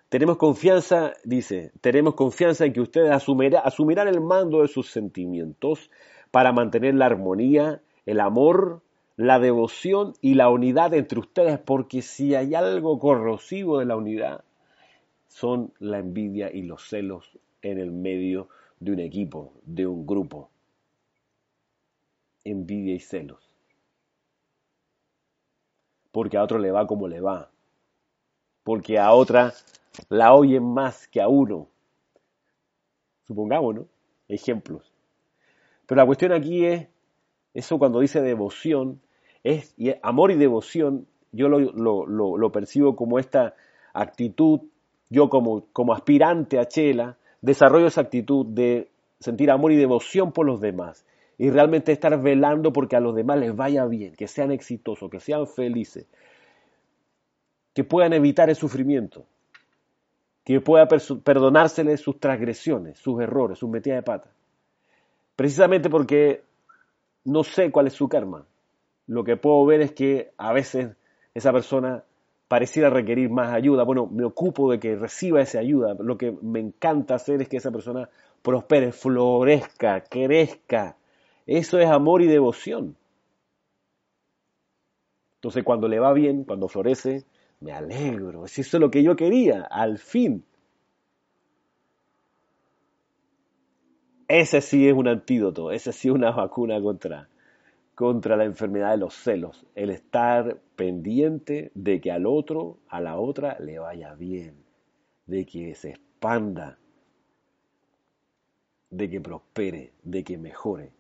Tenemos 0.09 0.39
confianza, 0.39 1.13
dice, 1.23 1.73
tenemos 1.83 2.15
confianza 2.15 2.65
en 2.65 2.73
que 2.73 2.81
ustedes 2.81 3.11
asumirán 3.11 4.09
el 4.09 4.23
mando 4.23 4.63
de 4.63 4.69
sus 4.69 4.91
sentimientos 4.91 5.91
para 6.31 6.53
mantener 6.53 6.95
la 6.95 7.07
armonía, 7.07 7.83
el 8.07 8.21
amor, 8.21 8.81
la 9.17 9.39
devoción 9.39 10.15
y 10.23 10.35
la 10.35 10.49
unidad 10.49 10.95
entre 10.95 11.19
ustedes, 11.19 11.59
porque 11.59 12.01
si 12.01 12.35
hay 12.35 12.55
algo 12.55 12.99
corrosivo 12.99 13.81
de 13.81 13.85
la 13.85 13.97
unidad, 13.97 14.46
son 15.37 15.75
la 15.81 15.99
envidia 15.99 16.51
y 16.51 16.63
los 16.63 16.89
celos 16.89 17.39
en 17.61 17.79
el 17.79 17.93
medio 17.93 18.49
de 18.81 18.93
un 18.93 19.01
equipo, 19.01 19.53
de 19.67 19.87
un 19.87 20.07
grupo. 20.07 20.49
Envidia 22.43 22.95
y 22.95 23.01
celos. 23.01 23.51
Porque 26.11 26.39
a 26.39 26.43
otro 26.43 26.59
le 26.59 26.71
va 26.71 26.87
como 26.87 27.07
le 27.07 27.21
va. 27.21 27.51
Porque 28.65 28.99
a 28.99 29.13
otra 29.13 29.53
la 30.09 30.33
oyen 30.33 30.65
más 30.65 31.07
que 31.07 31.21
a 31.21 31.29
uno. 31.29 31.69
Supongamos, 33.27 33.75
¿no? 33.75 33.89
Ejemplos. 34.29 34.91
Pero 35.85 36.01
la 36.01 36.07
cuestión 36.07 36.33
aquí 36.33 36.65
es, 36.65 36.89
eso 37.53 37.79
cuando 37.79 38.01
dice 38.01 38.23
devoción, 38.23 39.03
es 39.45 39.75
amor 40.03 40.31
y 40.31 40.37
devoción, 40.37 41.07
yo 41.31 41.51
lo, 41.51 41.59
lo, 41.59 42.39
lo 42.39 42.53
percibo 42.53 42.97
como 42.97 43.19
esta 43.19 43.55
actitud 43.93 44.63
yo 45.09 45.29
como, 45.29 45.67
como 45.73 45.93
aspirante 45.93 46.59
a 46.59 46.67
Chela, 46.67 47.17
desarrollo 47.41 47.87
esa 47.87 48.01
actitud 48.01 48.47
de 48.47 48.91
sentir 49.21 49.51
amor 49.51 49.73
y 49.73 49.77
devoción 49.77 50.33
por 50.33 50.47
los 50.47 50.61
demás 50.61 51.05
y 51.39 51.51
realmente 51.51 51.93
estar 51.93 52.21
velando 52.21 52.73
porque 52.73 52.97
a 52.97 53.01
los 53.01 53.15
demás 53.15 53.39
les 53.39 53.55
vaya 53.55 53.85
bien, 53.87 54.15
que 54.15 54.27
sean 54.27 54.51
exitosos, 54.53 55.11
que 55.11 55.21
sean 55.21 55.47
felices, 55.47 56.07
que 57.75 57.85
puedan 57.85 58.13
evitar 58.15 58.49
el 58.49 58.57
sufrimiento, 58.57 59.25
que 60.45 60.61
pueda 60.61 60.87
perdonárseles 60.87 62.01
sus 62.01 62.19
transgresiones, 62.19 62.99
sus 62.99 63.21
errores, 63.21 63.59
sus 63.59 63.69
metidas 63.69 63.99
de 63.99 64.03
pata. 64.03 64.31
Precisamente 65.35 65.91
porque 65.91 66.43
no 67.25 67.45
sé 67.45 67.71
cuál 67.71 67.89
es 67.89 67.93
su 67.93 68.09
karma. 68.09 68.47
Lo 69.07 69.25
que 69.25 69.37
puedo 69.37 69.65
ver 69.67 69.83
es 69.83 69.93
que 69.93 70.33
a 70.39 70.53
veces 70.53 70.97
esa 71.35 71.53
persona 71.53 72.05
pareciera 72.49 72.91
requerir 72.91 73.31
más 73.31 73.53
ayuda. 73.53 73.85
Bueno, 73.85 74.07
me 74.07 74.25
ocupo 74.25 74.71
de 74.71 74.79
que 74.79 74.97
reciba 74.97 75.41
esa 75.41 75.59
ayuda. 75.59 75.95
Lo 75.99 76.17
que 76.17 76.33
me 76.43 76.61
encanta 76.61 77.15
hacer 77.15 77.43
es 77.43 77.49
que 77.49 77.57
esa 77.57 77.71
persona 77.71 78.09
prospere, 78.43 78.93
florezca, 78.93 80.03
crezca. 80.03 80.97
Eso 81.47 81.79
es 81.79 81.89
amor 81.89 82.23
y 82.23 82.27
devoción. 82.27 82.97
Entonces 85.37 85.65
cuando 85.65 85.89
le 85.89 85.99
va 85.99 86.13
bien, 86.13 86.45
cuando 86.45 86.69
florece, 86.69 87.25
me 87.61 87.73
alegro. 87.73 88.45
Eso 88.45 88.61
es 88.61 88.73
lo 88.75 88.91
que 88.91 89.03
yo 89.03 89.17
quería, 89.17 89.63
al 89.63 89.99
fin. 89.99 90.45
Ese 94.29 94.61
sí 94.61 94.89
es 94.89 94.95
un 94.95 95.07
antídoto, 95.07 95.71
ese 95.71 95.93
sí 95.93 96.09
es 96.09 96.15
una 96.15 96.33
vacuna 96.33 96.81
contra, 96.83 97.29
contra 97.97 98.37
la 98.37 98.45
enfermedad 98.45 98.91
de 98.91 98.99
los 98.99 99.15
celos, 99.15 99.65
el 99.75 99.89
estar 99.89 100.61
pendiente 100.77 101.73
de 101.75 101.99
que 101.99 102.13
al 102.13 102.27
otro, 102.27 102.79
a 102.89 103.01
la 103.01 103.19
otra, 103.19 103.59
le 103.59 103.79
vaya 103.79 104.15
bien, 104.15 104.63
de 105.25 105.47
que 105.47 105.75
se 105.75 105.91
expanda, 105.91 106.79
de 108.91 109.09
que 109.09 109.19
prospere, 109.23 109.95
de 110.03 110.23
que 110.23 110.37
mejore. 110.37 110.93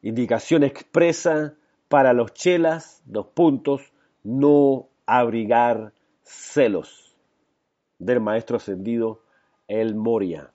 Indicación 0.00 0.62
expresa 0.62 1.54
para 1.88 2.14
los 2.14 2.32
chelas, 2.32 3.02
dos 3.04 3.26
puntos, 3.26 3.92
no 4.24 4.88
abrigar 5.04 5.92
celos, 6.22 7.14
del 7.98 8.20
maestro 8.20 8.56
ascendido 8.56 9.22
El 9.66 9.94
Moria. 9.94 10.52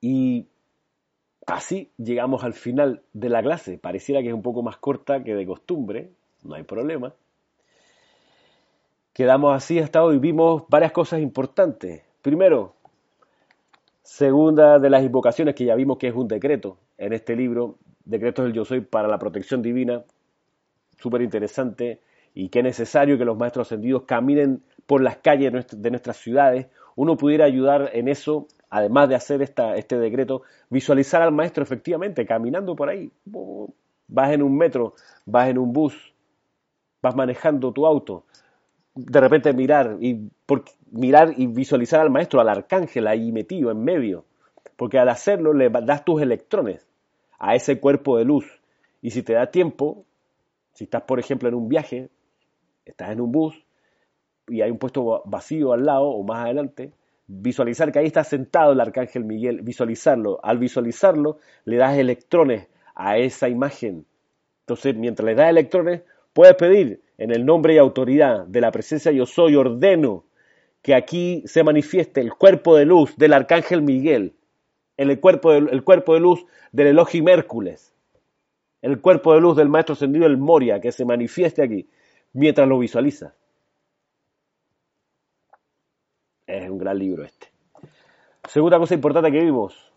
Y 0.00 0.49
Así 1.50 1.90
llegamos 1.98 2.44
al 2.44 2.54
final 2.54 3.02
de 3.12 3.28
la 3.28 3.42
clase. 3.42 3.76
Pareciera 3.76 4.22
que 4.22 4.28
es 4.28 4.34
un 4.34 4.42
poco 4.42 4.62
más 4.62 4.76
corta 4.76 5.24
que 5.24 5.34
de 5.34 5.44
costumbre, 5.44 6.10
no 6.44 6.54
hay 6.54 6.62
problema. 6.62 7.12
Quedamos 9.12 9.56
así 9.56 9.80
hasta 9.80 10.04
hoy. 10.04 10.18
Vimos 10.18 10.62
varias 10.68 10.92
cosas 10.92 11.20
importantes. 11.20 12.02
Primero, 12.22 12.74
segunda 14.04 14.78
de 14.78 14.90
las 14.90 15.02
invocaciones 15.02 15.56
que 15.56 15.64
ya 15.64 15.74
vimos 15.74 15.98
que 15.98 16.06
es 16.06 16.14
un 16.14 16.28
decreto 16.28 16.78
en 16.98 17.12
este 17.12 17.34
libro, 17.34 17.78
Decretos 18.04 18.44
del 18.44 18.54
Yo 18.54 18.64
Soy 18.64 18.82
para 18.82 19.08
la 19.08 19.18
Protección 19.18 19.60
Divina, 19.60 20.04
súper 20.98 21.22
interesante 21.22 22.00
y 22.32 22.48
que 22.48 22.60
es 22.60 22.64
necesario 22.64 23.18
que 23.18 23.24
los 23.24 23.36
maestros 23.36 23.66
ascendidos 23.66 24.04
caminen 24.04 24.62
por 24.86 25.02
las 25.02 25.16
calles 25.16 25.52
de 25.68 25.90
nuestras 25.90 26.16
ciudades. 26.16 26.68
Uno 26.94 27.16
pudiera 27.16 27.44
ayudar 27.44 27.90
en 27.92 28.06
eso 28.06 28.46
además 28.70 29.08
de 29.08 29.16
hacer 29.16 29.42
esta, 29.42 29.76
este 29.76 29.98
decreto, 29.98 30.42
visualizar 30.70 31.20
al 31.22 31.32
maestro 31.32 31.62
efectivamente 31.62 32.24
caminando 32.24 32.76
por 32.76 32.88
ahí. 32.88 33.10
Vas 34.08 34.32
en 34.32 34.42
un 34.42 34.56
metro, 34.56 34.94
vas 35.26 35.48
en 35.48 35.58
un 35.58 35.72
bus, 35.72 36.14
vas 37.02 37.14
manejando 37.14 37.72
tu 37.72 37.84
auto. 37.84 38.24
De 38.94 39.20
repente 39.20 39.52
mirar 39.52 39.98
y 40.00 40.30
mirar 40.90 41.34
y 41.36 41.46
visualizar 41.46 42.00
al 42.00 42.10
maestro, 42.10 42.40
al 42.40 42.48
arcángel 42.48 43.06
ahí 43.06 43.32
metido 43.32 43.70
en 43.70 43.82
medio. 43.82 44.24
Porque 44.76 44.98
al 44.98 45.08
hacerlo 45.08 45.52
le 45.52 45.68
das 45.68 46.04
tus 46.04 46.22
electrones 46.22 46.86
a 47.38 47.54
ese 47.54 47.80
cuerpo 47.80 48.18
de 48.18 48.24
luz. 48.24 48.46
Y 49.02 49.10
si 49.10 49.22
te 49.22 49.34
da 49.34 49.50
tiempo, 49.50 50.04
si 50.72 50.84
estás 50.84 51.02
por 51.02 51.18
ejemplo 51.18 51.48
en 51.48 51.54
un 51.54 51.68
viaje, 51.68 52.08
estás 52.84 53.10
en 53.10 53.20
un 53.20 53.32
bus 53.32 53.64
y 54.48 54.62
hay 54.62 54.70
un 54.70 54.78
puesto 54.78 55.22
vacío 55.26 55.72
al 55.72 55.84
lado 55.84 56.08
o 56.08 56.22
más 56.22 56.44
adelante, 56.44 56.92
visualizar 57.32 57.92
que 57.92 58.00
ahí 58.00 58.06
está 58.06 58.24
sentado 58.24 58.72
el 58.72 58.80
arcángel 58.80 59.24
Miguel, 59.24 59.62
visualizarlo. 59.62 60.40
Al 60.42 60.58
visualizarlo, 60.58 61.38
le 61.64 61.76
das 61.76 61.96
electrones 61.96 62.66
a 62.94 63.18
esa 63.18 63.48
imagen. 63.48 64.04
Entonces, 64.62 64.96
mientras 64.96 65.24
le 65.24 65.36
das 65.36 65.48
electrones, 65.48 66.02
puedes 66.32 66.56
pedir 66.56 67.02
en 67.18 67.30
el 67.30 67.46
nombre 67.46 67.74
y 67.74 67.78
autoridad 67.78 68.46
de 68.46 68.60
la 68.60 68.72
presencia 68.72 69.12
yo 69.12 69.26
soy, 69.26 69.54
ordeno 69.54 70.24
que 70.82 70.94
aquí 70.94 71.42
se 71.46 71.62
manifieste 71.62 72.20
el 72.20 72.34
cuerpo 72.34 72.76
de 72.76 72.86
luz 72.86 73.16
del 73.16 73.32
arcángel 73.32 73.82
Miguel, 73.82 74.34
el 74.96 75.20
cuerpo 75.20 75.52
de, 75.52 75.58
el 75.58 75.84
cuerpo 75.84 76.14
de 76.14 76.20
luz 76.20 76.44
del 76.72 76.88
Elohim 76.88 77.28
Hércules, 77.28 77.94
el 78.82 79.00
cuerpo 79.00 79.34
de 79.34 79.40
luz 79.40 79.56
del 79.56 79.68
maestro 79.68 79.92
ascendido 79.92 80.26
el 80.26 80.38
Moria, 80.38 80.80
que 80.80 80.90
se 80.90 81.04
manifieste 81.04 81.62
aquí, 81.62 81.88
mientras 82.32 82.66
lo 82.66 82.78
visualizas. 82.78 83.34
Es 86.50 86.68
un 86.68 86.78
gran 86.78 86.98
libro 86.98 87.24
este. 87.24 87.46
Segunda 88.48 88.78
cosa 88.78 88.94
importante 88.94 89.30
que 89.30 89.44
vimos. 89.44 89.92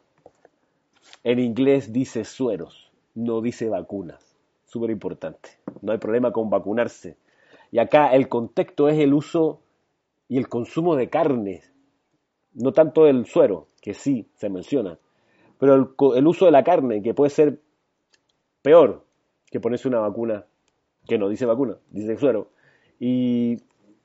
En 1.24 1.39
inglés 1.39 1.91
dice 1.91 2.26
sueros, 2.26 2.91
no 3.16 3.41
dice 3.41 3.70
vacunas. 3.70 4.38
Súper 4.66 4.91
importante. 4.91 5.49
No 5.82 5.93
hay 5.93 5.97
problema 5.97 6.32
con 6.32 6.51
vacunarse. 6.51 7.18
Y 7.72 7.80
acá 7.80 8.14
el 8.14 8.30
contexto 8.30 8.88
es 8.88 8.99
el 8.99 9.16
uso 9.16 9.62
y 10.28 10.38
el 10.38 10.47
consumo 10.47 10.95
de 10.95 11.10
carne. 11.10 11.64
No 12.54 12.72
tanto 12.72 13.08
el 13.08 13.26
suero, 13.26 13.70
que 13.82 13.95
sí 13.95 14.28
se 14.36 14.49
menciona, 14.49 14.99
pero 15.58 15.74
el, 15.74 15.88
el 16.18 16.28
uso 16.28 16.45
de 16.45 16.51
la 16.51 16.64
carne, 16.64 17.01
que 17.01 17.16
puede 17.16 17.32
ser 17.32 17.60
peor 18.62 19.04
que 19.49 19.60
ponerse 19.60 19.88
una 19.88 19.99
vacuna 19.99 20.45
que 21.08 21.18
no 21.18 21.30
dice 21.30 21.47
vacuna, 21.47 21.78
dice 21.89 22.16
suero. 22.18 22.49
Y 22.99 23.58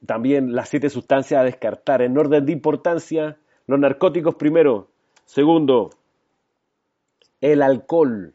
también 0.06 0.54
las 0.54 0.68
siete 0.68 0.90
sustancias 0.90 1.40
a 1.40 1.44
descartar. 1.44 2.02
En 2.02 2.16
orden 2.16 2.46
de 2.46 2.52
importancia, 2.52 3.38
los 3.66 3.78
narcóticos 3.78 4.36
primero. 4.36 4.88
Segundo, 5.24 5.90
el 7.40 7.62
alcohol. 7.62 8.34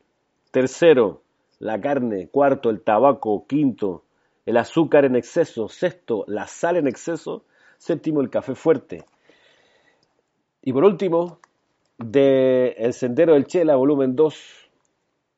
Tercero, 0.52 1.22
la 1.60 1.80
carne. 1.82 2.28
Cuarto, 2.30 2.70
el 2.70 2.82
tabaco. 2.82 3.46
Quinto, 3.48 4.04
el 4.46 4.58
azúcar 4.58 5.06
en 5.06 5.16
exceso. 5.16 5.70
Sexto, 5.70 6.26
la 6.28 6.48
sal 6.48 6.78
en 6.78 6.88
exceso. 6.88 7.46
Séptimo, 7.78 8.22
el 8.22 8.30
café 8.30 8.56
fuerte. 8.56 9.06
Y 10.62 10.72
por 10.72 10.86
último, 10.86 11.40
de 11.98 12.70
El 12.78 12.94
Sendero 12.94 13.34
del 13.34 13.46
Chela, 13.46 13.76
volumen 13.76 14.16
2, 14.16 14.36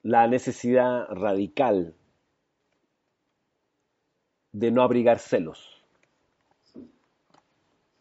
la 0.03 0.27
necesidad 0.27 1.07
radical 1.09 1.95
de 4.51 4.71
no 4.71 4.83
abrigar 4.83 5.19
celos. 5.19 5.74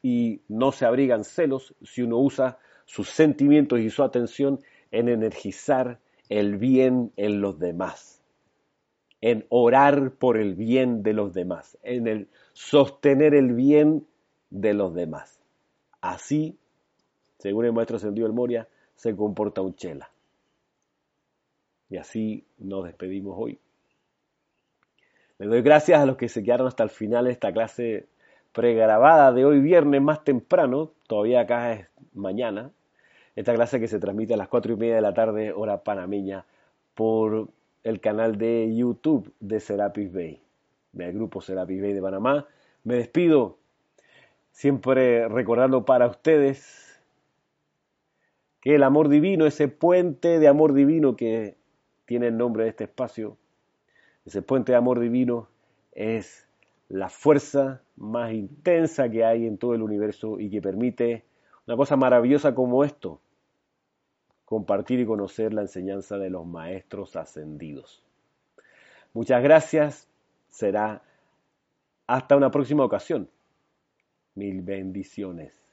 Y 0.05 0.43
no 0.49 0.71
se 0.71 0.85
abrigan 0.85 1.25
celos 1.25 1.75
si 1.83 2.03
uno 2.03 2.19
usa 2.19 2.59
sus 2.85 3.09
sentimientos 3.09 3.81
y 3.81 3.89
su 3.89 4.03
atención 4.03 4.61
en 4.91 5.09
energizar 5.09 5.99
el 6.29 6.59
bien 6.59 7.11
en 7.17 7.41
los 7.41 7.59
demás, 7.59 8.23
en 9.23 9.47
orar 9.49 10.11
por 10.13 10.37
el 10.37 10.57
bien 10.57 11.03
de 11.03 11.15
los 11.15 11.33
demás, 11.33 11.79
en 11.83 12.07
el 12.07 12.29
sostener 12.53 13.35
el 13.35 13.55
bien 13.55 14.07
de 14.51 14.75
los 14.75 14.95
demás. 14.95 15.41
Así, 16.03 16.59
según 17.39 17.65
el 17.65 17.73
maestro 17.73 17.99
Sendido 17.99 18.27
del 18.27 18.37
Moria, 18.37 18.69
se 18.95 19.17
comporta 19.17 19.63
un 19.63 19.75
chela. 19.75 20.11
Y 21.89 21.97
así 21.97 22.45
nos 22.59 22.85
despedimos 22.85 23.37
hoy. 23.39 23.59
Le 25.39 25.47
doy 25.47 25.63
gracias 25.63 25.99
a 25.99 26.05
los 26.05 26.19
que 26.19 26.29
se 26.29 26.43
quedaron 26.43 26.69
hasta 26.69 26.83
el 26.83 26.91
final 26.91 27.25
de 27.25 27.33
esta 27.33 27.53
clase 27.53 28.07
pregrabada 28.55 29.33
de 29.33 29.45
hoy 29.45 29.61
viernes 29.61 30.01
más 30.01 30.23
temprano, 30.23 30.93
todavía 31.09 31.41
acá 31.41 31.73
es 31.73 31.89
mañana, 32.15 32.71
esta 33.35 33.53
clase 33.53 33.81
que 33.81 33.89
se 33.89 33.99
transmite 33.99 34.35
a 34.35 34.37
las 34.37 34.47
cuatro 34.47 34.73
y 34.73 34.77
media 34.77 34.95
de 34.95 35.01
la 35.01 35.13
tarde, 35.13 35.53
hora 35.53 35.83
panameña, 35.83 36.47
por 36.95 37.49
el 37.83 38.01
canal 38.01 38.39
de 38.39 38.73
YouTube 38.75 39.35
de 39.41 39.59
Serapis 39.59 40.13
Bay, 40.13 40.41
del 40.93 41.13
grupo 41.13 41.41
Serapis 41.41 41.83
Bay 41.83 41.93
de 41.93 42.01
Panamá. 42.01 42.47
Me 42.85 42.95
despido, 42.95 43.59
siempre 44.53 45.29
recordando 45.29 45.85
para 45.85 46.07
ustedes 46.07 47.03
que 48.61 48.77
el 48.77 48.85
amor 48.85 49.09
divino, 49.09 49.47
ese 49.47 49.67
puente 49.67 50.39
de 50.39 50.47
amor 50.47 50.75
divino 50.75 51.17
que 51.17 51.57
tiene 52.05 52.29
el 52.29 52.37
nombre 52.37 52.63
de 52.63 52.71
este 52.71 52.85
espacio, 52.85 53.37
ese 54.25 54.43
puente 54.43 54.71
de 54.71 54.79
amor 54.79 55.01
divino 55.01 55.49
es 55.91 56.44
la 56.95 57.09
fuerza 57.09 57.83
más 57.97 58.33
intensa 58.33 59.11
que 59.11 59.25
hay 59.25 59.49
en 59.49 59.59
todo 59.59 59.75
el 59.75 59.83
universo 59.83 60.39
y 60.39 60.49
que 60.49 60.63
permite 60.63 61.25
una 61.67 61.77
cosa 61.77 61.97
maravillosa 61.97 62.55
como 62.55 62.85
esto, 62.85 63.21
compartir 64.45 65.01
y 65.01 65.07
conocer 65.07 65.53
la 65.53 65.63
enseñanza 65.63 66.19
de 66.19 66.31
los 66.31 66.47
maestros 66.47 67.17
ascendidos. 67.17 68.01
Muchas 69.13 69.43
gracias, 69.43 70.09
será 70.49 71.03
hasta 72.07 72.37
una 72.37 72.53
próxima 72.53 72.85
ocasión. 72.85 73.29
Mil 74.37 74.63
bendiciones. 74.63 75.64